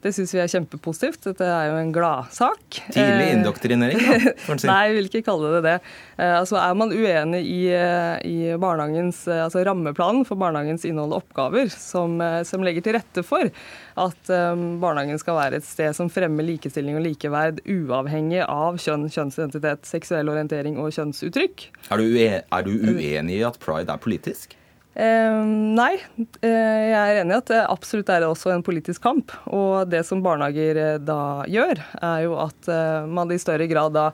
Det 0.06 0.12
syns 0.14 0.34
vi 0.36 0.38
er 0.38 0.50
kjempepositivt. 0.50 1.24
Dette 1.26 1.46
er 1.50 1.72
jo 1.72 1.78
en 1.80 1.88
gladsak. 1.94 2.78
Tidlig 2.94 3.32
indoktrinering, 3.34 3.98
da, 3.98 4.18
si. 4.60 4.68
Nei, 4.70 4.76
jeg 4.86 4.96
vil 5.00 5.08
ikke 5.10 5.24
kalle 5.26 5.50
det 5.56 5.62
det. 5.66 5.76
Altså, 6.22 6.60
er 6.62 6.76
man 6.78 6.94
uenig 6.94 7.40
i, 7.42 7.60
i 7.74 8.36
barnehagens, 8.62 9.24
altså 9.34 9.64
rammeplanen 9.66 10.22
for 10.28 10.38
barnehagens 10.38 10.86
innhold 10.86 11.16
og 11.16 11.24
oppgaver, 11.24 11.72
som, 11.74 12.20
som 12.46 12.62
legger 12.62 12.86
til 12.86 12.94
rette 13.00 13.26
for 13.26 13.50
at 13.96 14.30
um, 14.30 14.76
barnehagen 14.82 15.18
skal 15.18 15.38
være 15.38 15.60
et 15.60 15.66
sted 15.66 15.96
som 15.96 16.10
fremmer 16.12 16.46
likestilling 16.46 16.98
og 16.98 17.06
likeverd, 17.06 17.62
uavhengig 17.64 18.44
av 18.44 18.78
kjønn, 18.82 19.08
kjønnsidentitet, 19.12 19.88
seksuell 19.88 20.30
orientering 20.32 20.78
og 20.82 20.92
kjønnsuttrykk. 20.94 21.66
Er 21.90 22.02
du, 22.02 22.14
er 22.20 22.68
du 22.68 22.72
uenig 22.76 23.40
i 23.40 23.44
at 23.48 23.58
pride 23.62 23.90
er 23.90 24.02
politisk? 24.02 24.54
Eh, 24.96 25.40
nei, 25.76 25.92
eh, 26.40 26.84
jeg 26.88 26.96
er 26.96 27.18
enig 27.20 27.34
i 27.34 27.36
at 27.36 27.50
det 27.50 27.58
absolutt 27.68 28.08
er 28.12 28.24
også 28.24 28.54
en 28.54 28.64
politisk 28.64 29.02
kamp. 29.04 29.32
Og 29.52 29.90
det 29.92 30.00
som 30.08 30.22
barnehager 30.24 30.78
eh, 30.80 30.96
da 31.04 31.44
gjør, 31.52 31.82
er 32.00 32.22
jo 32.24 32.38
at 32.40 32.70
eh, 32.72 33.04
man 33.04 33.32
i 33.32 33.36
større 33.40 33.66
grad 33.68 33.92
da 33.92 34.06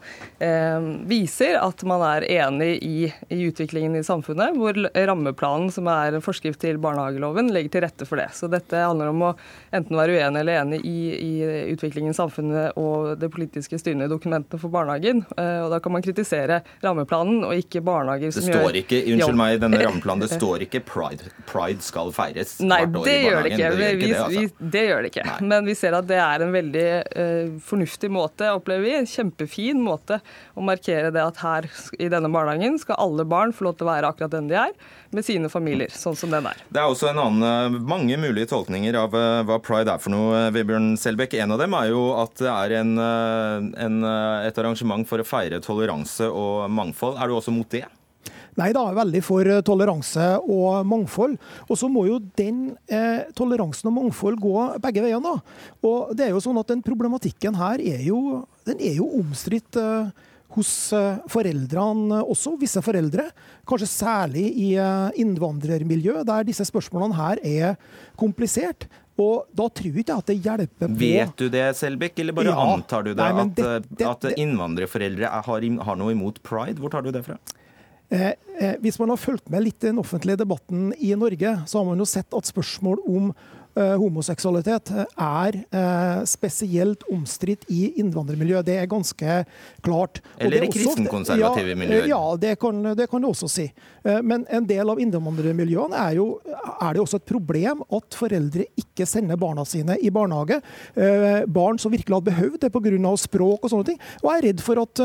eh, 0.42 0.82
viser 1.06 1.60
at 1.60 1.84
man 1.86 2.02
er 2.06 2.26
enig 2.26 2.72
i, 2.82 3.06
i, 3.30 3.38
utviklingen 3.46 3.94
i 4.00 4.02
samfunnet, 4.06 4.58
hvor 4.58 4.74
rammeplanen, 4.92 5.70
som 5.70 5.86
er 5.92 6.18
en 6.18 6.24
forskrift 6.24 6.62
til 6.64 6.80
barnehageloven, 6.82 7.52
legger 7.54 7.76
til 7.76 7.86
rette 7.86 8.08
for 8.08 8.18
det. 8.18 8.32
Så 8.34 8.50
dette 8.50 8.82
handler 8.82 9.12
om 9.12 9.22
å 9.28 9.32
enten 9.70 9.98
være 9.98 10.18
uenig 10.18 10.42
eller 10.42 10.64
enig 10.64 10.82
i, 10.82 10.98
i 11.14 11.32
utviklingen 11.76 12.10
i 12.10 12.18
samfunnet 12.18 12.74
og 12.80 13.14
det 13.22 13.30
politiske 13.30 13.78
styrende 13.78 14.10
dokumentene 14.10 14.58
for 14.58 14.72
barnehagen. 14.74 15.22
Eh, 15.36 15.62
og 15.62 15.70
da 15.76 15.78
kan 15.82 15.94
man 15.94 16.02
kritisere 16.02 16.62
rammeplanen, 16.82 17.44
og 17.46 17.54
ikke 17.54 17.84
barnehager 17.86 18.34
som 18.34 18.50
gjør 18.50 18.58
Det 18.58 18.66
står 18.66 18.82
ikke, 18.82 19.02
unnskyld 19.14 19.40
meg, 19.44 19.62
denne 19.62 19.82
rammeplanen, 19.86 20.26
det 20.26 20.32
står 20.34 20.66
ikke 20.66 20.71
ikke 20.72 20.82
pride, 20.88 21.30
pride 21.48 21.84
skal 21.84 22.12
feires 22.14 22.56
Nei, 22.64 22.80
hvert 22.86 23.02
år 23.02 23.08
i 23.08 23.16
barnehagen. 23.26 23.28
Gjør 23.28 23.42
det, 23.42 23.52
ikke. 23.52 23.58
Det, 23.58 23.82
gjør 23.82 23.92
ikke 23.92 24.02
vi, 24.02 24.08
det, 24.08 24.22
altså. 24.22 24.40
vi, 24.40 24.70
det 24.74 24.84
gjør 24.86 25.02
det 25.02 25.10
ikke. 25.12 25.26
Nei. 25.28 25.36
Men 25.52 25.68
vi 25.68 25.76
ser 25.78 25.96
at 25.98 26.08
det 26.08 26.18
er 26.22 26.44
en 26.46 26.54
veldig 26.56 26.86
uh, 27.02 27.52
fornuftig 27.68 28.10
måte, 28.12 28.48
opplever 28.56 28.86
vi. 28.86 28.94
En 28.98 29.08
kjempefin 29.08 29.82
måte 29.84 30.18
å 30.56 30.64
markere 30.66 31.12
det 31.14 31.22
at 31.22 31.42
her 31.44 31.68
i 31.98 32.10
denne 32.12 32.32
barnehagen 32.32 32.80
skal 32.80 33.00
alle 33.02 33.26
barn 33.28 33.54
få 33.56 33.68
lov 33.68 33.78
til 33.78 33.88
å 33.88 33.92
være 33.92 34.12
akkurat 34.12 34.34
den 34.34 34.50
de 34.50 34.58
er, 34.64 34.74
med 35.12 35.26
sine 35.26 35.50
familier, 35.52 35.92
sånn 35.92 36.16
som 36.16 36.32
den 36.32 36.48
er. 36.48 36.60
Det 36.72 36.80
er 36.80 36.88
også 36.88 37.10
en 37.10 37.20
annen, 37.20 37.44
eh, 37.44 37.80
mange 37.84 38.16
mulige 38.20 38.48
tolkninger 38.52 38.96
av 38.96 39.16
uh, 39.16 39.42
hva 39.48 39.58
pride 39.64 39.92
er 39.92 40.02
for 40.02 40.14
noe, 40.14 40.46
Vebjørn 40.54 40.94
Selbekk. 41.00 41.36
En 41.42 41.52
av 41.56 41.60
dem 41.60 41.76
er 41.76 41.90
jo 41.92 42.06
at 42.16 42.36
det 42.40 42.52
er 42.52 42.78
en, 42.80 42.94
en, 42.96 44.04
et 44.48 44.62
arrangement 44.62 45.04
for 45.08 45.20
å 45.20 45.26
feire 45.26 45.60
toleranse 45.64 46.28
og 46.28 46.70
mangfold. 46.72 47.20
Er 47.20 47.28
du 47.28 47.36
også 47.36 47.54
mot 47.54 47.68
det? 47.72 47.84
Nei 48.60 48.68
da, 48.76 48.82
er 48.88 48.98
veldig 48.98 49.22
for 49.24 49.48
eh, 49.48 49.62
toleranse 49.64 50.26
og 50.42 50.82
mangfold. 50.88 51.38
Og 51.68 51.78
så 51.80 51.88
må 51.92 52.06
jo 52.08 52.18
den 52.38 52.74
eh, 52.90 53.28
toleransen 53.38 53.88
og 53.88 53.96
mangfold 54.00 54.40
gå 54.42 54.56
begge 54.82 55.06
veiene. 55.06 55.22
da. 55.22 55.70
Og 55.88 56.12
det 56.16 56.28
er 56.28 56.36
jo 56.36 56.42
sånn 56.44 56.60
at 56.60 56.68
Den 56.72 56.84
problematikken 56.84 57.56
her 57.56 57.80
er 57.80 58.04
jo, 58.04 58.42
den 58.68 58.82
er 58.82 59.00
jo 59.00 59.08
omstridt. 59.22 59.80
Eh, 59.80 60.28
hos 60.56 60.92
eh, 60.92 61.20
foreldrene 61.32 62.22
også, 62.22 62.56
visse 62.60 62.82
foreldre. 62.84 63.28
Kanskje 63.68 63.88
særlig 63.88 64.48
i 64.50 64.72
eh, 64.80 65.22
innvandrermiljø, 65.22 66.20
der 66.28 66.48
disse 66.48 66.66
spørsmålene 66.68 67.16
her 67.16 67.40
er 67.40 67.78
komplisert. 68.20 68.88
Og 69.20 69.48
da 69.52 69.66
tror 69.68 69.90
jeg 69.90 70.04
ikke 70.06 70.18
at 70.22 70.30
det 70.30 70.38
hjelper 70.40 70.88
på 70.88 70.98
Vet 70.98 71.34
du 71.38 71.48
det, 71.52 71.66
Selbekk, 71.76 72.22
eller 72.22 72.36
bare 72.36 72.52
ja, 72.52 72.68
antar 72.74 73.04
du 73.04 73.12
det? 73.12 73.20
Nei, 73.20 73.44
at, 73.44 73.58
det, 73.58 73.96
det, 74.00 74.06
at, 74.08 74.28
innvandrerforeldre 74.40 75.32
har, 75.48 75.66
har 75.88 76.00
noe 76.00 76.14
imot 76.14 76.40
pride? 76.44 76.80
Hvor 76.80 76.94
tar 76.94 77.04
du 77.04 77.12
det 77.14 77.24
fra? 77.26 77.36
Eh, 78.12 78.34
eh, 78.60 78.74
hvis 78.84 78.98
man 79.00 79.08
har 79.08 79.20
fulgt 79.20 79.48
med 79.48 79.64
litt 79.64 79.80
i 79.80 79.88
den 79.88 80.00
offentlige 80.02 80.42
debatten 80.42 80.90
i 81.00 81.14
Norge, 81.16 81.54
så 81.66 81.80
har 81.80 81.86
man 81.88 82.02
jo 82.02 82.08
sett 82.08 82.34
at 82.36 82.50
spørsmål 82.50 83.00
om 83.08 83.30
homoseksualitet 83.74 84.90
eh, 84.92 85.06
er 85.16 85.56
eh, 85.72 86.24
spesielt 86.28 87.06
omstridt 87.12 87.64
i 87.72 87.94
innvandrermiljøet. 88.02 88.66
Det 88.66 88.76
er 88.76 88.90
ganske 88.90 89.36
klart. 89.84 90.20
Eller 90.36 90.66
i 90.66 90.70
kristenkonservative 90.72 91.76
miljøer. 91.80 92.08
Ja, 92.10 92.20
det 92.40 92.58
kan, 92.60 92.82
det 92.98 93.08
kan, 93.10 93.22
du 93.22 93.30
også 93.30 93.48
si. 93.48 93.68
Men 94.02 94.42
en 94.50 94.66
del 94.66 94.88
av 94.90 94.98
innvandrermiljøene 95.00 95.94
er, 95.94 96.16
jo, 96.18 96.26
er 96.82 96.96
det 96.96 97.02
også 97.04 97.20
et 97.20 97.28
problem 97.28 97.84
at 97.86 98.16
foreldre 98.18 98.66
ikke 98.78 99.06
sender 99.06 99.38
barna 99.40 99.64
sine 99.68 99.94
i 100.02 100.10
barnehage. 100.12 100.58
Barn 101.46 101.78
som 101.78 101.92
virkelig 101.94 102.16
hadde 102.18 102.32
behøvd 102.32 102.58
det 102.64 102.72
pga. 102.74 103.12
språk 103.22 103.62
og 103.62 103.70
sånne 103.70 103.88
ting. 103.92 104.00
Og 104.24 104.28
jeg 104.28 104.40
er 104.40 104.46
redd 104.48 104.64
for 104.64 104.82
at, 104.82 105.04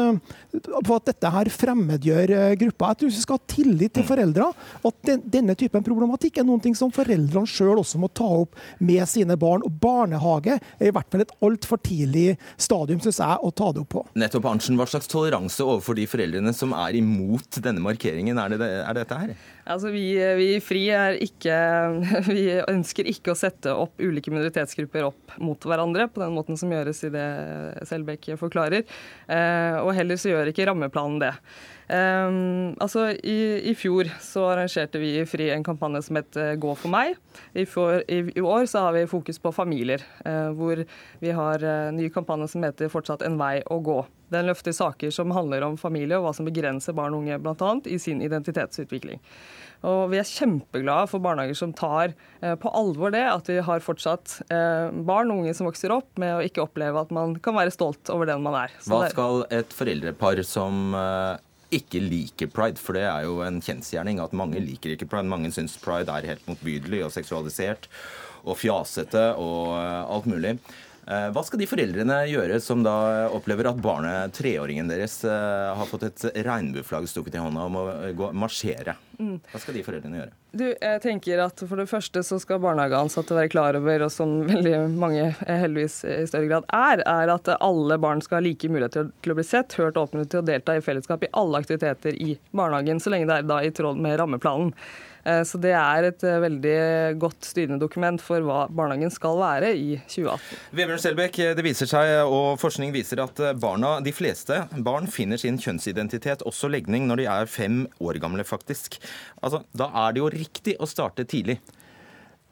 for 0.80 0.96
at 0.98 1.12
dette 1.12 1.34
her 1.36 1.52
fremmedgjør 1.54 2.34
gruppa. 2.64 2.92
Jeg 2.92 3.02
tror 3.04 3.14
vi 3.14 3.22
skal 3.22 3.40
ha 3.40 3.54
tillit 3.54 3.96
til 3.96 4.08
foreldra. 4.08 4.50
At 4.82 5.00
den, 5.06 5.22
denne 5.38 5.58
typen 5.60 5.86
problematikk 5.86 6.42
er 6.42 6.50
noen 6.50 6.64
ting 6.64 6.76
som 6.78 6.94
foreldrene 6.94 7.48
sjøl 7.48 7.84
også 7.84 8.02
må 8.02 8.10
ta 8.10 8.28
opp 8.42 8.57
med 8.80 9.04
sine 9.10 9.38
barn. 9.40 9.66
Og 9.68 9.74
barnehage 9.82 10.58
er 10.58 10.90
i 10.90 10.94
hvert 10.96 11.10
fall 11.12 11.26
et 11.26 11.36
altfor 11.46 11.82
tidlig 11.84 12.38
stadium, 12.56 13.02
syns 13.04 13.22
jeg, 13.24 13.40
å 13.42 13.52
ta 13.52 13.72
det 13.76 13.84
opp 13.84 13.94
på. 13.98 14.06
Nettopp, 14.20 14.50
Arntzen, 14.50 14.80
Hva 14.80 14.88
slags 14.90 15.10
toleranse 15.12 15.66
overfor 15.66 15.98
de 15.98 16.08
foreldrene 16.10 16.54
som 16.56 16.76
er 16.78 16.98
imot 17.00 17.62
denne 17.64 17.84
markeringen, 17.84 18.40
er 18.42 18.56
det, 18.56 18.72
er 18.84 18.98
dette 18.98 19.22
her? 19.22 19.36
Altså, 19.68 19.92
vi, 19.92 20.06
vi, 20.40 20.52
i 20.56 20.60
FRI 20.64 20.84
ikke, 21.28 21.56
vi 22.32 22.44
ønsker 22.62 23.10
ikke 23.12 23.34
å 23.34 23.40
sette 23.40 23.74
opp 23.76 24.00
ulike 24.00 24.32
minoritetsgrupper 24.34 25.08
opp 25.10 25.38
mot 25.44 25.68
hverandre 25.68 26.08
på 26.12 26.24
den 26.24 26.36
måten 26.36 26.60
som 26.60 26.72
gjøres 26.72 27.04
i 27.08 27.14
det 27.14 27.28
Selbekk 27.90 28.32
forklarer. 28.40 28.86
Eh, 29.28 29.80
og 29.82 29.94
heller 29.98 30.20
så 30.20 30.32
gjør 30.32 30.52
ikke 30.52 30.70
rammeplanen 30.70 31.20
det. 31.24 31.34
Um, 31.88 32.74
altså, 32.84 33.14
i, 33.24 33.62
i, 33.64 33.72
fjor 33.80 34.10
så 34.20 34.42
arrangerte 34.52 35.00
vi 35.00 35.14
i 35.16 35.24
FRI 35.24 35.54
en 35.54 35.64
kampanje 35.64 36.02
som 36.04 36.18
het 36.20 36.36
eh, 36.36 36.58
Gå 36.60 36.74
for 36.76 36.92
meg. 36.92 37.16
I, 37.56 37.64
for, 37.64 38.02
i, 38.12 38.26
I, 38.34 38.44
år 38.44 38.68
så 38.68 38.84
har 38.84 38.98
vi 38.98 39.06
fokus 39.08 39.40
på 39.40 39.54
familier, 39.56 40.04
uh, 40.26 40.52
hvor 40.58 40.84
vi 41.24 41.32
har 41.32 41.64
en 41.64 41.96
uh, 41.96 42.02
ny 42.02 42.10
kampanje 42.12 42.50
som 42.52 42.66
heter 42.68 42.92
Fortsatt 42.92 43.24
en 43.24 43.40
vei 43.40 43.62
å 43.72 43.80
gå. 43.80 44.02
Den 44.36 44.50
løfter 44.50 44.76
saker 44.76 45.14
som 45.16 45.32
handler 45.32 45.64
om 45.64 45.80
familie 45.80 46.20
og 46.20 46.28
hva 46.28 46.36
som 46.36 46.50
begrenser 46.50 46.98
barn 46.98 47.16
og 47.16 47.24
unge 47.24 47.40
bl.a. 47.40 47.72
i 47.88 47.96
sin 48.04 48.20
identitetsutvikling. 48.26 49.24
Og 49.88 50.10
vi 50.12 50.20
er 50.20 50.28
kjempeglade 50.28 51.08
for 51.08 51.24
barnehager 51.24 51.56
som 51.56 51.72
tar 51.72 52.12
eh, 52.42 52.56
på 52.60 52.72
alvor 52.76 53.14
det, 53.14 53.24
at 53.30 53.48
vi 53.48 53.62
har 53.64 53.84
fortsatt 53.86 54.40
barn 54.50 55.32
og 55.32 55.44
unge 55.44 55.54
som 55.56 55.70
vokser 55.70 55.94
opp 55.94 56.18
med 56.20 56.34
å 56.34 56.44
ikke 56.44 56.66
oppleve 56.66 57.00
at 57.06 57.14
man 57.16 57.38
kan 57.40 57.56
være 57.56 57.72
stolt 57.72 58.10
over 58.12 58.28
den 58.28 58.44
man 58.44 58.58
er. 58.66 58.74
Så 58.82 58.98
hva 58.98 59.12
skal 59.14 59.46
et 59.54 59.76
foreldrepar 59.78 60.42
som 60.44 60.98
ikke 61.74 62.02
liker 62.04 62.52
pride, 62.54 62.80
for 62.80 62.98
det 62.98 63.06
er 63.10 63.26
jo 63.28 63.42
en 63.46 63.60
kjensgjerning 63.64 64.22
at 64.24 64.36
mange 64.38 64.62
liker 64.64 64.94
ikke 64.94 65.10
pride. 65.10 65.30
Mange 65.32 65.52
syns 65.56 65.78
pride 65.82 66.14
er 66.14 66.30
helt 66.32 66.48
motbydelig 66.50 67.04
og 67.08 67.14
seksualisert 67.16 67.90
og 68.48 68.60
fjasete 68.60 69.30
og 69.42 69.74
eh, 69.76 70.04
alt 70.16 70.30
mulig. 70.32 70.54
Eh, 71.08 71.28
hva 71.32 71.44
skal 71.48 71.62
de 71.62 71.68
foreldrene 71.70 72.22
gjøre 72.32 72.60
som 72.64 72.84
da 72.86 73.28
opplever 73.32 73.70
at 73.70 73.82
barnet, 73.84 74.36
treåringen 74.36 74.92
deres, 74.92 75.22
eh, 75.28 75.68
har 75.80 75.92
fått 75.92 76.08
et 76.08 76.30
regnbueflagg 76.48 77.08
stukket 77.12 77.40
i 77.40 77.44
hånda 77.44 77.68
og 77.68 77.76
må 77.76 78.32
marsjere? 78.36 78.98
Mm. 79.18 79.40
Hva 79.50 79.62
skal 79.62 79.78
de 79.78 79.82
foreldrene 79.86 80.20
gjøre? 80.20 80.36
Du, 80.58 80.64
jeg 80.70 81.02
tenker 81.04 81.42
at 81.44 81.62
For 81.68 81.80
det 81.80 81.88
første 81.90 82.22
så 82.26 82.38
skal 82.42 82.62
barnehageansatte 82.64 83.36
være 83.36 83.52
klar 83.52 83.78
over, 83.80 84.06
og 84.06 84.14
som 84.14 84.40
veldig 84.48 84.76
mange 84.94 85.32
heldigvis 85.42 86.00
i 86.08 86.22
større 86.30 86.50
grad 86.52 86.70
er, 86.74 87.04
er 87.04 87.34
at 87.34 87.52
alle 87.58 88.00
barn 88.02 88.24
skal 88.24 88.40
ha 88.40 88.46
like 88.46 88.72
muligheter 88.72 89.12
til 89.24 89.34
å 89.34 89.40
bli 89.40 89.48
sett, 89.48 89.78
hørt 89.80 89.98
og 89.98 90.08
oppmuntret 90.08 90.36
til 90.36 90.44
å 90.44 90.48
delta 90.48 90.78
i 90.78 90.86
fellesskap 90.86 91.26
i 91.26 91.34
alle 91.38 91.62
aktiviteter 91.64 92.18
i 92.18 92.38
barnehagen, 92.56 93.02
så 93.04 93.14
lenge 93.14 93.30
det 93.30 93.42
er 93.42 93.52
da 93.52 93.62
i 93.66 93.74
tråd 93.76 94.02
med 94.02 94.18
rammeplanen. 94.22 94.74
Eh, 95.28 95.42
så 95.44 95.60
det 95.62 95.74
er 95.76 96.08
et 96.08 96.24
eh, 96.26 96.40
veldig 96.44 96.78
godt 97.20 97.50
styrende 97.50 97.80
dokument 97.82 98.22
for 98.24 98.44
hva 98.46 98.64
barnehagen 98.72 99.12
skal 99.14 99.40
være 99.42 99.74
i 99.76 99.98
2018. 100.08 100.62
Vebjørn 100.80 101.04
Selbekk, 101.04 101.42
det 101.58 101.66
viser 101.66 101.90
seg, 101.90 102.14
og 102.24 102.56
forskning 102.62 102.94
viser 102.96 103.22
at 103.24 103.42
barna, 103.60 103.98
de 104.04 104.14
fleste 104.16 104.64
barn 104.86 105.10
finner 105.12 105.42
sin 105.42 105.60
kjønnsidentitet, 105.62 106.46
også 106.48 106.72
legning, 106.72 107.10
når 107.10 107.24
de 107.24 107.30
er 107.34 107.52
fem 107.52 107.84
år 108.00 108.22
gamle, 108.24 108.48
faktisk. 108.48 109.02
Altså, 109.42 109.64
da 109.78 109.90
er 110.06 110.16
det 110.16 110.24
jo 110.24 110.32
riktig 110.34 110.78
å 110.80 110.90
starte 110.90 111.28
tidlig. 111.30 111.60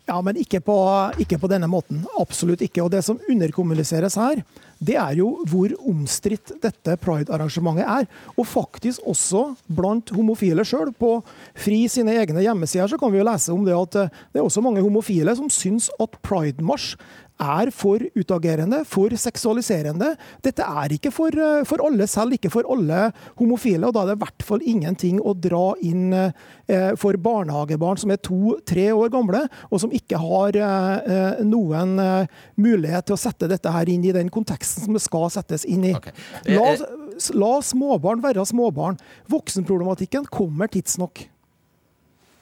Ja, 0.05 0.19
men 0.21 0.37
ikke 0.37 0.59
på, 0.61 0.75
ikke 1.17 1.39
på, 1.41 1.49
denne 1.49 1.65
måten. 1.69 2.03
Absolutt 2.21 2.61
ikke. 2.61 2.83
Og 2.85 2.91
det 2.93 3.01
som 3.07 3.17
underkommuniseres 3.31 4.17
her, 4.21 4.43
det 4.77 4.99
er 5.01 5.15
jo 5.17 5.31
hvor 5.49 5.71
omstridt 5.81 6.51
dette 6.61 6.93
pride-arrangementet 7.01 7.87
er. 7.89 8.05
Og 8.37 8.45
faktisk 8.45 9.01
også 9.09 9.47
blant 9.65 10.13
homofile 10.13 10.65
sjøl. 10.67 10.93
På 10.93 11.17
FRI 11.57 11.87
sine 11.89 12.13
egne 12.21 12.45
hjemmesider 12.45 12.91
så 12.91 13.01
kan 13.01 13.13
vi 13.13 13.21
jo 13.23 13.25
lese 13.25 13.55
om 13.55 13.65
det 13.65 13.73
at 13.73 13.97
det 14.05 14.43
er 14.43 14.45
også 14.45 14.61
mange 14.65 14.85
homofile 14.85 15.33
som 15.39 15.49
syns 15.49 15.89
at 15.97 16.19
pridemarsj 16.25 16.93
er 17.41 17.71
for 17.75 17.99
utagerende, 18.15 18.81
for 18.87 19.13
seksualiserende. 19.19 20.13
Dette 20.45 20.63
er 20.63 20.93
ikke 20.95 21.11
for, 21.11 21.35
eh, 21.35 21.63
for, 21.67 21.83
alle, 21.83 22.07
selv 22.07 22.33
ikke 22.33 22.51
for 22.51 22.63
alle 22.71 23.11
homofile. 23.37 23.87
og 23.87 23.93
Da 23.93 24.01
er 24.01 24.05
det 24.07 24.15
i 24.17 24.23
hvert 24.23 24.43
fall 24.43 24.61
ingenting 24.63 25.19
å 25.19 25.33
dra 25.33 25.73
inn 25.81 26.13
eh, 26.13 26.95
for 26.95 27.13
barnehagebarn 27.13 27.99
som 27.99 28.11
er 28.11 28.17
to-tre 28.23 28.91
år 28.93 29.11
gamle, 29.13 29.45
og 29.69 29.79
som 29.83 29.91
ikke 29.91 30.17
har 30.17 30.55
eh, 30.55 31.43
noen 31.43 31.99
mulighet 32.55 33.05
til 33.05 33.17
å 33.17 33.19
sette 33.19 33.49
dette 33.51 33.71
her 33.71 33.89
inn 33.89 34.03
i 34.05 34.15
den 34.15 34.29
konteksten 34.29 34.87
som 34.87 34.95
det 34.95 35.03
skal 35.03 35.29
settes 35.33 35.65
inn 35.65 35.85
i. 35.91 35.95
Okay. 35.95 36.13
La, 36.55 36.75
la 37.35 37.53
småbarn 37.61 38.23
være 38.23 38.45
småbarn. 38.47 38.99
Voksenproblematikken 39.31 40.27
kommer 40.31 40.71
tidsnok. 40.71 41.27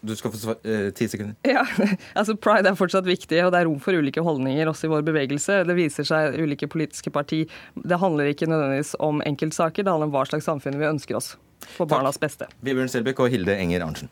Du 0.04 0.16
skal 0.20 0.34
få 0.36 0.56
eh, 0.68 0.90
ti 0.96 1.08
sekunder. 1.08 1.38
Ja, 1.48 1.64
altså 2.20 2.36
Pride 2.36 2.74
er 2.74 2.80
fortsatt 2.80 3.08
viktig, 3.08 3.40
og 3.46 3.54
det 3.56 3.62
er 3.62 3.70
rom 3.70 3.80
for 3.84 3.96
ulike 3.96 4.24
holdninger 4.26 4.68
også 4.68 4.90
i 4.90 4.92
vår 4.92 5.06
bevegelse. 5.08 5.62
Det 5.70 5.78
viser 5.78 6.08
seg 6.08 6.36
ulike 6.44 6.68
politiske 6.72 7.14
parti. 7.14 7.46
Det 7.80 8.00
handler 8.02 8.34
ikke 8.34 8.50
nødvendigvis 8.52 8.98
om 9.00 9.24
enkeltsaker, 9.24 9.86
det 9.86 9.94
handler 9.94 10.12
om 10.12 10.18
hva 10.18 10.26
slags 10.28 10.50
samfunn 10.50 10.80
vi 10.82 10.90
ønsker 10.90 11.20
oss 11.20 11.34
for 11.78 11.88
barnas 11.88 12.20
beste. 12.20 12.50
Vibjørn 12.66 12.92
Selbekk 12.92 13.24
og 13.24 13.32
Hilde 13.32 13.56
Enger 13.56 13.86
Arntzen. 13.86 14.12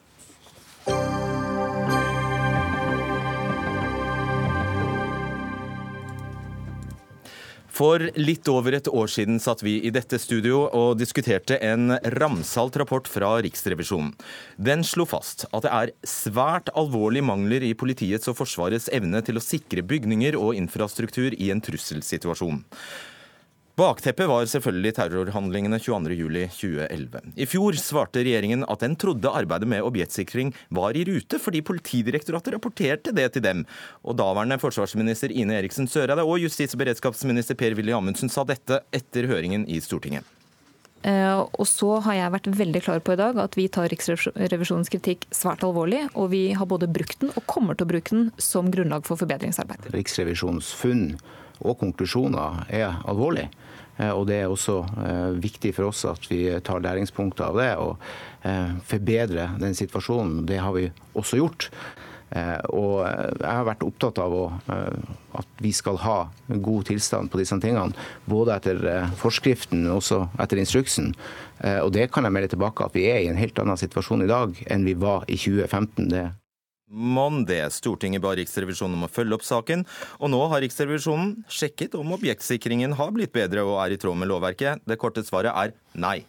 For 7.82 8.04
litt 8.14 8.46
over 8.52 8.76
et 8.78 8.86
år 8.94 9.10
siden 9.10 9.40
satt 9.42 9.64
vi 9.66 9.80
i 9.82 9.90
dette 9.90 10.20
studio 10.22 10.68
og 10.78 11.00
diskuterte 11.00 11.56
en 11.66 11.96
ramsalt 12.14 12.76
rapport 12.78 13.08
fra 13.10 13.32
Riksrevisjonen. 13.42 14.12
Den 14.62 14.86
slo 14.86 15.08
fast 15.10 15.48
at 15.50 15.66
det 15.66 15.72
er 15.74 15.94
svært 16.06 16.70
alvorlige 16.78 17.26
mangler 17.26 17.66
i 17.66 17.74
politiets 17.74 18.30
og 18.30 18.38
Forsvarets 18.38 18.86
evne 18.94 19.24
til 19.26 19.42
å 19.42 19.42
sikre 19.42 19.82
bygninger 19.82 20.38
og 20.38 20.60
infrastruktur 20.60 21.34
i 21.34 21.50
en 21.50 21.64
trusselsituasjon. 21.66 22.62
Bakteppet 23.82 24.28
var 24.30 24.46
selvfølgelig 24.46 24.92
terrorhandlingene 24.94 25.78
22.07.2011. 25.82 27.32
I 27.34 27.46
fjor 27.50 27.78
svarte 27.82 28.22
regjeringen 28.22 28.62
at 28.70 28.84
den 28.84 28.94
trodde 29.00 29.32
arbeidet 29.34 29.70
med 29.72 29.82
objektsikring 29.82 30.52
var 30.70 30.94
i 30.94 31.02
rute, 31.08 31.40
fordi 31.42 31.64
Politidirektoratet 31.66 32.54
rapporterte 32.54 33.14
det 33.16 33.32
til 33.34 33.42
dem. 33.42 33.64
Og 34.06 34.20
daværende 34.20 34.60
forsvarsminister 34.62 35.34
Ine 35.34 35.58
Eriksen 35.58 35.90
Søreide 35.90 36.22
og 36.22 36.38
justis- 36.44 36.76
og 36.78 36.84
beredskapsminister 36.84 37.58
Per-Willy 37.58 37.96
Amundsen 37.98 38.30
sa 38.30 38.46
dette 38.46 38.84
etter 38.94 39.26
høringen 39.32 39.66
i 39.66 39.82
Stortinget. 39.82 40.30
Uh, 41.02 41.50
og 41.58 41.66
så 41.66 41.96
har 42.06 42.20
jeg 42.20 42.36
vært 42.36 42.52
veldig 42.62 42.86
klar 42.86 43.02
på 43.02 43.16
i 43.16 43.22
dag 43.24 43.40
at 43.42 43.58
vi 43.58 43.66
tar 43.74 43.90
Riksrevisjonens 43.90 44.94
kritikk 44.94 45.26
svært 45.34 45.66
alvorlig. 45.66 46.04
Og 46.14 46.30
vi 46.36 46.52
har 46.54 46.70
både 46.70 46.92
brukt 46.92 47.24
den 47.26 47.34
og 47.34 47.50
kommer 47.50 47.74
til 47.74 47.90
å 47.90 47.94
bruke 47.96 48.14
den 48.14 48.30
som 48.38 48.70
grunnlag 48.70 49.10
for 49.10 49.18
forbedringsarbeid. 49.18 49.90
Riksrevisjonens 49.98 50.70
funn 50.78 51.16
og 51.66 51.80
konklusjoner 51.82 52.66
er 52.70 53.02
alvorlig. 53.10 53.48
Eh, 54.02 54.12
og 54.12 54.28
Det 54.28 54.41
er 54.41 54.52
også 54.52 54.82
eh, 55.06 55.32
viktig 55.41 55.74
for 55.78 55.91
oss 55.91 56.06
at 56.10 56.26
vi 56.32 56.43
tar 56.66 56.84
læringspunkter 56.84 57.49
av 57.49 57.60
det 57.62 57.72
og 57.82 58.08
eh, 58.47 58.78
forbedrer 58.88 59.58
den 59.62 59.78
situasjonen. 59.78 60.45
Det 60.49 60.62
har 60.62 60.74
vi 60.78 60.89
også 61.14 61.41
gjort. 61.41 61.70
Og 62.72 63.02
jeg 63.04 63.43
har 63.43 63.66
vært 63.68 63.82
opptatt 63.84 64.22
av 64.24 64.32
å, 64.32 64.43
at 65.36 65.49
vi 65.60 65.74
skal 65.76 65.97
ha 65.99 66.30
god 66.47 66.86
tilstand 66.88 67.28
på 67.28 67.41
disse 67.41 67.58
tingene. 67.60 67.91
Både 68.24 68.56
etter 68.56 69.10
forskriften 69.20 69.84
og 69.89 69.97
også 69.97 70.22
etter 70.39 70.62
instruksen. 70.62 71.10
Og 71.60 71.91
det 71.91 72.08
kan 72.16 72.24
jeg 72.24 72.32
melde 72.32 72.54
tilbake 72.54 72.88
at 72.88 72.95
vi 72.95 73.04
er 73.12 73.20
i 73.20 73.28
en 73.28 73.41
helt 73.41 73.60
annen 73.60 73.76
situasjon 73.76 74.24
i 74.24 74.32
dag 74.32 74.56
enn 74.72 74.88
vi 74.88 74.95
var 74.95 75.28
i 75.28 75.36
2015. 75.36 76.08
Det 76.08 76.24
Mon 76.92 77.46
det. 77.48 77.64
Stortinget 77.72 78.24
ba 78.24 78.34
Riksrevisjonen 78.36 78.98
om 79.00 79.08
å 79.08 79.12
følge 79.12 79.38
opp 79.38 79.48
saken, 79.48 79.86
og 80.20 80.34
nå 80.34 80.42
har 80.52 80.64
Riksrevisjonen 80.64 81.38
sjekket 81.52 81.96
om 81.96 82.12
objektsikringen 82.18 82.98
har 83.00 83.16
blitt 83.16 83.32
bedre 83.36 83.64
og 83.64 83.80
er 83.86 83.96
i 83.96 84.02
tråd 84.02 84.20
med 84.20 84.32
lovverket. 84.32 84.84
Det 84.84 85.00
korte 85.00 85.24
svaret 85.24 85.56
er 85.56 85.76
nei. 85.96 86.20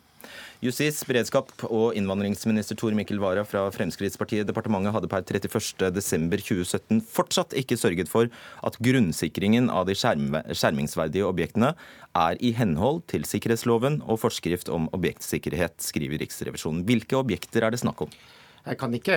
Justis-, 0.62 1.00
beredskap- 1.02 1.64
og 1.66 1.96
innvandringsminister 1.98 2.78
Tor 2.78 2.94
Mikkel 2.94 3.18
Wara 3.18 3.42
fra 3.42 3.64
Fremskrittspartiet 3.74 4.46
departementet 4.46 4.94
hadde 4.94 5.10
per 5.10 5.24
31.12.2017 5.26 7.00
fortsatt 7.10 7.56
ikke 7.58 7.78
sørget 7.80 8.10
for 8.10 8.30
at 8.62 8.78
grunnsikringen 8.78 9.66
av 9.74 9.88
de 9.90 9.96
skjermingsverdige 9.98 11.26
objektene 11.26 11.72
er 12.14 12.38
i 12.38 12.52
henhold 12.54 13.02
til 13.10 13.26
sikkerhetsloven 13.26 14.04
og 14.06 14.22
forskrift 14.22 14.70
om 14.70 14.86
objektsikkerhet, 14.94 15.80
skriver 15.82 16.22
Riksrevisjonen. 16.22 16.86
Hvilke 16.86 17.18
objekter 17.18 17.66
er 17.66 17.74
det 17.74 17.82
snakk 17.82 18.06
om? 18.06 18.14
Jeg 18.62 18.78
kan 18.78 18.94
ikke 18.94 19.16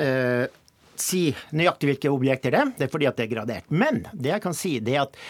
eh, 0.00 0.46
si 1.02 1.26
nøyaktig 1.56 1.90
hvilke 1.90 2.12
objekter 2.12 2.54
det 2.54 2.62
er, 2.62 2.72
det 2.78 2.88
er 2.88 2.92
fordi 2.92 3.10
at 3.10 3.18
det 3.18 3.26
er 3.26 3.34
gradert. 3.34 3.68
Men 3.70 4.04
det 4.12 4.32
jeg 4.34 4.44
kan 4.44 4.56
si, 4.56 4.78
det 4.84 4.96
er 4.96 5.04
at 5.06 5.20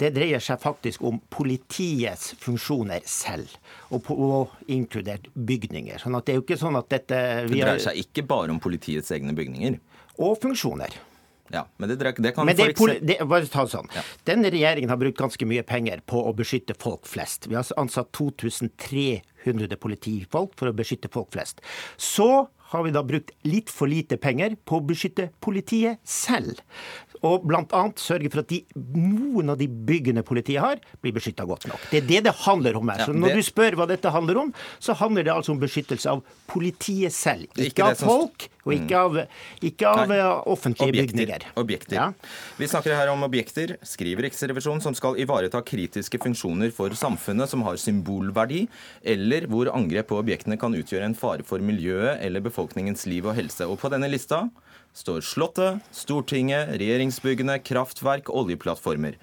det 0.00 0.10
dreier 0.16 0.42
seg 0.42 0.58
faktisk 0.62 1.04
om 1.06 1.20
politiets 1.30 2.32
funksjoner 2.42 3.04
selv, 3.06 3.52
og, 3.90 4.00
på, 4.06 4.16
og, 4.16 4.56
inkludert 4.72 5.28
bygninger. 5.34 6.00
Sånn 6.02 6.16
at 6.18 6.26
Det 6.26 6.34
er 6.34 6.40
jo 6.40 6.46
ikke 6.46 6.58
sånn 6.58 6.78
at 6.80 6.90
dette 6.90 7.22
Det 7.46 7.54
dreier 7.54 7.82
seg 7.82 8.00
ikke 8.02 8.26
bare 8.26 8.54
om 8.54 8.60
politiets 8.62 9.12
egne 9.14 9.36
bygninger? 9.36 9.78
Og 10.22 10.36
funksjoner. 10.42 10.96
Ja, 11.52 11.66
Men 11.76 11.88
det, 11.88 11.96
det 12.00 12.32
kan 12.32 12.46
men 12.46 12.56
det, 12.56 12.72
for 12.78 12.88
det, 12.88 13.18
bare 13.28 13.46
ta 13.50 13.66
det 13.66 13.74
sånn. 13.74 13.90
Ja. 13.92 14.02
Denne 14.24 14.48
regjeringen 14.52 14.88
har 14.88 14.96
brukt 14.96 15.18
ganske 15.20 15.44
mye 15.48 15.64
penger 15.68 16.00
på 16.08 16.22
å 16.24 16.32
beskytte 16.36 16.72
folk 16.80 17.04
flest. 17.04 17.44
Vi 17.50 17.58
har 17.58 17.68
ansatt 17.76 18.08
2300 18.16 19.76
politifolk 19.76 20.56
for 20.56 20.70
å 20.70 20.76
beskytte 20.76 21.12
folk 21.12 21.28
flest. 21.34 21.60
Så 22.00 22.48
har 22.72 22.86
vi 22.86 22.94
da 22.94 23.04
brukt 23.06 23.32
litt 23.48 23.72
for 23.72 23.90
lite 23.90 24.18
penger 24.20 24.56
på 24.68 24.80
å 24.80 24.84
beskytte 24.92 25.30
politiet 25.44 26.02
selv 26.08 26.60
og 27.22 27.44
bl.a. 27.46 27.82
sørge 28.02 28.30
for 28.32 28.42
at 28.42 28.50
de, 28.50 28.60
noen 28.98 29.52
av 29.54 29.60
de 29.60 29.68
byggene 29.70 30.24
politiet 30.26 30.62
har, 30.62 30.80
blir 31.02 31.14
beskytta 31.14 31.46
godt 31.46 31.68
nok. 31.70 31.84
Det 31.92 32.02
er 32.02 32.08
det 32.08 32.20
det 32.26 32.34
handler 32.42 32.78
om 32.80 32.90
her. 32.90 33.04
Så 33.06 33.14
når 33.14 33.38
du 33.38 33.44
spør 33.46 33.78
hva 33.78 33.86
dette 33.90 34.10
handler 34.14 34.40
om, 34.42 34.50
så 34.82 34.96
handler 34.98 35.28
det 35.28 35.34
altså 35.34 35.54
om 35.54 35.62
beskyttelse 35.62 36.16
av 36.16 36.24
politiet 36.50 37.14
selv. 37.14 37.46
Ikke, 37.54 37.92
av 37.92 38.02
folk, 38.02 38.48
og 38.62 38.74
ikke 38.76 38.98
av, 38.98 39.16
ikke 39.62 39.88
av 39.90 40.10
Eh, 40.12 40.42
offentlige 40.46 40.88
objekter. 40.92 41.16
bygninger. 41.16 41.46
Objekter. 41.56 41.96
Ja. 41.96 42.12
Vi 42.58 42.66
snakker 42.70 42.94
her 42.94 43.08
om 43.10 43.22
objekter, 43.26 43.76
skriver 43.82 44.22
Riksrevisjonen, 44.28 44.82
som 44.82 44.94
skal 44.94 45.16
ivareta 45.18 45.62
kritiske 45.62 46.18
funksjoner 46.22 46.72
for 46.72 46.90
samfunnet 46.90 47.48
som 47.48 47.62
har 47.66 47.74
symbolverdi, 47.80 48.68
eller 49.04 49.46
hvor 49.50 49.70
angrep 49.74 50.08
på 50.12 50.18
objektene 50.22 50.58
kan 50.58 50.74
utgjøre 50.74 51.04
en 51.10 51.14
fare 51.18 51.42
for 51.42 51.58
miljøet 51.58 52.20
eller 52.22 52.40
befolkningens 52.44 53.06
liv 53.06 53.26
og 53.26 53.34
helse. 53.34 53.66
Og 53.66 53.78
på 53.80 53.90
denne 53.90 54.10
lista 54.10 54.44
står 54.94 55.22
Slottet, 55.24 55.80
Stortinget, 55.90 56.68
regjeringsbyggene, 56.78 57.58
kraftverk, 57.64 58.28
oljeplattformer. 58.28 59.16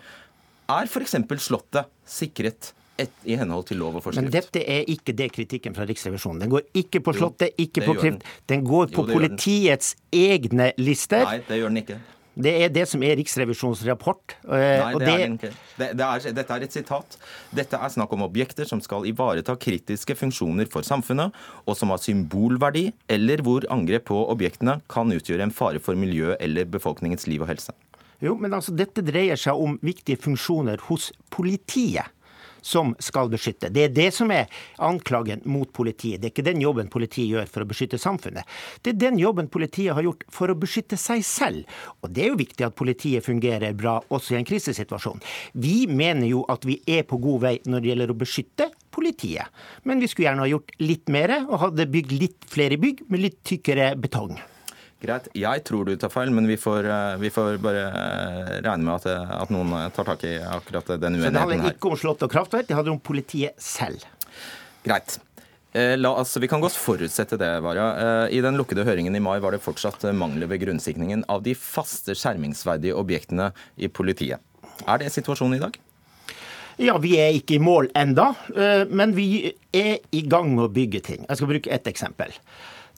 Er 0.70 0.86
f.eks. 0.90 1.16
Slottet 1.40 1.86
sikret 2.06 2.74
et, 3.06 3.16
i 3.26 3.38
henhold 3.40 3.68
til 3.70 3.80
lov 3.82 3.98
og 4.00 4.06
forskrift? 4.06 4.28
Men 4.28 4.34
dette 4.34 4.64
er 4.64 4.88
ikke 4.92 5.16
det 5.18 5.32
kritikken 5.36 5.76
fra 5.78 5.88
Riksrevisjonen. 5.90 6.44
Den 6.44 6.54
går 6.54 6.70
ikke 6.84 7.02
på 7.06 7.16
Slottet, 7.18 7.58
ikke 7.62 7.86
på 7.88 7.98
Krift. 8.00 8.24
Den 8.50 8.64
går 8.68 8.92
på 8.94 9.06
jo, 9.06 9.12
politiets 9.16 9.96
egne 10.14 10.72
lister. 10.82 11.26
Nei, 11.28 11.42
det 11.48 11.62
gjør 11.62 11.74
den 11.74 11.84
ikke. 11.84 12.00
Det 12.40 12.52
er 12.64 12.70
det 12.72 12.86
som 12.88 13.02
er 13.04 13.18
Riksrevisjonens 13.20 13.82
rapport. 13.88 14.36
Eh, 14.46 14.54
Nei, 14.54 14.92
det, 14.94 15.02
det 15.02 15.14
er 15.14 15.24
ikke. 15.26 15.50
Det, 15.80 15.88
det 16.00 16.06
er, 16.06 16.36
dette 16.38 16.56
er 16.56 16.66
et 16.68 16.76
sitat. 16.78 17.18
Dette 17.56 17.80
er 17.80 17.92
snakk 17.92 18.14
om 18.16 18.24
objekter 18.30 18.70
som 18.70 18.80
skal 18.84 19.08
ivareta 19.10 19.58
kritiske 19.60 20.16
funksjoner 20.16 20.70
for 20.72 20.88
samfunnet, 20.88 21.36
og 21.66 21.76
som 21.76 21.92
har 21.92 22.00
symbolverdi, 22.04 22.86
eller 23.12 23.44
hvor 23.44 23.68
angrep 23.74 24.08
på 24.12 24.22
objektene 24.32 24.80
kan 24.92 25.12
utgjøre 25.12 25.50
en 25.50 25.56
fare 25.56 25.84
for 25.84 26.00
miljøet 26.00 26.40
eller 26.40 26.70
befolkningens 26.72 27.28
liv 27.28 27.44
og 27.44 27.52
helse. 27.52 27.76
Jo, 28.24 28.36
men 28.40 28.56
altså, 28.56 28.76
Dette 28.76 29.04
dreier 29.04 29.40
seg 29.40 29.60
om 29.60 29.78
viktige 29.84 30.20
funksjoner 30.20 30.80
hos 30.88 31.10
politiet 31.32 32.08
som 32.62 32.96
skal 33.00 33.30
beskytte. 33.32 33.72
Det 33.74 33.86
er 33.88 33.94
det 33.96 34.10
som 34.16 34.32
er 34.34 34.50
anklagen 34.84 35.44
mot 35.50 35.72
politiet. 35.74 36.22
Det 36.22 36.30
er 36.30 36.34
ikke 36.34 36.48
den 36.50 36.64
jobben 36.64 36.92
politiet 36.92 37.30
gjør 37.30 37.50
for 37.52 37.66
å 37.66 37.70
beskytte 37.70 38.00
samfunnet. 38.02 38.48
Det 38.84 38.94
er 38.94 39.02
den 39.06 39.20
jobben 39.22 39.50
politiet 39.52 39.96
har 39.98 40.06
gjort 40.06 40.26
for 40.34 40.52
å 40.52 40.58
beskytte 40.60 41.00
seg 41.00 41.24
selv. 41.26 41.80
Og 42.04 42.14
det 42.14 42.26
er 42.26 42.32
jo 42.34 42.42
viktig 42.42 42.68
at 42.68 42.78
politiet 42.80 43.26
fungerer 43.26 43.78
bra 43.78 44.00
også 44.10 44.36
i 44.36 44.40
en 44.42 44.48
krisesituasjon. 44.48 45.24
Vi 45.54 45.88
mener 45.88 46.28
jo 46.30 46.44
at 46.52 46.68
vi 46.68 46.80
er 46.88 47.06
på 47.08 47.20
god 47.22 47.44
vei 47.48 47.56
når 47.66 47.84
det 47.84 47.94
gjelder 47.94 48.14
å 48.14 48.20
beskytte 48.20 48.70
politiet. 48.94 49.50
Men 49.84 50.02
vi 50.02 50.10
skulle 50.10 50.30
gjerne 50.30 50.46
ha 50.46 50.54
gjort 50.54 50.78
litt 50.84 51.12
mer 51.12 51.36
og 51.42 51.60
hadde 51.66 51.90
bygd 51.92 52.16
litt 52.16 52.48
flere 52.50 52.80
bygg 52.82 53.06
med 53.10 53.28
litt 53.28 53.44
tykkere 53.48 53.94
betong. 54.00 54.38
Greit. 55.00 55.30
Jeg 55.32 55.64
tror 55.64 55.88
du 55.88 55.94
tar 55.96 56.12
feil, 56.12 56.32
men 56.36 56.48
vi 56.50 56.58
får, 56.60 56.84
eh, 56.84 57.16
vi 57.22 57.32
får 57.32 57.62
bare 57.64 57.86
eh, 57.88 58.52
regne 58.66 58.84
med 58.84 58.98
at, 58.98 59.06
eh, 59.08 59.32
at, 59.38 59.52
noen 59.54 59.72
tar 59.96 60.08
tak 60.12 60.26
i 60.28 60.34
akkurat 60.44 60.92
den 61.00 61.16
uenigheten 61.16 61.24
her. 61.24 61.30
Så 61.30 61.32
det 61.32 61.44
handler 61.46 61.76
ikke 61.78 61.92
om 61.94 62.00
Slott 62.02 62.26
og 62.28 62.32
kraftverk, 62.34 62.68
det 62.68 62.76
handler 62.76 62.98
om 62.98 63.00
politiet 63.00 63.56
selv. 63.64 64.04
Greit. 64.84 65.20
La, 65.72 66.10
altså, 66.18 66.42
vi 66.42 66.48
kan 66.50 66.64
godt 66.64 66.74
forutsette 66.74 67.38
det, 67.38 67.48
Vara. 67.62 68.26
I 68.34 68.40
den 68.42 68.58
lukkede 68.58 68.82
høringen 68.88 69.14
i 69.14 69.22
mai 69.22 69.36
var 69.40 69.54
det 69.54 69.62
fortsatt 69.62 70.02
mangler 70.18 70.50
ved 70.50 70.64
grunnsikringen 70.64 71.22
av 71.30 71.44
de 71.46 71.54
faste 71.54 72.16
skjermingsverdige 72.18 72.96
objektene 72.98 73.52
i 73.78 73.86
politiet. 73.86 74.42
Er 74.90 74.98
det 74.98 75.12
situasjonen 75.14 75.60
i 75.60 75.62
dag? 75.62 75.78
Ja, 76.82 76.98
vi 76.98 77.14
er 77.22 77.38
ikke 77.38 77.60
i 77.60 77.62
mål 77.62 77.92
enda, 77.94 78.32
men 78.90 79.14
vi 79.14 79.54
er 79.70 80.02
i 80.10 80.24
gang 80.26 80.50
med 80.56 80.66
å 80.66 80.74
bygge 80.74 81.04
ting. 81.06 81.22
Jeg 81.30 81.38
skal 81.38 81.54
bruke 81.54 81.76
ett 81.78 81.92
eksempel. 81.94 82.34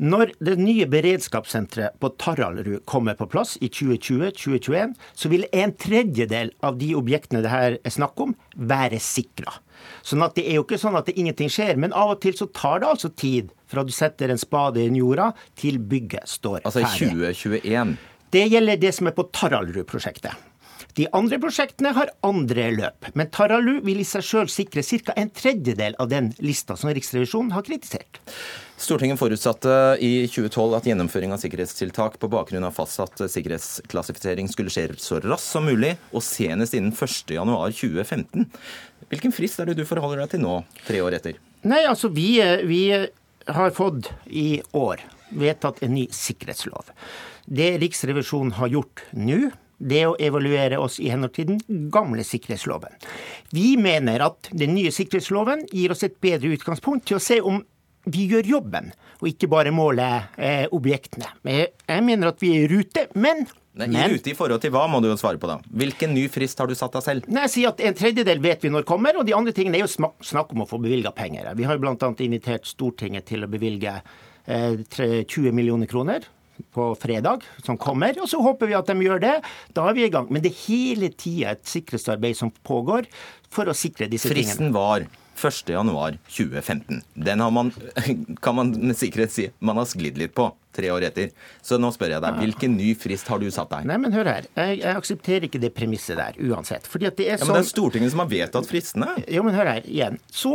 Når 0.02 0.32
det 0.42 0.56
nye 0.58 0.88
beredskapssenteret 0.90 2.00
på 2.02 2.10
Taraldrud 2.18 2.82
kommer 2.90 3.14
på 3.20 3.28
plass 3.30 3.54
i 3.62 3.68
2020-2021, 3.70 4.96
så 5.14 5.30
vil 5.30 5.46
en 5.54 5.76
tredjedel 5.78 6.50
av 6.66 6.80
de 6.82 6.90
objektene 6.98 7.44
det 7.46 7.52
her 7.54 7.78
er 7.78 7.94
snakk 7.94 8.18
om, 8.26 8.34
være 8.58 8.98
sikra. 8.98 9.54
Sånn 10.02 10.26
at 10.26 10.34
det 10.38 10.48
er 10.50 10.58
jo 10.58 10.66
ikke 10.66 10.82
sånn 10.82 10.98
at 10.98 11.06
det 11.06 11.20
ingenting 11.22 11.54
skjer, 11.54 11.78
men 11.78 11.94
av 11.94 12.16
og 12.16 12.22
til 12.26 12.34
så 12.38 12.50
tar 12.50 12.82
det 12.82 12.90
altså 12.96 13.14
tid 13.14 13.54
fra 13.70 13.86
du 13.86 13.94
setter 13.94 14.34
en 14.34 14.42
spade 14.42 14.82
i 14.82 14.90
jorda 14.90 15.32
til 15.62 15.78
bygget 15.78 16.26
står 16.34 16.64
ferdig. 16.66 16.88
Altså 16.90 17.06
i 17.06 17.36
2021? 17.38 17.98
Det 18.34 18.48
gjelder 18.48 18.82
det 18.82 18.96
som 18.98 19.12
er 19.12 19.14
på 19.14 19.30
Taraldrud-prosjektet. 19.38 20.51
De 20.98 21.08
andre 21.16 21.40
prosjektene 21.40 21.94
har 21.96 22.12
andre 22.26 22.68
løp. 22.76 23.08
Men 23.16 23.30
Taralu 23.32 23.80
vil 23.86 24.02
i 24.04 24.08
seg 24.08 24.26
sjøl 24.26 24.50
sikre 24.52 24.84
ca. 24.84 25.16
en 25.16 25.32
tredjedel 25.32 25.96
av 26.00 26.10
den 26.12 26.32
lista 26.44 26.76
som 26.76 26.92
Riksrevisjonen 26.92 27.54
har 27.56 27.64
kritisert. 27.68 28.20
Stortinget 28.82 29.20
forutsatte 29.22 29.74
i 30.02 30.26
2012 30.26 30.76
at 30.80 30.88
gjennomføring 30.90 31.36
av 31.36 31.40
sikkerhetstiltak 31.44 32.18
på 32.20 32.30
bakgrunn 32.34 32.66
av 32.66 32.74
fastsatt 32.74 33.22
sikkerhetsklassifisering 33.30 34.50
skulle 34.50 34.74
skje 34.74 34.88
så 35.00 35.20
raskt 35.22 35.54
som 35.54 35.70
mulig, 35.70 35.94
og 36.12 36.26
senest 36.26 36.74
innen 36.76 36.92
1.1.2015. 36.92 38.50
Hvilken 39.12 39.36
frist 39.36 39.62
er 39.62 39.70
det 39.70 39.78
du 39.78 39.86
forholder 39.86 40.24
deg 40.24 40.34
til 40.34 40.44
nå, 40.44 40.58
tre 40.88 41.04
år 41.06 41.20
etter? 41.20 41.38
Nei, 41.62 41.84
altså 41.86 42.10
vi, 42.10 42.34
vi 42.66 42.84
har 43.46 43.76
fått 43.78 44.10
i 44.26 44.64
år 44.74 45.04
vedtatt 45.30 45.84
en 45.86 45.94
ny 45.96 46.08
sikkerhetslov. 46.16 46.90
Det 47.46 47.76
Riksrevisjonen 47.82 48.56
har 48.58 48.72
gjort 48.74 49.06
nå, 49.14 49.52
det 49.82 50.06
å 50.08 50.16
evaluere 50.22 50.80
oss 50.82 51.00
i 51.02 51.10
henhold 51.12 51.34
til 51.36 51.50
den 51.52 51.90
gamle 51.94 52.26
sikkerhetsloven. 52.28 52.94
Vi 53.56 53.76
mener 53.82 54.28
at 54.28 54.52
den 54.54 54.76
nye 54.78 54.94
sikkerhetsloven 54.94 55.66
gir 55.72 55.94
oss 55.94 56.06
et 56.08 56.20
bedre 56.22 56.54
utgangspunkt 56.56 57.08
til 57.10 57.18
å 57.18 57.24
se 57.24 57.42
om 57.42 57.62
vi 58.10 58.26
gjør 58.32 58.48
jobben, 58.56 58.88
og 59.22 59.28
ikke 59.30 59.50
bare 59.52 59.74
måle 59.74 60.06
eh, 60.42 60.66
objektene. 60.74 61.28
Jeg 61.46 62.06
mener 62.06 62.32
at 62.32 62.40
vi 62.42 62.56
er 62.56 62.64
i 62.66 62.72
rute, 62.72 63.10
men 63.14 63.46
Nei, 63.80 63.88
I 63.88 64.08
rute 64.12 64.34
i 64.34 64.36
forhold 64.36 64.60
til 64.60 64.74
hva, 64.74 64.84
må 64.92 65.00
du 65.00 65.08
jo 65.08 65.16
svare 65.16 65.40
på 65.40 65.48
da. 65.48 65.56
Hvilken 65.80 66.12
ny 66.12 66.26
frist 66.34 66.60
har 66.60 66.68
du 66.68 66.74
satt 66.76 66.98
deg 66.98 67.06
selv? 67.06 67.30
Nei, 67.32 67.46
jeg 67.46 67.54
sier 67.54 67.70
at 67.70 67.80
En 67.88 67.96
tredjedel 67.96 68.42
vet 68.44 68.66
vi 68.66 68.72
når 68.74 68.84
kommer, 68.90 69.16
og 69.16 69.24
de 69.30 69.36
andre 69.38 69.54
tingene 69.56 69.80
er 69.80 69.86
jo 69.86 70.10
snakk 70.20 70.52
om 70.52 70.66
å 70.66 70.68
få 70.68 70.82
bevilga 70.84 71.14
penger. 71.16 71.48
Vi 71.56 71.64
har 71.70 71.78
jo 71.78 71.86
bl.a. 71.86 72.10
invitert 72.26 72.68
Stortinget 72.68 73.30
til 73.32 73.46
å 73.46 73.52
bevilge 73.52 73.96
eh, 74.44 74.76
20 74.84 75.56
millioner 75.56 75.88
kroner 75.88 76.28
på 76.64 76.92
fredag 77.00 77.46
som 77.66 77.80
kommer, 77.82 78.18
og 78.22 78.30
så 78.32 78.42
håper 78.44 78.70
vi 78.70 78.78
at 78.78 78.90
de 78.92 79.08
gjør 79.08 79.24
det. 79.24 79.36
Da 79.78 79.88
er 79.90 79.98
vi 79.98 80.06
i 80.06 80.12
gang. 80.14 80.30
Men 80.32 80.44
det 80.44 80.54
er 80.54 80.62
hele 80.68 81.12
tida 81.14 81.56
et 81.56 81.66
sikkerhetsarbeid 81.70 82.38
som 82.40 82.54
pågår 82.68 83.10
for 83.52 83.68
å 83.68 83.76
sikre 83.78 84.10
disse 84.12 84.32
Fristen 84.32 84.72
tingene. 84.72 84.72
Fristen 84.72 84.78
var 84.78 85.21
1.1.2015. 85.38 87.02
Den 87.14 87.40
har 87.40 87.52
man, 87.52 87.72
kan 88.42 88.56
man 88.56 88.72
med 88.72 88.98
sikkerhet 88.98 89.32
si, 89.32 89.50
man 89.60 89.78
har 89.82 89.86
sklidd 89.90 90.18
litt 90.22 90.36
på 90.38 90.52
tre 90.76 90.88
år 90.92 91.04
etter. 91.10 91.32
Så 91.66 91.78
nå 91.82 91.90
spør 91.92 92.14
jeg 92.16 92.24
deg, 92.24 92.38
hvilken 92.40 92.76
ny 92.78 92.92
frist 92.96 93.28
har 93.32 93.42
du 93.42 93.50
satt 93.52 93.72
deg? 93.74 93.88
Nei, 93.90 93.98
men 94.00 94.14
hør 94.16 94.30
her. 94.32 94.48
Jeg, 94.56 94.78
jeg 94.82 95.00
aksepterer 95.02 95.48
ikke 95.48 95.60
det 95.60 95.74
premisset 95.76 96.20
der, 96.20 96.38
uansett. 96.48 96.88
Fordi 96.88 97.10
at 97.10 97.18
det 97.20 97.28
er 97.28 97.36
ja, 97.36 97.40
Men 97.44 97.58
det 97.58 97.60
er 97.60 97.66
sånn- 97.66 97.72
Stortinget 97.72 98.14
som 98.14 98.24
har 98.24 98.30
vedtatt 98.32 98.70
fristene? 98.70 99.10
Jo, 99.32 99.44
men 99.48 99.58
hør 99.58 99.72
her, 99.74 99.84
igjen. 99.84 100.20
Så, 100.32 100.54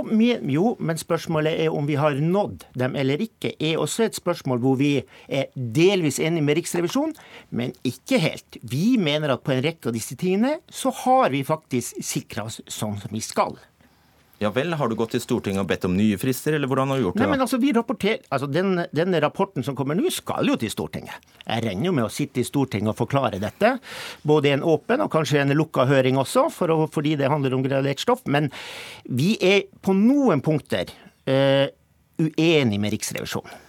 jo, 0.56 0.64
men 0.80 1.00
spørsmålet 1.00 1.60
er 1.66 1.76
om 1.76 1.88
vi 1.88 1.98
har 2.00 2.16
nådd 2.20 2.64
dem 2.80 2.96
eller 2.96 3.26
ikke, 3.26 3.52
er 3.60 3.76
også 3.82 4.06
et 4.08 4.16
spørsmål 4.18 4.62
hvor 4.64 4.80
vi 4.80 4.92
er 5.28 5.50
delvis 5.54 6.20
enige 6.22 6.46
med 6.48 6.60
Riksrevisjonen, 6.62 7.16
men 7.50 7.76
ikke 7.86 8.20
helt. 8.22 8.60
Vi 8.64 8.96
mener 9.00 9.36
at 9.36 9.44
på 9.44 9.52
en 9.52 9.64
rekke 9.64 9.90
av 9.90 9.96
disse 9.96 10.16
tingene 10.16 10.56
så 10.72 10.92
har 11.04 11.32
vi 11.34 11.44
faktisk 11.46 12.00
sikra 12.04 12.48
oss 12.48 12.62
sånn 12.72 12.96
som 13.02 13.12
vi 13.12 13.20
skal. 13.24 13.58
Ja 14.39 14.51
vel, 14.53 14.74
Har 14.76 14.89
du 14.89 14.97
gått 14.99 15.14
til 15.14 15.22
Stortinget 15.24 15.62
og 15.62 15.68
bedt 15.70 15.87
om 15.89 15.95
nye 15.97 16.18
frister, 16.20 16.57
eller 16.57 16.68
hvordan 16.68 16.91
har 16.93 16.99
du 16.99 17.07
gjort 17.07 17.16
det? 17.16 17.24
Nei, 17.24 17.30
men 17.32 17.45
altså, 17.45 17.61
vi 17.62 17.72
rapporterer, 17.72 18.20
altså 18.28 18.49
den, 18.51 18.82
Denne 18.93 19.20
rapporten 19.24 19.64
som 19.64 19.76
kommer 19.78 19.97
nå, 19.97 20.11
skal 20.12 20.51
jo 20.51 20.59
til 20.61 20.72
Stortinget. 20.72 21.24
Jeg 21.47 21.64
regner 21.64 21.89
jo 21.89 21.95
med 21.97 22.09
å 22.09 22.12
sitte 22.12 22.43
i 22.43 22.47
Stortinget 22.47 22.93
og 22.93 22.99
forklare 22.99 23.41
dette. 23.41 23.76
Både 24.28 24.51
i 24.51 24.57
en 24.57 24.64
åpen 24.66 25.05
og 25.05 25.12
kanskje 25.14 25.41
en 25.41 25.57
lukka 25.57 25.87
høring 25.89 26.20
også, 26.20 26.51
for 26.53 26.74
å, 26.74 26.78
fordi 26.93 27.16
det 27.16 27.30
handler 27.32 27.57
om 27.57 27.64
gradert 27.64 28.03
stoff. 28.03 28.26
Men 28.28 28.51
vi 29.09 29.34
er 29.41 29.64
på 29.80 29.97
noen 29.97 30.45
punkter 30.45 30.93
uh, 30.93 31.66
uenig 32.20 32.82
med 32.82 32.93
Riksrevisjonen. 32.93 33.62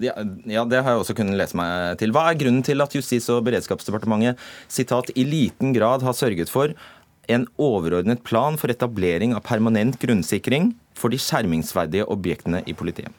Ja, 0.00 0.14
Det 0.22 0.80
har 0.82 0.94
jeg 0.94 1.00
også 1.00 1.16
kunnet 1.16 1.38
lese 1.38 1.56
meg 1.58 1.98
til. 2.00 2.12
Hva 2.14 2.28
er 2.30 2.38
grunnen 2.38 2.64
til 2.66 2.82
at 2.82 2.94
Justis- 2.94 3.28
og 3.32 3.44
beredskapsdepartementet 3.46 4.40
sitat, 4.70 5.10
i 5.14 5.24
liten 5.26 5.74
grad 5.74 6.04
har 6.06 6.16
sørget 6.16 6.50
for 6.52 6.74
en 7.28 7.46
overordnet 7.60 8.24
plan 8.24 8.58
for 8.60 8.72
etablering 8.72 9.34
av 9.36 9.44
permanent 9.46 9.98
grunnsikring 10.02 10.72
for 10.98 11.12
de 11.12 11.20
skjermingsverdige 11.20 12.06
objektene 12.10 12.62
i 12.66 12.76
politiet? 12.76 13.12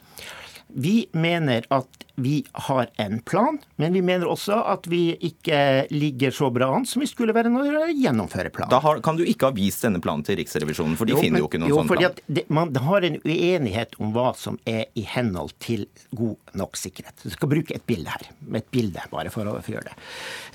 Vi 0.68 1.06
mener 1.12 1.64
at 1.70 2.06
vi 2.16 2.44
har 2.52 2.88
en 2.96 3.20
plan, 3.20 3.58
men 3.76 3.92
vi 3.92 4.02
mener 4.02 4.26
også 4.28 4.56
at 4.72 4.86
vi 4.90 5.14
ikke 5.28 5.86
ligger 5.92 6.32
så 6.34 6.48
bra 6.52 6.68
an 6.74 6.86
som 6.88 7.04
vi 7.04 7.08
skulle 7.08 7.34
være 7.36 7.52
når 7.52 7.68
vi 7.68 7.96
gjennomfører 8.02 8.50
planen. 8.52 8.72
Da 8.72 8.80
har, 8.82 9.00
kan 9.04 9.18
du 9.18 9.22
ikke 9.24 9.50
ha 9.50 9.56
vist 9.56 9.84
denne 9.86 10.00
planen 10.04 10.24
til 10.26 10.40
Riksrevisjonen, 10.40 10.96
for 10.98 11.08
de 11.08 11.14
jo, 11.14 11.22
finner 11.22 11.44
jo 11.44 11.50
ikke 11.50 11.60
noen 11.62 11.72
jo, 11.72 11.80
sånn 11.82 11.92
plan. 11.92 12.20
Det, 12.26 12.46
man 12.52 12.72
har 12.88 13.06
en 13.08 13.20
uenighet 13.22 13.96
om 14.00 14.14
hva 14.16 14.32
som 14.38 14.58
er 14.68 14.88
i 14.98 15.04
henhold 15.06 15.54
til 15.62 15.86
god 16.16 16.56
nok 16.58 16.80
sikkerhet. 16.80 17.20
Du 17.22 17.32
skal 17.36 17.52
bruke 17.52 17.76
et 17.76 17.86
bilde 17.86 18.12
her, 18.12 18.26
med 18.40 18.64
et 18.64 18.72
bilde 18.74 19.06
bare 19.12 19.32
for 19.32 19.48
å 19.48 19.60
gjøre 19.60 19.92
det. 19.92 20.00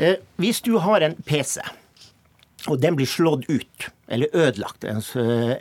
Eh, 0.02 0.20
hvis 0.42 0.62
du 0.66 0.76
har 0.82 1.06
en 1.06 1.16
PC 1.24 1.62
og 2.70 2.78
den 2.82 2.98
blir 2.98 3.10
slått 3.10 3.48
ut, 3.50 3.88
eller 4.12 4.36
ødelagt, 4.38 4.84
den 4.86 5.02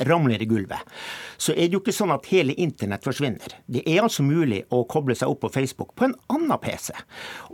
ramler 0.09 0.43
i 0.43 0.49
gulvet, 0.49 0.83
så 1.41 1.55
er 1.55 1.69
det 1.69 1.79
jo 1.79 1.81
ikke 1.81 1.95
sånn 1.97 2.13
at 2.13 2.29
hele 2.29 2.57
internett 2.61 3.07
forsvinner. 3.07 3.55
Det 3.65 3.85
er 3.89 4.03
altså 4.05 4.25
mulig 4.27 4.65
å 4.75 4.83
koble 4.91 5.17
seg 5.17 5.33
opp 5.33 5.41
på 5.47 5.53
Facebook 5.55 5.95
på 5.97 6.11
en 6.11 6.17
annen 6.33 6.61
PC. 6.61 6.93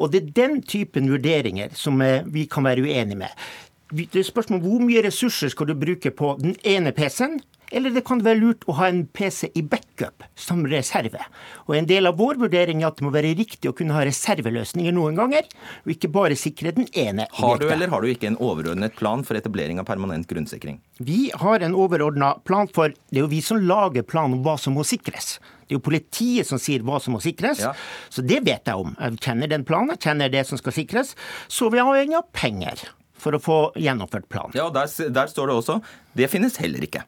Og 0.00 0.10
det 0.12 0.22
er 0.22 0.32
den 0.40 0.60
typen 0.66 1.10
vurderinger 1.12 1.74
som 1.78 2.02
eh, 2.02 2.26
vi 2.26 2.48
kan 2.50 2.66
være 2.66 2.82
uenige 2.86 3.20
med. 3.22 3.46
Det 3.92 4.18
er 4.18 4.26
spørsmål 4.26 4.64
hvor 4.64 4.82
mye 4.82 5.04
ressurser 5.06 5.52
skal 5.52 5.70
du 5.70 5.76
bruke 5.78 6.10
på 6.10 6.32
den 6.40 6.56
ene 6.66 6.90
PC-en, 6.96 7.38
eller 7.72 7.94
det 7.94 8.04
kan 8.06 8.22
være 8.24 8.40
lurt 8.40 8.66
å 8.68 8.76
ha 8.78 8.88
en 8.90 9.04
PC 9.06 9.50
i 9.58 9.62
backup 9.66 10.24
som 10.38 10.64
reserve. 10.68 11.22
Og 11.66 11.76
En 11.76 11.88
del 11.88 12.06
av 12.06 12.16
vår 12.18 12.38
vurdering 12.40 12.82
er 12.82 12.90
at 12.90 13.00
det 13.00 13.06
må 13.06 13.12
være 13.14 13.34
riktig 13.38 13.70
å 13.70 13.74
kunne 13.76 13.96
ha 13.96 14.04
reserveløsninger 14.06 14.94
noen 14.94 15.18
ganger, 15.18 15.48
og 15.84 15.92
ikke 15.94 16.12
bare 16.12 16.38
sikre 16.38 16.74
den 16.76 16.88
ene. 16.94 17.26
Har 17.40 17.58
du 17.58 17.66
eller 17.68 17.90
har 17.92 18.02
du 18.02 18.10
ikke 18.10 18.30
en 18.30 18.40
overordnet 18.42 18.96
plan 18.98 19.24
for 19.26 19.38
etablering 19.38 19.80
av 19.82 19.88
permanent 19.88 20.28
grunnsikring? 20.30 20.80
Vi 20.98 21.30
har 21.34 21.64
en 21.64 21.76
overordna 21.76 22.36
plan 22.44 22.70
for 22.72 22.94
Det 23.10 23.20
er 23.20 23.24
jo 23.24 23.30
vi 23.30 23.42
som 23.42 23.60
lager 23.60 24.02
planen 24.02 24.38
om 24.38 24.44
hva 24.44 24.56
som 24.60 24.74
må 24.76 24.84
sikres. 24.86 25.38
Det 25.66 25.74
er 25.74 25.78
jo 25.78 25.82
politiet 25.82 26.46
som 26.46 26.60
sier 26.62 26.84
hva 26.86 27.00
som 27.02 27.16
må 27.16 27.20
sikres, 27.22 27.64
ja. 27.64 27.72
så 28.10 28.22
det 28.22 28.42
vet 28.46 28.68
jeg 28.68 28.78
om. 28.78 28.94
Jeg 29.00 29.18
kjenner 29.24 29.50
den 29.50 29.64
planen, 29.66 29.94
jeg 29.96 30.04
kjenner 30.06 30.30
det 30.30 30.44
som 30.46 30.60
skal 30.60 30.74
sikres. 30.76 31.16
Så 31.50 31.70
vi 31.72 31.80
har 31.80 31.90
avhengig 31.90 32.20
av 32.20 32.28
penger 32.36 32.84
for 33.18 33.34
å 33.34 33.42
få 33.42 33.58
gjennomført 33.80 34.28
planen. 34.30 34.54
Ja, 34.54 34.68
der, 34.70 34.86
der 35.10 35.32
står 35.32 35.50
det 35.50 35.58
også 35.58 35.80
det 36.16 36.30
finnes 36.32 36.58
heller 36.62 36.84
ikke. 36.86 37.02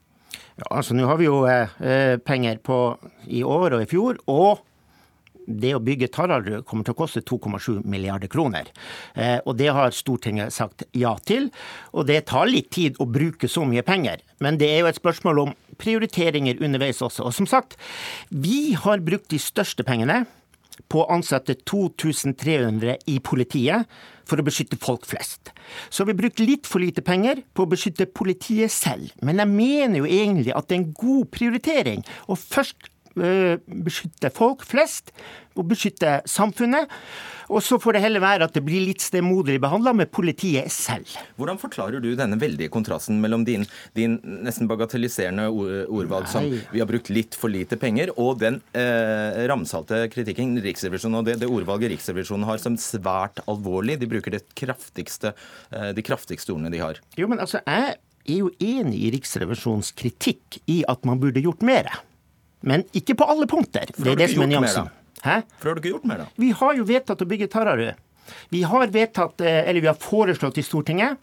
Ja, 0.59 0.73
altså 0.81 0.97
Nå 0.97 1.07
har 1.07 1.21
vi 1.21 1.29
jo 1.29 1.43
eh, 1.47 2.17
penger 2.27 2.59
på 2.65 2.79
i 3.31 3.45
år 3.47 3.77
og 3.77 3.85
i 3.85 3.91
fjor. 3.91 4.19
og 4.27 4.65
det 5.49 5.71
å 5.73 5.81
bygge 5.81 6.11
Taraldrud 6.13 6.67
kommer 6.69 6.85
til 6.85 6.93
å 6.93 6.99
koste 6.99 7.23
2,7 7.25 7.81
milliarder 7.89 8.29
kroner. 8.29 8.69
Eh, 9.17 9.39
og 9.49 9.57
det 9.57 9.71
har 9.73 9.95
Stortinget 9.97 10.53
sagt 10.53 10.85
ja 10.93 11.15
til. 11.25 11.49
Og 11.97 12.05
det 12.11 12.27
tar 12.29 12.51
litt 12.51 12.69
tid 12.75 12.99
å 13.01 13.09
bruke 13.09 13.49
så 13.49 13.65
mye 13.65 13.85
penger. 13.87 14.21
Men 14.45 14.61
det 14.61 14.69
er 14.69 14.83
jo 14.83 14.91
et 14.91 15.01
spørsmål 15.01 15.41
om 15.47 15.55
prioriteringer 15.81 16.61
underveis 16.61 17.01
også. 17.01 17.25
Og 17.25 17.33
som 17.33 17.49
sagt, 17.49 17.79
vi 18.29 18.75
har 18.77 19.01
brukt 19.01 19.31
de 19.33 19.41
største 19.41 19.87
pengene 19.89 20.27
på 20.89 21.03
å 21.03 21.09
ansette 21.14 21.57
2300 21.68 22.97
i 23.11 23.18
politiet 23.24 23.89
for 24.29 24.41
å 24.41 24.45
beskytte 24.45 24.79
folk 24.81 25.07
flest. 25.09 25.53
Så 25.89 26.03
har 26.03 26.11
vi 26.11 26.18
brukt 26.20 26.43
litt 26.43 26.68
for 26.68 26.85
lite 26.85 27.05
penger 27.05 27.43
på 27.57 27.64
å 27.64 27.70
beskytte 27.72 28.09
politiet 28.11 28.72
selv. 28.72 29.11
Men 29.24 29.41
jeg 29.43 29.53
mener 29.53 30.03
jo 30.03 30.09
egentlig 30.09 30.55
at 30.57 30.68
det 30.68 30.76
er 30.76 30.83
en 30.83 30.95
god 31.01 31.31
prioritering 31.35 32.05
å 32.29 32.37
først 32.39 32.91
beskytte 33.19 34.31
folk 34.35 34.64
flest 34.69 35.12
og 35.59 35.66
beskytte 35.73 36.21
samfunnet. 36.29 36.91
Og 37.49 37.62
så 37.64 37.79
får 37.81 37.97
det 37.97 38.03
heller 38.05 38.23
være 38.23 38.47
at 38.49 38.57
det 38.57 38.62
blir 38.64 38.85
litt 38.85 39.03
stemoderlig 39.03 39.61
behandla 39.62 39.95
med 39.97 40.11
politiet 40.12 40.69
selv. 40.73 41.09
Hvordan 41.41 41.61
forklarer 41.61 42.03
du 42.05 42.11
denne 42.16 42.37
veldige 42.41 42.71
kontrasten 42.73 43.21
mellom 43.23 43.47
din, 43.49 43.64
din 43.97 44.19
nesten 44.45 44.69
bagatelliserende 44.69 45.49
ordvalg 45.49 46.29
som 46.29 46.45
vi 46.45 46.83
har 46.83 46.89
brukt 46.91 47.09
litt 47.12 47.37
for 47.39 47.53
lite 47.53 47.79
penger, 47.81 48.12
og 48.21 48.43
den 48.43 48.61
eh, 48.77 49.47
ramsalte 49.49 50.05
kritikken 50.12 50.59
Riksrevisjonen 50.64 51.23
og 51.23 51.31
det, 51.31 51.39
det, 51.41 51.49
ordvalget 51.49 51.95
Riksrevisjonen 51.95 52.47
har 52.49 52.61
som 52.61 52.77
svært 52.81 53.41
alvorlig? 53.49 53.97
De 54.03 54.11
bruker 54.11 54.37
det 54.37 54.45
kraftigste, 54.59 55.33
eh, 55.73 55.91
de 55.97 56.05
kraftigste 56.05 56.53
ordene 56.53 56.73
de 56.75 56.85
har. 56.85 57.01
Jo, 57.16 57.31
men 57.33 57.41
altså, 57.41 57.64
jeg 57.64 57.97
er 58.29 58.43
jo 58.43 58.53
enig 58.61 59.07
i 59.07 59.14
Riksrevisjonens 59.16 59.95
kritikk 59.97 60.61
i 60.69 60.83
at 60.89 61.09
man 61.09 61.21
burde 61.23 61.41
gjort 61.41 61.64
mer. 61.64 61.89
Men 62.61 62.85
ikke 62.97 63.17
på 63.19 63.29
alle 63.29 63.47
punkter. 63.51 63.91
Det 63.95 64.13
er 64.13 64.19
det 64.19 64.31
som 64.35 64.45
er 64.45 64.53
nyansen. 64.53 64.93
Hæ? 65.23 65.41
For 65.59 65.71
har 65.71 65.79
du 65.79 65.83
ikke 65.83 65.95
gjort 65.97 66.07
mer, 66.11 66.25
da? 66.25 66.29
Vi 66.39 66.53
har 66.55 66.77
jo 66.79 66.87
vedtatt 66.87 67.25
å 67.25 67.29
bygge 67.29 67.51
Tararud. 67.51 68.05
Vi 68.53 68.63
har 68.63 68.93
vedtatt, 68.95 69.41
eh, 69.41 69.69
eller 69.69 69.81
vi 69.81 69.91
har 69.91 69.99
foreslått 69.99 70.59
i 70.59 70.63
Stortinget 70.67 71.19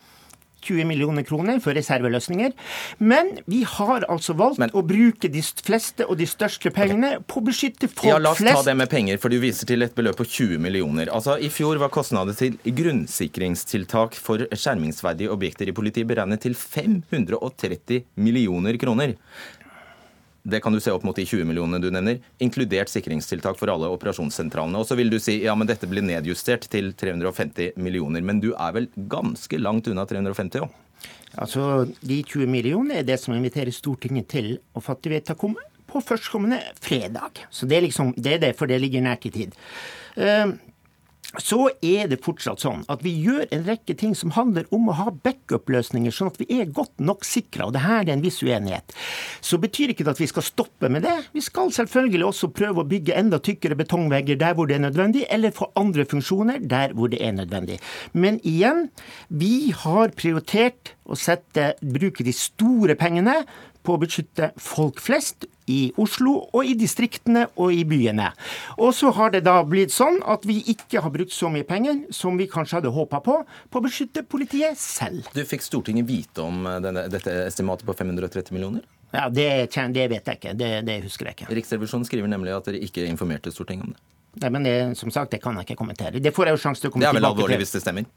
20 0.66 0.86
millioner 0.86 1.24
kroner 1.24 1.60
for 1.64 1.76
reserveløsninger. 1.78 2.54
Men 2.98 3.38
vi 3.46 3.64
har 3.70 4.06
altså 4.12 4.36
valgt 4.38 4.62
Men, 4.62 4.74
å 4.74 4.82
bruke 4.86 5.30
de 5.32 5.42
fleste 5.42 6.08
og 6.10 6.18
de 6.18 6.28
største 6.30 6.72
pengene 6.74 7.20
på 7.28 7.42
å 7.42 7.46
beskytte 7.46 7.90
folk 7.90 8.00
flest. 8.00 8.10
Ja, 8.10 8.20
La 8.22 8.34
oss 8.34 8.42
ta 8.42 8.64
det 8.66 8.78
med 8.80 8.90
penger, 8.92 9.20
for 9.22 9.34
du 9.34 9.38
viser 9.44 9.70
til 9.70 9.86
et 9.86 9.96
beløp 9.98 10.18
på 10.20 10.26
20 10.26 10.62
millioner. 10.64 11.12
Altså, 11.14 11.38
I 11.38 11.52
fjor 11.54 11.80
var 11.82 11.94
kostnader 11.94 12.38
til 12.38 12.58
grunnsikringstiltak 12.66 14.18
for 14.18 14.48
skjermingsverdige 14.52 15.34
objekter 15.34 15.70
i 15.70 15.76
politiet 15.76 16.10
beregnet 16.10 16.42
til 16.46 16.58
530 16.58 18.06
millioner 18.18 18.82
kroner. 18.82 19.16
Det 20.46 20.62
kan 20.62 20.74
du 20.74 20.80
se 20.80 20.93
opp 20.93 21.04
mot 21.08 21.18
de 21.18 21.26
20 21.26 21.48
millionene 21.50 21.82
du 21.82 21.88
nevner, 21.89 22.20
inkludert 22.38 22.91
sikringstiltak 22.91 23.58
for 23.58 23.72
alle 23.74 23.89
operasjonssentralene. 23.89 24.78
Og 24.78 24.86
så 24.86 24.98
vil 25.00 25.10
du 25.10 25.18
si 25.22 25.39
ja, 25.41 25.56
men 25.58 25.66
dette 25.70 25.89
blir 25.89 26.06
nedjustert 26.06 26.68
til 26.70 26.91
350 26.93 27.80
millioner. 27.82 28.22
Men 28.22 28.43
du 28.43 28.52
er 28.54 28.76
vel 28.76 28.89
ganske 29.10 29.58
langt 29.58 29.89
unna 29.89 30.06
350 30.06 30.62
òg? 30.68 30.82
Altså, 31.41 31.88
De 32.00 32.22
20 32.22 32.46
millionene 32.48 33.02
er 33.02 33.08
det 33.08 33.18
som 33.20 33.34
inviterer 33.34 33.74
Stortinget 33.74 34.30
til 34.36 34.54
å 34.78 34.84
fatte 34.86 35.10
vedtak 35.12 35.41
om 35.50 35.58
på 35.89 36.02
førstkommende 36.06 36.62
fredag. 36.82 37.41
Så 37.50 37.66
det 37.70 37.80
er 37.80 37.88
liksom, 37.88 38.14
det 38.14 38.38
er 38.38 38.46
det, 38.46 38.54
for 38.60 38.70
det 38.70 38.80
ligger 38.84 39.04
nært 39.06 39.26
i 39.26 39.34
tid. 39.34 39.58
Uh, 40.16 40.54
så 41.42 41.70
er 41.84 42.10
det 42.12 42.22
fortsatt 42.26 42.64
sånn 42.64 42.84
at 42.92 43.04
vi 43.06 43.14
gjør 43.26 43.46
en 43.56 43.66
rekke 43.68 43.96
ting 43.98 44.16
som 44.18 44.34
handler 44.36 44.68
om 44.76 44.90
å 44.90 44.98
ha 45.00 45.12
backup-løsninger, 45.26 46.14
sånn 46.14 46.32
at 46.32 46.40
vi 46.42 46.48
er 46.60 46.72
godt 46.72 46.94
nok 47.04 47.26
sikra. 47.28 47.68
Og 47.68 47.76
det 47.76 47.84
her 47.86 48.04
er 48.04 48.14
en 48.16 48.24
viss 48.24 48.42
uenighet. 48.44 48.96
Så 49.44 49.60
betyr 49.62 49.94
ikke 49.94 50.06
det 50.08 50.16
at 50.16 50.24
vi 50.24 50.30
skal 50.32 50.46
stoppe 50.46 50.92
med 50.92 51.06
det. 51.08 51.16
Vi 51.36 51.44
skal 51.44 51.74
selvfølgelig 51.76 52.30
også 52.30 52.52
prøve 52.56 52.84
å 52.84 52.90
bygge 52.90 53.18
enda 53.18 53.42
tykkere 53.44 53.78
betongvegger 53.80 54.40
der 54.42 54.58
hvor 54.58 54.70
det 54.70 54.80
er 54.80 54.86
nødvendig, 54.88 55.26
eller 55.34 55.56
få 55.56 55.72
andre 55.80 56.08
funksjoner 56.10 56.64
der 56.64 56.96
hvor 56.96 57.12
det 57.12 57.22
er 57.24 57.36
nødvendig. 57.38 57.80
Men 58.14 58.40
igjen, 58.44 58.90
vi 59.30 59.72
har 59.76 60.16
prioritert 60.18 60.96
å 61.06 61.18
sette, 61.20 61.74
bruke 61.82 62.26
de 62.26 62.34
store 62.36 62.98
pengene 63.00 63.42
på 63.86 63.96
å 63.96 64.02
beskytte 64.02 64.52
folk 64.62 65.02
flest 65.04 65.46
i 65.72 65.80
Oslo 66.01 66.36
og 66.53 66.68
i 66.68 66.76
distriktene 66.78 67.45
og 67.55 67.74
i 67.74 67.84
byene. 67.88 68.32
Og 68.78 68.93
så 68.95 69.11
har 69.16 69.34
det 69.34 69.45
da 69.47 69.57
blitt 69.68 69.93
sånn 69.93 70.20
at 70.30 70.45
vi 70.47 70.59
ikke 70.72 71.01
har 71.03 71.13
brukt 71.13 71.34
så 71.34 71.49
mye 71.53 71.66
penger 71.68 72.03
som 72.13 72.38
vi 72.39 72.49
kanskje 72.51 72.80
hadde 72.80 72.93
håpa 72.95 73.22
på, 73.26 73.39
på 73.45 73.82
å 73.82 73.86
beskytte 73.86 74.26
politiet 74.30 74.80
selv. 74.82 75.30
Du 75.36 75.43
Fikk 75.45 75.66
Stortinget 75.66 76.07
vite 76.09 76.43
om 76.45 76.66
eh, 76.70 76.82
denne, 76.84 77.07
dette 77.11 77.34
estimatet 77.45 77.88
på 77.88 77.95
530 77.97 78.53
millioner? 78.55 78.86
Ja, 79.16 79.30
det, 79.32 79.47
det 79.95 80.09
vet 80.11 80.28
jeg 80.28 80.39
ikke. 80.41 80.53
Det, 80.57 80.70
det, 80.88 80.99
husker 81.05 81.30
jeg 81.30 81.39
ikke. 81.39 81.53
Riksrevisjonen 81.55 82.05
skriver 82.07 82.30
nemlig 82.32 82.53
at 82.55 82.68
dere 82.68 82.82
ikke 82.84 83.05
informerte 83.07 83.53
Stortinget 83.53 83.88
om 83.88 83.95
det. 83.95 84.03
Nei, 84.43 84.51
men 84.51 84.66
det, 84.68 84.76
som 84.99 85.11
sagt, 85.13 85.32
det 85.32 85.39
kan 85.43 85.55
jeg 85.55 85.70
ikke 85.70 85.80
kommentere. 85.80 86.20
Det 86.20 86.34
får 86.36 86.49
jeg 86.49 86.57
jo 86.57 86.63
sjanse 86.66 86.84
til 86.84 86.91
å 86.91 86.95
komme 86.95 87.05
tilbake 87.05 87.16
til. 87.16 87.24
Det 87.24 87.30
er 87.30 87.32
vel 87.32 87.39
alvorlig 87.39 87.59
hvis 87.63 87.76
det 87.78 87.84
stemmer? 87.86 88.09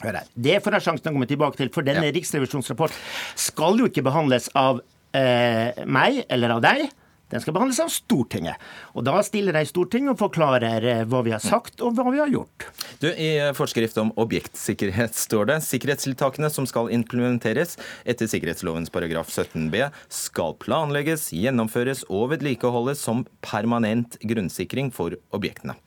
Det 0.00 0.56
får 0.64 0.76
jeg 0.76 0.86
sjansen 0.86 1.04
til 1.04 1.12
å 1.12 1.14
komme 1.18 1.28
tilbake 1.30 1.60
til, 1.60 1.70
for 1.74 1.86
denne 1.86 2.08
ja. 2.08 2.14
riksrevisjonsrapport 2.16 2.96
skal 3.38 3.78
jo 3.78 3.86
ikke 3.90 4.02
behandles 4.06 4.48
av 4.58 4.80
eh, 5.16 5.84
meg 5.86 6.24
eller 6.28 6.56
av 6.56 6.64
deg. 6.64 6.90
Den 7.30 7.42
skal 7.42 7.54
behandles 7.54 7.78
av 7.78 7.90
Stortinget. 7.94 8.58
Og 8.98 9.04
Da 9.06 9.20
stiller 9.22 9.54
de 9.54 9.62
Stortinget 9.68 10.16
og 10.16 10.18
forklarer 10.18 10.86
eh, 10.90 11.02
hva 11.06 11.22
vi 11.26 11.34
har 11.34 11.42
sagt 11.42 11.82
og 11.84 11.94
hva 11.94 12.10
vi 12.10 12.18
har 12.18 12.32
gjort. 12.32 12.66
Du, 13.02 13.06
I 13.06 13.52
forskrift 13.56 14.00
om 14.02 14.10
objektsikkerhet 14.20 15.14
står 15.14 15.52
det 15.52 15.60
sikkerhetstiltakene 15.68 16.50
som 16.50 16.66
skal 16.68 16.90
implementeres 16.94 17.76
etter 18.02 18.30
sikkerhetslovens 18.30 18.90
paragraf 18.90 19.30
17b 19.30 19.86
skal 20.10 20.56
planlegges, 20.62 21.30
gjennomføres 21.36 22.02
og 22.10 22.32
vedlikeholdes 22.34 23.04
som 23.06 23.22
permanent 23.46 24.18
grunnsikring 24.26 24.90
for 24.94 25.14
objektene. 25.36 25.78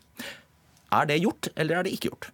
Er 0.94 1.10
det 1.10 1.24
gjort, 1.26 1.52
eller 1.58 1.82
er 1.82 1.86
det 1.86 1.98
ikke 1.98 2.14
gjort? 2.14 2.32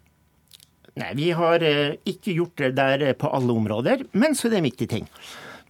Nei, 1.00 1.14
Vi 1.16 1.30
har 1.34 1.64
eh, 1.66 1.98
ikke 2.06 2.38
gjort 2.38 2.62
det 2.62 2.74
der 2.78 3.14
på 3.18 3.30
alle 3.34 3.58
områder, 3.58 4.06
men 4.12 4.36
så 4.36 4.48
er 4.48 4.58
det 4.58 4.62
en 4.62 4.70
viktig 4.70 4.90
ting. 4.92 5.10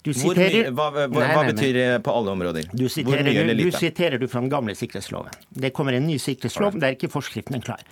Du 0.00 0.14
siterer, 0.16 0.70
hva, 0.72 0.86
hva, 0.94 1.04
nei, 1.12 1.26
nei, 1.28 1.42
betyr 1.50 1.74
det 1.76 1.86
på 2.06 2.12
alle 2.16 2.32
områder? 2.32 2.70
Du 2.72 2.86
siterer, 2.88 3.26
du, 3.26 3.50
du 3.58 3.74
siterer 3.74 4.16
du 4.20 4.24
fra 4.32 4.40
den 4.40 4.48
gamle 4.52 4.72
sikkerhetsloven. 4.78 5.34
Det 5.52 5.72
kommer 5.76 5.96
en 5.98 6.06
ny 6.08 6.16
sikkerhetslov, 6.22 6.78
der 6.80 6.94
er 6.94 6.96
ikke 6.96 7.10
forskriften 7.12 7.60
klar. 7.64 7.84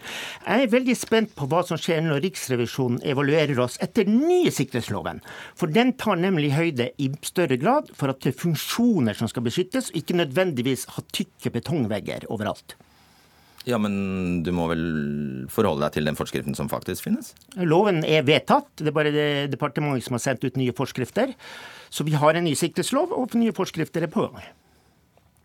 Jeg 0.47 0.65
er 0.65 0.73
veldig 0.73 0.97
spent 0.97 1.35
på 1.37 1.49
hva 1.53 1.61
som 1.69 1.81
skjer 1.81 2.01
når 2.07 2.23
Riksrevisjonen 2.25 3.03
evaluerer 3.13 3.61
oss 3.61 3.77
etter 3.85 4.09
den 4.09 4.23
nye 4.25 4.53
sikkerhetsloven. 4.55 5.21
For 5.59 5.69
den 5.69 5.93
tar 6.01 6.17
nemlig 6.17 6.55
høyde 6.57 6.91
i 6.97 7.11
større 7.29 7.61
grad 7.61 7.93
for 7.93 8.15
at 8.15 8.25
det 8.25 8.33
er 8.33 8.41
funksjoner 8.41 9.19
som 9.19 9.29
skal 9.29 9.45
beskyttes, 9.45 9.93
ikke 9.93 10.17
nødvendigvis 10.17 10.89
ha 10.97 11.05
tykke 11.13 11.53
betongvegger 11.61 12.25
overalt. 12.33 12.79
Ja, 13.69 13.77
men 13.77 14.41
du 14.47 14.49
må 14.57 14.71
vel 14.71 14.85
forholde 15.53 15.85
deg 15.85 15.99
til 15.99 16.09
den 16.09 16.17
forskriften 16.17 16.57
som 16.57 16.71
faktisk 16.73 17.05
finnes? 17.05 17.35
Loven 17.61 18.01
er 18.07 18.25
vedtatt. 18.25 18.71
Det 18.81 18.89
er 18.89 18.97
bare 18.97 19.13
det 19.13 19.29
departementet 19.53 20.07
som 20.07 20.17
har 20.17 20.25
sendt 20.25 20.47
ut 20.47 20.57
nye 20.57 20.73
forskrifter. 20.77 21.35
Så 21.91 22.07
vi 22.07 22.17
har 22.19 22.39
en 22.39 22.49
ny 22.49 22.55
sikkerhetslov, 22.59 23.13
og 23.17 23.37
nye 23.39 23.55
forskrifter 23.57 24.07
er 24.07 24.13
på 24.13 24.29
gang. 24.29 24.49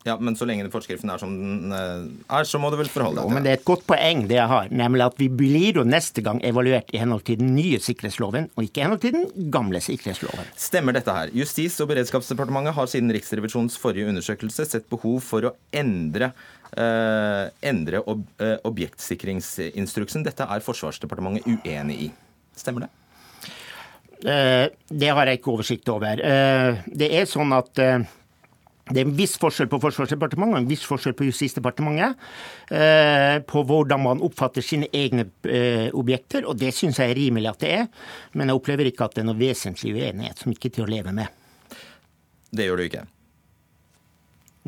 Ja, 0.04 0.18
Men 0.20 0.36
så 0.36 0.44
lenge 0.48 0.68
forskriften 0.72 1.12
er 1.14 1.20
som 1.22 1.32
den 1.32 1.72
eh, 1.72 2.08
er, 2.28 2.48
så 2.48 2.60
må 2.60 2.68
du 2.72 2.76
vel 2.76 2.90
forholde 2.92 3.22
deg 3.22 3.24
til 3.24 3.32
det? 3.32 3.36
Men 3.38 3.46
det 3.46 3.52
er 3.54 3.60
et 3.62 3.68
godt 3.68 3.86
poeng 3.88 4.26
det 4.28 4.36
jeg 4.36 4.52
har, 4.52 4.72
nemlig 4.76 5.06
at 5.06 5.22
vi 5.22 5.30
blir 5.32 5.80
jo 5.80 5.86
neste 5.88 6.24
gang 6.26 6.42
evaluert 6.44 6.92
i 6.92 7.00
henhold 7.00 7.24
til 7.28 7.40
den 7.40 7.54
nye 7.56 7.80
sikkerhetsloven, 7.84 8.50
og 8.52 8.68
ikke 8.68 8.82
i 8.82 8.84
henhold 8.84 9.04
til 9.06 9.16
den 9.16 9.52
gamle 9.54 9.80
sikkerhetsloven. 9.84 10.50
Stemmer 10.60 10.98
dette 10.98 11.16
her. 11.16 11.32
Justis- 11.32 11.80
og 11.84 11.88
beredskapsdepartementet 11.94 12.76
har 12.76 12.92
siden 12.92 13.16
Riksrevisjonens 13.16 13.80
forrige 13.80 14.12
undersøkelse 14.12 14.68
sett 14.68 14.90
behov 14.92 15.22
for 15.24 15.48
å 15.48 15.54
endre 15.72 16.34
eh, 16.76 17.46
endre 17.72 18.04
ob 18.04 18.26
uh, 18.44 18.58
objektsikringsinstruksen. 18.68 20.28
Dette 20.28 20.50
er 20.52 20.68
Forsvarsdepartementet 20.68 21.48
uenig 21.48 22.10
i. 22.10 22.12
Stemmer 22.60 22.88
det? 22.88 22.92
Uh, 24.24 24.66
det 24.88 25.10
har 25.12 25.28
jeg 25.28 25.40
ikke 25.40 25.54
oversikt 25.54 25.90
over. 25.92 26.16
det 26.88 27.10
er 27.12 27.26
sånn 27.30 27.52
at 27.56 27.72
det 27.76 29.00
er 29.00 29.06
en 29.06 29.16
viss 29.16 29.38
forskjell 29.40 29.70
på 29.72 29.80
Forsvarsdepartementet 29.80 30.58
og 30.58 30.62
en 30.62 30.68
viss 30.68 30.84
forskjell 30.88 31.16
på 31.16 31.28
Justisdepartementet 31.30 32.20
på 33.48 33.64
hvordan 33.70 34.04
man 34.04 34.24
oppfatter 34.28 34.66
sine 34.66 34.90
egne 34.92 35.24
objekter, 35.96 36.44
og 36.44 36.60
det 36.60 36.74
syns 36.76 37.00
jeg 37.00 37.14
er 37.14 37.20
rimelig 37.20 37.54
at 37.54 37.64
det 37.64 37.72
er. 37.78 37.88
Men 38.36 38.52
jeg 38.52 38.60
opplever 38.60 38.92
ikke 38.92 39.08
at 39.08 39.16
det 39.16 39.24
er 39.24 39.30
noe 39.32 39.40
vesentlig 39.40 39.96
uenighet 39.96 40.44
som 40.44 40.52
ikke 40.52 40.68
er 40.68 40.76
til 40.78 40.88
å 40.88 40.92
leve 40.92 41.16
med. 41.16 41.32
Det 42.52 42.68
gjør 42.68 42.84
du 42.84 42.88
ikke? 42.90 43.06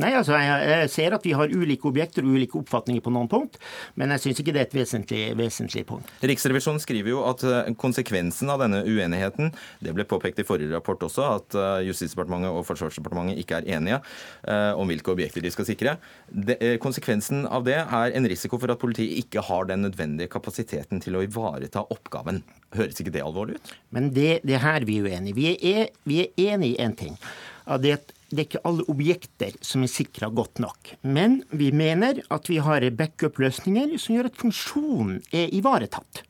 Nei, 0.01 0.11
altså 0.11 0.35
jeg, 0.35 0.89
ser 0.91 1.15
at 1.15 1.23
vi 1.23 1.31
har 1.37 1.51
ulike 1.51 1.87
objekter 1.87 2.25
og 2.25 2.35
ulike 2.35 2.57
oppfatninger 2.59 3.03
på 3.03 3.13
noen 3.15 3.29
punkt, 3.31 3.55
men 3.95 4.11
jeg 4.15 4.25
syns 4.25 4.41
ikke 4.41 4.55
det 4.55 4.61
er 4.61 4.67
et 4.67 4.75
vesentlig, 4.75 5.21
vesentlig, 5.39 5.85
punkt. 5.87 6.11
Riksrevisjonen 6.19 6.81
skriver 6.83 7.13
jo 7.13 7.21
at 7.29 7.45
eh, 7.47 7.69
konsekvensen 7.79 8.51
av 8.51 8.59
denne 8.63 8.81
uenigheten, 8.83 9.53
det 9.79 9.93
ble 9.95 10.07
påpekt 10.09 10.41
i 10.43 10.47
forrige 10.47 10.73
rapport 10.75 11.05
også, 11.07 11.29
at 11.39 11.55
eh, 11.59 11.85
Justisdepartementet 11.87 12.51
og 12.51 12.67
Forsvarsdepartementet 12.67 13.39
ikke 13.39 13.61
er 13.61 13.69
enige 13.77 14.01
uh, 14.01 14.73
om 14.79 14.89
hvilke 14.89 15.13
objekter 15.13 15.43
de 15.43 15.51
skal 15.53 15.67
sikre. 15.67 15.95
Det, 16.27 16.57
konsekvensen 16.83 17.45
av 17.47 17.63
det 17.67 17.77
er 17.83 18.15
en 18.17 18.27
risiko 18.27 18.59
for 18.59 18.73
at 18.73 18.81
politiet 18.81 19.15
ikke 19.23 19.43
har 19.47 19.69
den 19.69 19.85
nødvendige 19.85 20.31
kapasiteten 20.33 21.03
til 21.03 21.15
å 21.15 21.23
ivareta 21.23 21.85
oppgaven. 21.93 22.41
Høres 22.75 22.99
ikke 22.99 23.13
det 23.15 23.23
alvorlig 23.23 23.59
ut? 23.59 23.73
Men 23.95 24.11
det, 24.15 24.41
det 24.47 24.59
her 24.63 24.85
vi 24.87 24.99
er 24.99 25.09
uenige. 25.09 25.37
Vi 25.37 25.73
er, 25.75 25.91
vi 26.03 26.21
er 26.25 26.45
enige 26.51 26.75
i 26.75 26.79
én 26.81 26.85
en 26.89 26.99
ting. 26.99 27.17
At 27.65 27.81
det 27.81 27.97
det 28.31 28.39
er 28.39 28.47
ikke 28.47 28.63
alle 28.65 28.85
objekter 28.91 29.57
som 29.65 29.83
er 29.85 29.91
sikra 29.91 30.29
godt 30.33 30.61
nok. 30.63 30.95
Men 31.03 31.43
vi 31.53 31.69
mener 31.75 32.23
at 32.33 32.49
vi 32.49 32.57
har 32.63 32.85
backup-løsninger 32.97 33.97
som 34.01 34.15
gjør 34.15 34.31
at 34.31 34.39
funksjonen 34.39 35.21
er 35.35 35.53
ivaretatt. 35.53 36.23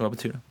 Hva 0.00 0.10
betyr 0.10 0.34
det? 0.34 0.42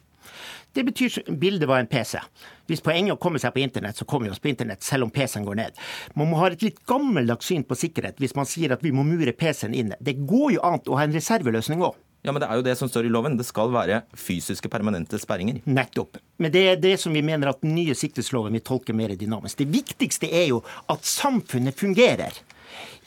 Det 0.74 0.82
betyr 0.88 1.20
bildet 1.38 1.70
var 1.70 1.84
en 1.84 1.88
PC. 1.88 2.18
Hvis 2.66 2.82
poenget 2.82 3.11
er 3.11 3.18
å 3.18 3.22
komme 3.22 3.38
seg 3.41 3.53
på 3.53 3.61
internett, 3.61 3.99
så 3.99 4.07
kommer 4.09 4.26
vi 4.26 4.34
oss 4.34 4.41
på 4.41 4.49
internett 4.49 4.82
selv 4.82 5.05
om 5.05 5.11
PC-en 5.14 5.45
går 5.45 5.59
ned. 5.59 5.78
Man 6.18 6.32
må 6.32 6.39
ha 6.39 6.47
et 6.49 6.66
litt 6.66 6.80
gammeldags 6.89 7.51
syn 7.51 7.66
på 7.68 7.78
sikkerhet 7.78 8.18
hvis 8.24 8.34
man 8.38 8.49
sier 8.49 8.74
at 8.74 8.82
vi 8.82 8.93
må 8.95 9.05
mure 9.05 9.36
PC-en 9.38 9.76
inne. 9.78 9.99
Det 10.01 10.16
går 10.26 10.55
jo 10.55 10.64
an 10.66 10.82
å 10.88 10.97
ha 10.97 11.05
en 11.05 11.14
reserveløsning 11.14 11.84
òg. 11.86 11.99
Ja, 12.24 12.32
men 12.32 12.39
Det 12.39 12.47
er 12.47 12.55
jo 12.55 12.63
det 12.63 12.78
som 12.80 12.88
står 12.88 13.05
i 13.05 13.11
loven. 13.11 13.36
Det 13.38 13.45
skal 13.45 13.71
være 13.74 14.01
fysiske, 14.15 14.69
permanente 14.71 15.19
sperringer. 15.19 15.59
Nettopp. 15.67 16.17
Men 16.39 16.51
det 16.53 16.63
er 16.71 16.80
det 16.80 16.95
som 17.01 17.13
vi 17.13 17.21
mener 17.21 17.51
at 17.51 17.59
den 17.61 17.76
nye 17.76 17.95
sikkerhetsloven 17.95 18.55
vil 18.55 18.63
tolke 18.63 18.95
mer 18.95 19.11
dynamisk. 19.19 19.57
Det 19.59 19.67
viktigste 19.67 20.30
er 20.32 20.47
jo 20.53 20.61
at 20.88 21.03
samfunnet 21.03 21.76
fungerer. 21.76 22.32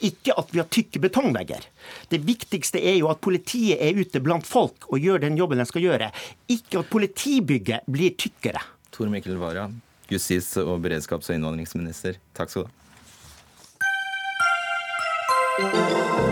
Ikke 0.05 0.35
at 0.37 0.53
vi 0.53 0.61
har 0.61 0.69
tykke 0.69 1.01
betongvegger. 1.01 1.65
Det 2.13 2.21
viktigste 2.21 2.77
er 2.77 2.99
jo 2.99 3.09
at 3.09 3.21
politiet 3.25 3.81
er 3.81 3.97
ute 3.97 4.21
blant 4.21 4.45
folk 4.45 4.85
og 4.91 5.01
gjør 5.01 5.25
den 5.25 5.37
jobben 5.39 5.57
de 5.57 5.65
skal 5.65 5.81
gjøre. 5.81 6.11
Ikke 6.53 6.83
at 6.83 6.91
politibygget 6.93 7.89
blir 7.89 8.13
tykkere. 8.21 8.61
Tor 8.93 9.09
Mikkel 9.09 9.41
Wara, 9.41 9.65
justis- 10.13 10.53
og 10.61 10.77
beredskaps- 10.85 11.33
og 11.33 11.39
innvandringsminister. 11.39 12.21
Takk 12.37 12.53
skal 12.53 12.67
du 12.67 12.69
ha. 15.65 16.26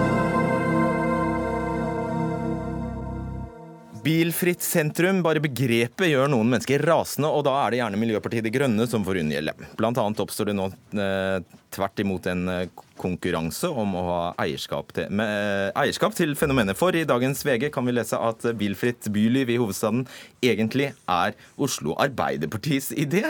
Bilfritt 4.06 4.62
sentrum, 4.62 5.24
bare 5.26 5.42
begrepet 5.42 6.12
gjør 6.12 6.30
noen 6.30 6.52
mennesker 6.52 6.84
rasende, 6.86 7.32
og 7.32 7.42
da 7.48 7.56
er 7.64 7.74
det 7.74 7.80
gjerne 7.80 7.98
Miljøpartiet 7.98 8.46
De 8.46 8.52
Grønne 8.54 8.86
som 8.90 9.06
får 9.06 9.24
unngjelde. 9.24 9.56
Blant 9.80 9.98
annet 9.98 10.22
oppstår 10.22 10.52
det 10.52 10.58
nå 10.60 10.68
eh, 10.70 11.40
tvert 11.74 12.04
imot 12.04 12.30
en 12.30 12.52
eh, 12.54 12.84
konkurranse 13.02 13.72
om 13.72 13.98
å 13.98 14.04
ha 14.06 14.20
eierskap 14.46 14.94
til, 14.94 15.10
med, 15.10 15.32
eh, 15.32 15.72
eierskap 15.82 16.14
til, 16.18 16.36
fenomenet. 16.38 16.78
For 16.78 16.94
i 16.94 17.02
dagens 17.08 17.42
VG 17.48 17.72
kan 17.74 17.88
vi 17.88 17.96
lese 17.98 18.20
at 18.22 18.46
bilfritt 18.60 19.10
byliv 19.16 19.50
i 19.56 19.58
hovedstaden 19.58 20.06
egentlig 20.46 20.92
er 21.10 21.34
Oslo 21.58 21.98
Arbeiderpartis 22.06 22.92
idé 22.94 23.26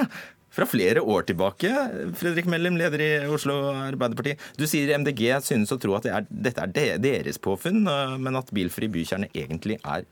fra 0.55 0.67
flere 0.69 1.03
år 1.03 1.27
tilbake. 1.29 1.71
Fredrik 2.19 2.49
Mellem, 2.51 2.79
leder 2.79 3.03
i 3.03 3.11
Oslo 3.31 3.57
Arbeiderparti. 3.73 4.37
Du 4.59 4.65
sier 4.69 4.95
MDG 4.97 5.27
synes 5.43 5.73
å 5.75 5.79
tro 5.81 5.97
at 5.97 6.07
det 6.07 6.13
er, 6.15 6.27
dette 6.29 6.67
er 6.67 7.01
deres 7.03 7.41
påfunn, 7.41 7.83
men 8.21 8.39
at 8.39 8.53
bilfri 8.55 8.89
bykjerne 8.91 9.31
egentlig 9.35 9.79
er 9.83 10.07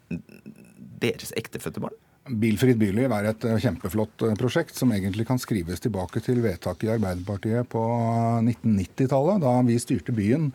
deres 1.04 1.34
ektefødte 1.39 1.84
barn? 1.84 1.96
Bilfritt 2.24 2.78
byliv 2.80 3.12
er 3.12 3.26
et 3.34 3.46
eh, 3.50 3.58
kjempeflott 3.60 4.24
eh, 4.24 4.36
prosjekt 4.39 4.78
som 4.80 4.94
egentlig 4.96 5.26
kan 5.28 5.41
skrives 5.41 5.84
tilbake 5.84 6.22
til 6.24 6.39
vedtaket 6.44 6.86
i 6.88 6.91
Arbeiderpartiet 6.94 7.68
på 7.68 7.82
1990-tallet, 8.46 9.41
da 9.44 9.58
vi 9.68 9.76
styrte 9.82 10.16
byen 10.16 10.48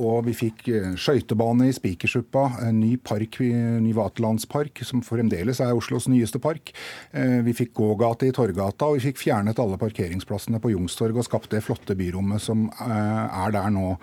og 0.00 0.24
vi 0.28 0.34
fikk 0.36 0.68
eh, 0.72 0.90
skøytebane 0.98 1.68
i 1.70 1.74
Spikersuppa, 1.76 2.46
en 2.66 2.80
ny 2.82 2.94
park, 2.98 3.40
ny 3.40 3.94
Vaterlandspark, 3.96 4.82
som 4.86 5.02
fremdeles 5.06 5.62
er 5.62 5.74
Oslos 5.76 6.08
nyeste 6.10 6.40
park. 6.42 6.72
Vi 7.14 7.54
fikk 7.56 7.74
gågate 7.78 8.28
i 8.28 8.34
Torgata, 8.34 8.88
og 8.88 8.98
vi 8.98 9.08
fikk 9.08 9.20
fjernet 9.22 9.60
alle 9.62 9.78
parkeringsplassene 9.80 10.60
på 10.62 10.72
Youngstorget 10.74 11.22
og 11.22 11.28
skapt 11.28 11.52
det 11.54 11.62
flotte 11.64 11.96
byrommet 11.98 12.42
som 12.42 12.66
er 12.82 13.54
der 13.54 13.70
nå. 13.74 13.94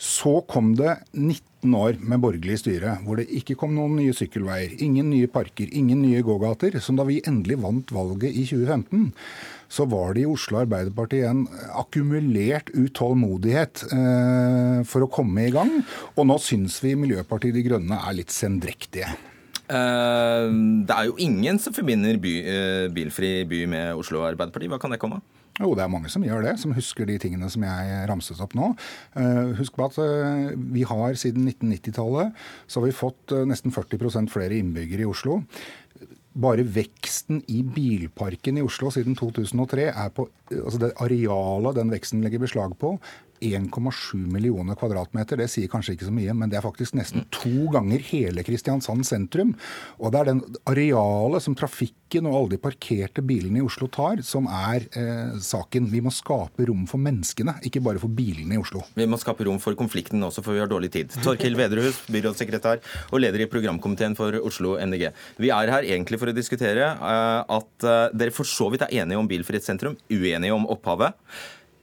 Så 0.00 0.40
kom 0.50 0.72
det 0.74 0.96
19 1.12 1.74
år 1.78 1.98
med 2.02 2.20
borgerlig 2.20 2.58
styre, 2.60 2.96
hvor 3.06 3.20
det 3.20 3.30
ikke 3.32 3.54
kom 3.58 3.76
noen 3.76 3.94
nye 3.96 4.14
sykkelveier, 4.16 4.74
ingen 4.82 5.06
nye 5.12 5.30
parker, 5.30 5.70
ingen 5.70 6.02
nye 6.02 6.22
gågater, 6.26 6.80
som 6.82 6.98
da 6.98 7.06
vi 7.06 7.22
endelig 7.28 7.60
vant 7.62 7.94
valget 7.94 8.34
i 8.34 8.42
2015, 8.48 9.12
så 9.74 9.86
var 9.90 10.14
det 10.14 10.24
i 10.24 10.30
Oslo 10.30 10.60
Arbeiderparti 10.62 11.24
en 11.26 11.44
akkumulert 11.74 12.70
utålmodighet 12.74 13.84
eh, 13.90 14.80
for 14.88 15.06
å 15.06 15.10
komme 15.12 15.48
i 15.48 15.54
gang. 15.54 15.72
Og 16.14 16.28
nå 16.30 16.38
syns 16.42 16.78
vi 16.84 16.94
Miljøpartiet 16.98 17.56
De 17.56 17.64
Grønne 17.66 17.98
er 17.98 18.18
litt 18.20 18.34
sendrektige. 18.34 19.10
Eh, 19.64 20.50
det 20.86 20.94
er 20.94 21.08
jo 21.08 21.16
ingen 21.24 21.58
som 21.62 21.74
forbinder 21.74 22.20
by, 22.22 22.34
eh, 22.44 22.90
bilfri 22.94 23.40
by 23.48 23.64
med 23.70 24.02
Oslo 24.04 24.22
Arbeiderparti. 24.28 24.70
Hva 24.70 24.80
kan 24.82 24.94
det 24.94 25.02
komme 25.02 25.18
av? 25.18 25.30
Jo, 25.62 25.70
det 25.78 25.84
er 25.84 25.90
mange 25.92 26.10
som 26.10 26.24
gjør 26.26 26.42
det, 26.42 26.56
som 26.58 26.74
husker 26.74 27.06
de 27.06 27.14
tingene 27.22 27.46
som 27.52 27.62
jeg 27.62 27.98
ramset 28.10 28.40
opp 28.42 28.56
nå. 28.58 28.72
Uh, 29.14 29.52
husk 29.54 29.76
på 29.78 29.86
at 29.86 30.00
uh, 30.02 30.50
vi 30.74 30.82
har 30.82 31.14
siden 31.14 31.46
1990-tallet 31.46 32.34
så 32.66 32.80
har 32.80 32.88
vi 32.88 32.96
fått 32.98 33.30
uh, 33.30 33.44
nesten 33.46 33.70
40% 33.70 34.32
flere 34.34 34.58
innbyggere 34.58 35.06
i 35.06 35.06
Oslo. 35.06 35.44
Bare 36.34 36.64
veksten 36.66 37.42
i 37.46 37.60
bilparken 37.62 38.58
i 38.58 38.64
Oslo 38.64 38.90
siden 38.90 39.14
2003 39.18 39.84
er 39.92 40.08
på 40.14 40.26
altså 40.50 40.80
det 40.82 40.94
arealet 41.02 41.78
den 41.78 41.92
veksten 41.94 42.24
legger 42.24 42.42
beslag 42.42 42.74
på, 42.80 42.96
1,7 43.40 44.18
millioner 44.30 44.78
kvadratmeter. 44.78 45.40
Det 45.40 45.48
sier 45.52 45.70
kanskje 45.70 45.96
ikke 45.96 46.08
så 46.08 46.14
mye, 46.14 46.34
men 46.36 46.52
det 46.52 46.58
er 46.58 46.64
faktisk 46.64 46.96
nesten 46.98 47.26
to 47.34 47.68
ganger 47.74 48.02
hele 48.10 48.44
Kristiansand 48.46 49.06
sentrum. 49.08 49.54
Og 49.98 50.12
det 50.12 50.20
er 50.20 50.30
den 50.32 50.42
arealet 50.70 51.44
som 51.44 51.56
trafikken 51.58 52.28
og 52.30 52.36
alle 52.38 52.54
de 52.54 52.60
parkerte 52.62 53.24
bilene 53.26 53.60
i 53.60 53.64
Oslo 53.64 53.88
tar, 53.92 54.22
som 54.26 54.46
er 54.50 54.86
eh, 54.96 55.34
saken. 55.42 55.88
Vi 55.92 56.02
må 56.04 56.12
skape 56.14 56.68
rom 56.68 56.84
for 56.90 57.02
menneskene, 57.02 57.56
ikke 57.66 57.82
bare 57.84 58.02
for 58.02 58.12
bilene 58.12 58.58
i 58.58 58.60
Oslo. 58.60 58.84
Vi 58.94 59.08
må 59.10 59.18
skape 59.20 59.46
rom 59.48 59.58
for 59.62 59.76
konflikten 59.78 60.22
også, 60.26 60.44
for 60.44 60.56
vi 60.56 60.62
har 60.62 60.70
dårlig 60.70 60.92
tid. 60.94 61.14
Torkild 61.24 61.58
Vedrehus, 61.58 62.04
byrådssekretær 62.12 62.82
og 63.10 63.22
leder 63.22 63.44
i 63.44 63.50
programkomiteen 63.50 64.16
for 64.18 64.36
Oslo 64.44 64.76
NDG. 64.78 65.08
Vi 65.42 65.50
er 65.54 65.74
her 65.74 65.88
egentlig 65.88 66.20
for 66.22 66.30
å 66.30 66.36
diskutere 66.36 66.92
eh, 66.94 67.56
at 67.58 67.88
eh, 67.88 68.06
dere 68.14 68.34
for 68.34 68.48
så 68.48 68.70
vidt 68.72 68.86
er 68.86 68.94
enige 69.02 69.20
om 69.20 69.28
bilfritt 69.30 69.66
sentrum, 69.66 69.98
uenige 70.12 70.54
om 70.54 70.68
opphavet. 70.70 71.18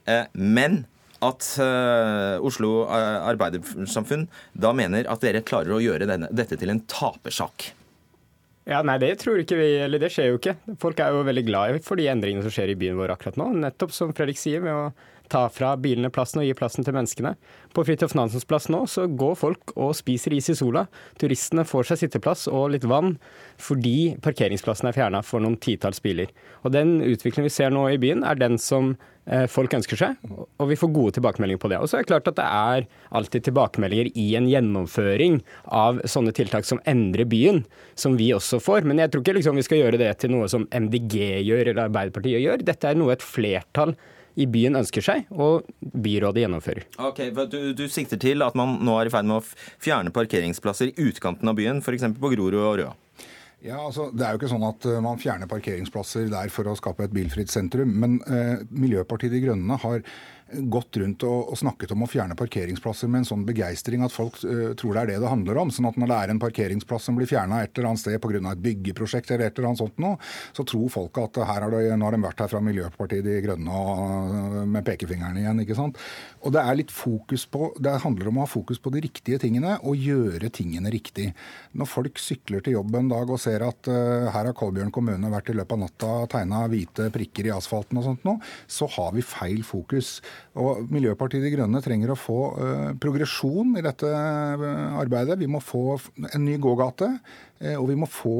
Eh, 0.08 0.24
men 0.34 0.84
at 1.22 1.46
uh, 1.62 2.42
Oslo 2.44 2.82
uh, 2.88 3.22
Arbeidersamfunn 3.30 4.26
da 4.52 4.72
mener 4.76 5.06
at 5.10 5.22
dere 5.22 5.44
klarer 5.46 5.76
å 5.76 5.82
gjøre 5.82 6.08
denne, 6.10 6.30
dette 6.34 6.58
til 6.60 6.72
en 6.72 6.82
tapersak? 6.90 7.72
Ja, 8.68 8.78
nei, 8.86 8.98
Det 9.02 9.16
tror 9.18 9.40
ikke 9.42 9.58
vi, 9.58 9.70
eller 9.82 9.98
det 10.02 10.12
skjer 10.14 10.30
jo 10.30 10.38
ikke. 10.38 10.54
Folk 10.82 11.00
er 11.02 11.14
jo 11.14 11.24
veldig 11.26 11.46
glad 11.48 11.80
for 11.86 11.98
de 11.98 12.06
endringene 12.12 12.44
som 12.44 12.52
skjer 12.54 12.70
i 12.70 12.78
byen 12.78 12.98
vår 12.98 13.16
akkurat 13.16 13.38
nå. 13.40 13.48
Nettopp 13.64 13.94
som 13.94 14.12
Fredrik 14.14 14.38
sier, 14.38 14.62
med 14.62 14.76
å 14.76 14.84
ta 15.32 15.46
fra 15.52 15.74
bilene 15.80 16.10
plassen 16.12 16.42
og 16.42 16.46
gi 16.46 16.56
plassen 16.56 16.84
til 16.86 16.96
menneskene. 16.96 17.34
På 17.72 17.84
Fridtjof 17.86 18.14
Nansens 18.18 18.46
plass 18.48 18.68
nå 18.72 18.84
så 18.90 19.06
går 19.08 19.38
folk 19.40 19.72
og 19.74 19.94
spiser 19.96 20.34
is 20.36 20.50
i 20.52 20.58
sola. 20.58 20.86
Turistene 21.20 21.64
får 21.68 21.90
seg 21.90 22.02
sitteplass 22.02 22.48
og 22.50 22.74
litt 22.74 22.86
vann 22.88 23.16
fordi 23.62 24.14
parkeringsplassen 24.24 24.90
er 24.90 24.96
fjerna 24.96 25.22
for 25.24 25.42
noen 25.44 25.58
titalls 25.62 26.02
biler. 26.04 26.32
Og 26.62 26.74
Den 26.76 27.00
utviklingen 27.00 27.48
vi 27.48 27.54
ser 27.54 27.72
nå 27.72 27.86
i 27.90 27.98
byen, 28.00 28.24
er 28.26 28.38
den 28.38 28.58
som 28.60 28.92
eh, 29.26 29.46
folk 29.50 29.74
ønsker 29.76 29.98
seg, 29.98 30.22
og 30.32 30.70
vi 30.70 30.78
får 30.78 30.92
gode 30.94 31.16
tilbakemeldinger 31.18 31.62
på 31.62 31.70
det. 31.72 31.80
Og 31.80 31.90
så 31.90 31.98
er 31.98 32.04
det 32.04 32.10
klart 32.12 32.30
at 32.30 32.38
det 32.38 32.46
er 32.46 32.86
alltid 33.18 33.48
tilbakemeldinger 33.48 34.12
i 34.18 34.26
en 34.38 34.48
gjennomføring 34.50 35.40
av 35.66 36.02
sånne 36.08 36.34
tiltak 36.36 36.68
som 36.68 36.82
endrer 36.88 37.28
byen, 37.28 37.62
som 37.98 38.18
vi 38.20 38.32
også 38.36 38.60
får. 38.62 38.88
Men 38.88 39.02
jeg 39.02 39.12
tror 39.12 39.24
ikke 39.24 39.38
liksom 39.38 39.60
vi 39.60 39.66
skal 39.68 39.84
gjøre 39.84 40.02
det 40.02 40.14
til 40.22 40.34
noe 40.34 40.50
som 40.50 40.66
MDG 40.70 41.18
gjør 41.46 41.72
eller 41.72 41.86
Arbeiderpartiet 41.88 42.44
gjør. 42.44 42.66
Dette 42.66 42.90
er 42.90 42.98
noe 42.98 43.14
et 43.16 43.24
flertall 43.24 43.96
i 44.40 44.46
byen 44.48 44.78
ønsker 44.80 45.04
seg, 45.04 45.28
og 45.32 45.68
byrådet 45.80 46.44
gjennomfører. 46.44 46.88
Ok, 47.04 47.22
du, 47.52 47.60
du, 47.76 47.84
sikter 47.92 48.20
til 48.20 48.44
at 48.44 48.56
man 48.58 48.78
nå 48.84 48.96
er 48.98 49.10
i 49.10 49.12
ferd 49.12 49.28
med 49.28 49.40
å 49.40 49.44
fjerne 49.82 50.14
parkeringsplasser 50.14 50.92
i 50.92 51.08
utkanten 51.10 51.50
av 51.50 51.58
byen, 51.58 51.82
f.eks. 51.84 52.08
på 52.18 52.32
Grorud 52.34 52.60
og 52.62 52.76
Røa? 52.80 52.92
Ja, 53.62 53.78
altså, 53.78 54.08
Det 54.10 54.24
er 54.26 54.34
jo 54.34 54.40
ikke 54.40 54.50
sånn 54.50 54.66
at 54.66 54.86
uh, 54.90 54.98
man 55.04 55.20
fjerner 55.22 55.50
parkeringsplasser 55.50 56.26
der 56.32 56.50
for 56.50 56.66
å 56.66 56.74
skape 56.78 57.06
et 57.06 57.14
bilfritt 57.14 57.52
sentrum. 57.52 57.92
Men 58.02 58.18
eh, 58.26 58.64
Miljøpartiet 58.74 59.30
De 59.36 59.42
Grønne 59.44 59.78
har 59.84 60.02
gått 60.52 60.96
rundt 60.96 61.24
og, 61.26 61.52
snakket 61.58 61.92
om 61.94 62.04
å 62.04 62.08
fjerne 62.10 62.36
parkeringsplasser 62.38 63.10
med 63.10 63.22
en 63.22 63.28
sånn 63.28 63.44
begeistring 63.46 64.04
at 64.04 64.14
folk 64.14 64.38
uh, 64.44 64.72
tror 64.78 64.96
det 64.96 65.02
er 65.02 65.10
det 65.12 65.18
det 65.22 65.30
handler 65.30 65.60
om. 65.62 65.72
Sånn 65.74 65.88
at 65.90 65.98
når 66.00 66.10
det 66.10 66.18
er 66.18 66.32
en 66.32 66.42
parkeringsplass 66.42 67.08
som 67.08 67.18
blir 67.18 67.30
fjerna 67.30 67.62
et 67.62 67.72
eller 67.76 67.92
annet 67.92 68.02
sted 68.02 68.18
pga. 68.22 68.40
et 68.52 68.64
byggeprosjekt 68.64 69.30
eller 69.30 69.46
et 69.46 69.58
eller 69.58 69.70
annet 69.70 69.82
sånt 69.82 70.02
nå, 70.02 70.14
så 70.56 70.66
tror 70.68 70.88
folk 70.92 71.20
at 71.22 71.40
her 71.48 71.66
har 71.66 71.74
de, 71.74 71.82
nå 71.96 72.08
har 72.08 72.16
de 72.16 72.22
vært 72.24 72.44
her 72.44 72.52
fra 72.52 72.62
Miljøpartiet 72.64 73.24
De 73.26 73.38
Grønne 73.44 73.82
og, 73.82 74.34
uh, 74.34 74.58
med 74.66 74.86
pekefingeren 74.86 75.40
igjen. 75.42 75.62
ikke 75.64 75.78
sant? 75.78 76.00
Og 76.42 76.54
det 76.54 76.62
er 76.62 76.78
litt 76.78 76.94
fokus 76.94 77.46
på, 77.50 77.72
det 77.82 77.94
handler 78.04 78.32
om 78.32 78.40
å 78.40 78.46
ha 78.46 78.50
fokus 78.50 78.80
på 78.82 78.92
de 78.94 79.04
riktige 79.06 79.40
tingene 79.42 79.78
og 79.80 80.00
gjøre 80.00 80.52
tingene 80.54 80.92
riktig. 80.92 81.30
Når 81.78 81.90
folk 81.90 82.20
sykler 82.22 82.64
til 82.64 82.78
jobb 82.78 82.96
en 82.98 83.12
dag 83.12 83.30
og 83.30 83.40
ser 83.42 83.64
at 83.66 83.90
uh, 83.90 84.30
her 84.32 84.50
har 84.50 84.56
Kolbjørn 84.56 84.92
kommune 84.94 85.32
vært 85.32 85.52
i 85.52 85.56
løpet 85.56 85.76
av 85.78 85.84
natta 85.84 86.12
og 86.24 86.30
tegna 86.32 86.66
hvite 86.70 87.08
prikker 87.14 87.48
i 87.48 87.54
asfalten 87.54 88.00
og 88.00 88.08
sånt 88.08 88.26
nå, 88.26 88.36
så 88.70 88.88
har 88.96 89.12
vi 89.16 89.24
feil 89.24 89.62
fokus. 89.66 90.18
Og 90.60 90.88
Miljøpartiet 90.92 91.44
De 91.44 91.52
Grønne 91.54 91.80
trenger 91.84 92.12
å 92.12 92.18
få 92.18 92.38
uh, 92.58 92.90
progresjon 93.00 93.72
i 93.80 93.84
dette 93.84 94.08
uh, 94.08 94.98
arbeidet. 95.00 95.38
Vi 95.40 95.48
må 95.48 95.62
få 95.64 95.96
en 96.28 96.44
ny 96.44 96.58
gågate. 96.60 97.08
Uh, 97.62 97.76
og 97.78 97.86
vi 97.88 97.96
må 97.96 98.08
få 98.10 98.36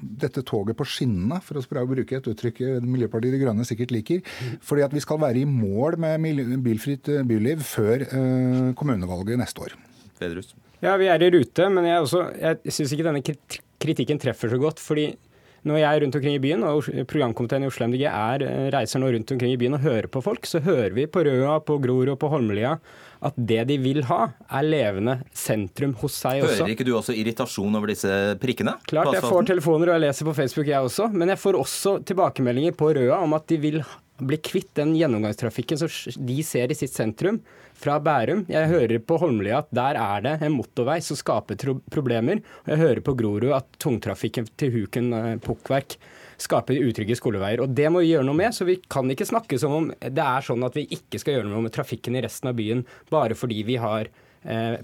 dette 0.00 0.44
toget 0.46 0.76
på 0.76 0.86
skinnene, 0.88 1.40
for 1.44 1.60
å 1.60 1.86
bruke 1.88 2.18
et 2.18 2.28
uttrykk 2.32 2.60
Miljøpartiet 2.84 3.36
De 3.36 3.40
Grønne 3.40 3.66
sikkert 3.68 3.94
liker. 3.94 4.20
Fordi 4.66 4.84
at 4.84 4.96
vi 4.96 5.04
skal 5.04 5.22
være 5.22 5.42
i 5.42 5.48
mål 5.48 5.96
med 6.02 6.60
bilfritt 6.64 7.08
byliv 7.28 7.64
før 7.64 8.04
kommunevalget 8.76 9.40
neste 9.40 9.64
år. 9.64 9.78
Vedrus. 10.20 10.52
Ja, 10.80 10.94
vi 11.00 11.08
er 11.12 11.22
i 11.22 11.32
rute, 11.32 11.66
men 11.72 11.88
jeg, 11.88 12.04
også, 12.04 12.22
jeg 12.40 12.72
syns 12.76 12.94
ikke 12.94 13.08
denne 13.08 13.24
kritikken 13.80 14.20
treffer 14.20 14.52
så 14.52 14.60
godt. 14.60 14.80
fordi 14.80 15.10
når 15.68 15.80
jeg 15.82 15.88
er 15.90 16.02
rundt 16.04 16.16
omkring 16.16 16.36
i 16.36 16.42
byen, 16.42 16.64
og 16.64 16.88
programkomiteen 17.10 17.66
i 17.66 17.68
Oslo 17.68 17.88
MDG 17.90 18.06
er, 18.08 18.44
eh, 18.46 18.70
reiser 18.72 19.02
nå 19.02 19.10
rundt 19.12 19.32
omkring 19.34 19.52
i 19.52 19.60
byen 19.60 19.76
og 19.76 19.84
hører 19.84 20.08
på 20.08 20.22
folk, 20.24 20.48
så 20.48 20.62
hører 20.64 20.94
vi 20.96 21.06
på 21.06 21.24
Røa, 21.26 21.58
på 21.64 21.78
Grorud 21.82 22.14
og 22.14 22.20
på 22.22 22.30
Holmlia 22.32 22.78
at 23.20 23.36
det 23.36 23.66
de 23.68 23.76
vil 23.80 24.00
ha, 24.08 24.30
er 24.48 24.64
levende 24.64 25.18
sentrum 25.36 25.92
hos 26.00 26.16
seg 26.22 26.40
også. 26.44 26.62
Hører 26.62 26.74
ikke 26.74 26.86
du 26.88 26.94
også 26.96 27.16
irritasjon 27.16 27.76
over 27.76 27.92
disse 27.92 28.14
prikkene? 28.40 28.78
Klart, 28.88 29.12
jeg 29.12 29.24
får 29.26 29.50
telefoner 29.50 29.92
og 29.92 29.98
jeg 29.98 30.04
leser 30.06 30.28
på 30.30 30.36
Facebook, 30.38 30.70
jeg 30.70 30.88
også. 30.88 31.10
Men 31.12 31.34
jeg 31.34 31.40
får 31.42 31.58
også 31.60 31.98
tilbakemeldinger 32.08 32.76
på 32.80 32.94
Røa 32.96 33.20
om 33.20 33.36
at 33.36 33.44
de 33.50 33.60
vil 33.60 33.82
bli 34.26 34.38
kvitt 34.44 34.70
den 34.78 34.94
gjennomgangstrafikken 34.98 35.80
som 35.80 35.90
de 36.26 36.38
ser 36.46 36.70
i 36.72 36.76
sitt 36.78 36.94
sentrum 36.94 37.40
fra 37.80 37.96
Bærum. 38.02 38.44
Jeg 38.50 38.70
hører 38.70 39.02
på 39.02 39.18
Holmlia 39.22 39.60
at 39.62 39.70
der 39.74 39.98
er 40.00 40.24
det 40.24 40.36
en 40.44 40.56
motorvei 40.56 40.98
som 41.04 41.18
skaper 41.18 41.58
problemer. 41.92 42.42
Og 42.64 42.74
jeg 42.74 42.82
hører 42.82 43.04
på 43.04 43.16
Grorud 43.18 43.52
at 43.56 43.68
tungtrafikken 43.80 44.48
til 44.60 44.74
Huken 44.74 45.12
eh, 45.16 45.36
pukkverk 45.44 45.96
skaper 46.40 46.80
utrygge 46.80 47.18
skoleveier. 47.18 47.64
Og 47.64 47.74
Det 47.76 47.88
må 47.92 48.04
vi 48.04 48.12
gjøre 48.12 48.26
noe 48.28 48.38
med. 48.38 48.54
så 48.56 48.64
Vi 48.68 48.80
kan 48.88 49.10
ikke 49.10 49.28
snakke 49.28 49.58
som 49.60 49.76
om 49.76 49.90
det 50.00 50.24
er 50.24 50.46
sånn 50.46 50.64
at 50.66 50.76
vi 50.76 50.88
ikke 50.88 51.20
skal 51.20 51.38
gjøre 51.38 51.52
noe 51.52 51.66
med 51.66 51.74
trafikken 51.76 52.16
i 52.16 52.24
resten 52.24 52.52
av 52.52 52.58
byen 52.60 52.84
bare 53.12 53.36
fordi 53.36 53.62
vi 53.68 53.80
har 53.80 54.10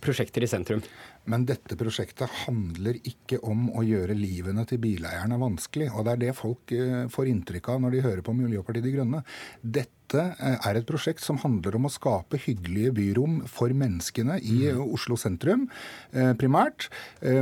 prosjekter 0.03 0.45
i 0.45 0.49
sentrum. 0.51 0.83
Men 1.31 1.47
dette 1.47 1.77
prosjektet 1.79 2.31
handler 2.45 3.01
ikke 3.07 3.41
om 3.47 3.67
å 3.75 3.83
gjøre 3.87 4.15
livene 4.15 4.63
til 4.69 4.81
bileierne 4.83 5.39
vanskelig. 5.41 5.91
Og 5.95 6.07
det 6.07 6.15
er 6.15 6.23
det 6.23 6.39
folk 6.39 6.75
eh, 6.75 7.05
får 7.13 7.31
inntrykk 7.33 7.73
av 7.75 7.83
når 7.83 7.97
de 7.97 8.07
hører 8.07 8.25
på 8.27 8.35
Miljøpartiet 8.37 8.87
De 8.87 8.93
Grønne. 8.95 9.23
Dette 9.61 10.23
eh, 10.23 10.55
er 10.55 10.79
et 10.79 10.87
prosjekt 10.87 11.25
som 11.25 11.41
handler 11.43 11.79
om 11.79 11.89
å 11.89 11.93
skape 11.93 12.39
hyggelige 12.45 12.95
byrom 12.95 13.41
for 13.51 13.75
menneskene 13.75 14.39
i 14.39 14.69
mm. 14.69 14.85
Oslo 14.87 15.19
sentrum, 15.19 15.67
eh, 16.15 16.31
primært. 16.39 16.89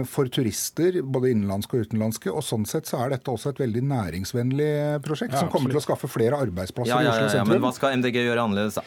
For 0.08 0.30
turister, 0.32 0.96
både 1.02 1.34
innenlandske 1.34 1.76
og 1.76 1.90
utenlandske. 1.90 2.32
Og 2.32 2.44
sånn 2.46 2.64
sett 2.68 2.88
så 2.88 3.02
er 3.04 3.12
dette 3.12 3.32
også 3.32 3.52
et 3.52 3.60
veldig 3.60 3.84
næringsvennlig 3.90 4.70
prosjekt, 5.04 5.36
ja, 5.36 5.44
som 5.44 5.52
kommer 5.52 5.74
til 5.74 5.82
å 5.82 5.84
skaffe 5.84 6.08
flere 6.08 6.40
arbeidsplasser 6.46 6.94
ja, 6.94 7.02
ja, 7.04 7.12
i 7.12 7.18
Oslo 7.18 7.34
sentrum. 7.36 7.52
Men 7.52 7.66
hva 7.66 7.74
skal 7.76 7.98
MDG 8.00 8.22
gjøre 8.22 8.48
annerledes, 8.48 8.80
da? 8.80 8.86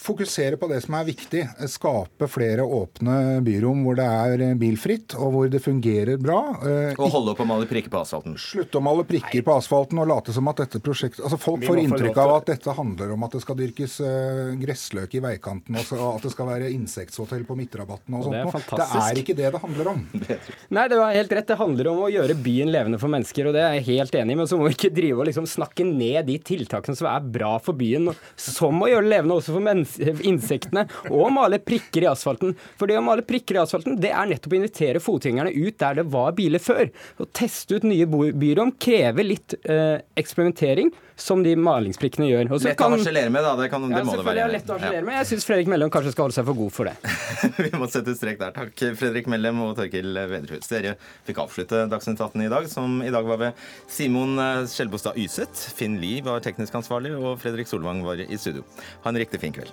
Fokusere 0.00 0.58
på 0.60 0.68
det 0.70 0.80
som 0.84 0.96
er 0.98 1.06
viktig. 1.08 1.42
Skape 1.70 2.28
flere 2.30 2.64
åpne 2.64 3.40
byrom 3.46 3.84
hvor 3.86 3.98
det 3.98 4.06
er 4.06 4.44
bilfritt, 4.60 5.16
og 5.18 5.32
hvor 5.34 5.50
det 5.52 5.62
fungerer 5.64 6.20
bra. 6.20 6.40
Eh, 6.62 6.96
og 6.96 7.12
holde 7.14 7.34
opp 7.34 7.42
å 7.44 7.48
male 7.48 7.68
prikker 7.70 7.92
på 7.92 8.00
asfalten? 8.02 8.36
Slutte 8.40 8.80
å 8.80 8.84
male 8.84 9.06
prikker 9.08 9.44
på 9.46 9.56
asfalten 9.56 10.00
og 10.02 10.10
late 10.10 10.34
som 10.36 10.48
at 10.52 10.62
dette 10.64 10.80
prosjektet 10.84 11.24
Altså 11.26 11.38
Folk 11.40 11.64
får 11.66 11.80
inntrykk 11.82 12.18
av 12.22 12.34
at 12.36 12.50
dette 12.52 12.74
handler 12.76 13.12
om 13.14 13.24
at 13.26 13.36
det 13.36 13.42
skal 13.44 13.58
dyrkes 13.58 13.98
gressløk 14.60 15.16
i 15.16 15.22
veikanten, 15.24 15.76
og 15.78 16.04
at 16.14 16.26
det 16.26 16.32
skal 16.34 16.50
være 16.50 16.70
insekthotell 16.74 17.44
på 17.48 17.56
midtrabatten 17.58 18.16
og 18.18 18.26
sånt. 18.26 18.36
Det 18.36 18.76
er, 18.76 18.92
det 18.92 19.02
er 19.02 19.20
ikke 19.22 19.36
det 19.38 19.50
det 19.54 19.62
handler 19.62 19.90
om. 19.92 20.02
Nei, 20.76 20.86
det 20.90 20.98
var 21.00 21.14
helt 21.16 21.34
rett. 21.38 21.48
Det 21.48 21.58
handler 21.60 21.90
om 21.92 22.02
å 22.06 22.10
gjøre 22.12 22.36
byen 22.42 22.72
levende 22.72 23.00
for 23.00 23.12
mennesker, 23.12 23.48
og 23.48 23.56
det 23.56 23.62
er 23.64 23.76
jeg 23.78 23.86
helt 23.90 24.18
enig 24.20 24.34
i. 24.36 24.38
Men 24.42 24.50
så 24.50 24.58
må 24.58 24.68
vi 24.68 24.76
ikke 24.76 24.92
drive 24.94 25.22
og 25.22 25.28
liksom 25.30 25.48
snakke 25.50 25.86
ned 25.88 26.26
de 26.28 26.38
tiltakene 26.42 26.98
som 26.98 27.08
er 27.10 27.28
bra 27.36 27.54
for 27.62 27.78
byen, 27.78 28.10
som 28.40 28.82
å 28.82 28.90
gjøre 28.90 29.06
det 29.06 29.14
levende 29.14 29.38
også 29.38 29.54
for 29.56 29.64
insektene, 30.26 30.86
og 31.10 31.32
male 31.34 31.60
prikker 31.62 32.06
i 32.06 32.10
asfalten. 32.10 32.54
For 32.78 32.90
det 32.90 32.98
å 33.00 33.04
male 33.06 33.24
prikker 33.26 33.58
i 33.58 33.62
asfalten, 33.62 33.98
det 34.02 34.12
er 34.12 34.30
nettopp 34.30 34.56
å 34.56 34.60
invitere 34.60 35.02
fotgjengerne 35.02 35.54
ut 35.54 35.78
der 35.82 36.00
det 36.00 36.06
var 36.12 36.36
biler 36.36 36.62
før. 36.62 36.90
Å 37.22 37.28
teste 37.36 37.78
ut 37.78 37.88
nye 37.88 38.06
byrom 38.06 38.74
krever 38.82 39.26
litt 39.26 39.56
eh, 39.64 39.98
eksperimentering 40.18 40.92
som 41.16 41.42
de 41.42 41.54
malingsprikkene 41.56 42.28
gjør. 42.28 42.50
Også 42.52 42.68
lett 42.68 42.78
kan, 42.78 42.92
å 42.92 42.98
harselere 42.98 43.32
med, 43.32 43.44
da. 43.46 43.54
Det, 43.58 43.68
kan, 43.72 43.86
det 43.88 44.02
må 44.04 44.16
det 44.18 44.26
være. 44.26 44.46
Lett 44.52 44.68
å 44.68 44.76
harselere 44.76 45.00
ja. 45.00 45.06
med. 45.08 45.16
Jeg 45.16 45.28
syns 45.30 45.48
Fredrik 45.48 45.70
Mellem 45.72 45.92
kanskje 45.92 46.12
skal 46.12 46.26
holde 46.26 46.36
seg 46.36 46.48
for 46.48 46.60
god 46.60 46.74
for 46.76 46.90
det. 46.90 47.14
Vi 47.64 47.72
må 47.80 47.88
sette 47.92 48.16
strek 48.18 48.38
der. 48.42 48.52
Takk, 48.56 48.84
Fredrik 49.00 49.30
Mellem 49.32 49.64
og 49.64 49.74
Torkil 49.80 50.12
Vederhus. 50.12 50.68
Dere 50.68 50.94
fikk 51.26 51.40
avslutte 51.46 51.86
Dagsnytt 51.90 52.20
18 52.20 52.44
i 52.44 52.52
dag, 52.52 52.68
som 52.70 53.00
i 53.00 53.12
dag 53.14 53.28
var 53.32 53.40
ved 53.46 53.66
Simon 53.88 54.36
eh, 54.42 54.62
Skjelbostad 54.70 55.16
Yseth. 55.24 55.70
Finn 55.78 55.96
Lie 56.02 56.24
var 56.26 56.44
teknisk 56.44 56.76
ansvarlig, 56.76 57.16
og 57.16 57.40
Fredrik 57.40 57.72
Solvang 57.72 58.04
var 58.06 58.20
i 58.20 58.40
studio. 58.40 58.66
Ha 59.04 59.12
en 59.12 59.24
riktig 59.24 59.40
fin 59.40 59.56
kveld. 59.56 59.72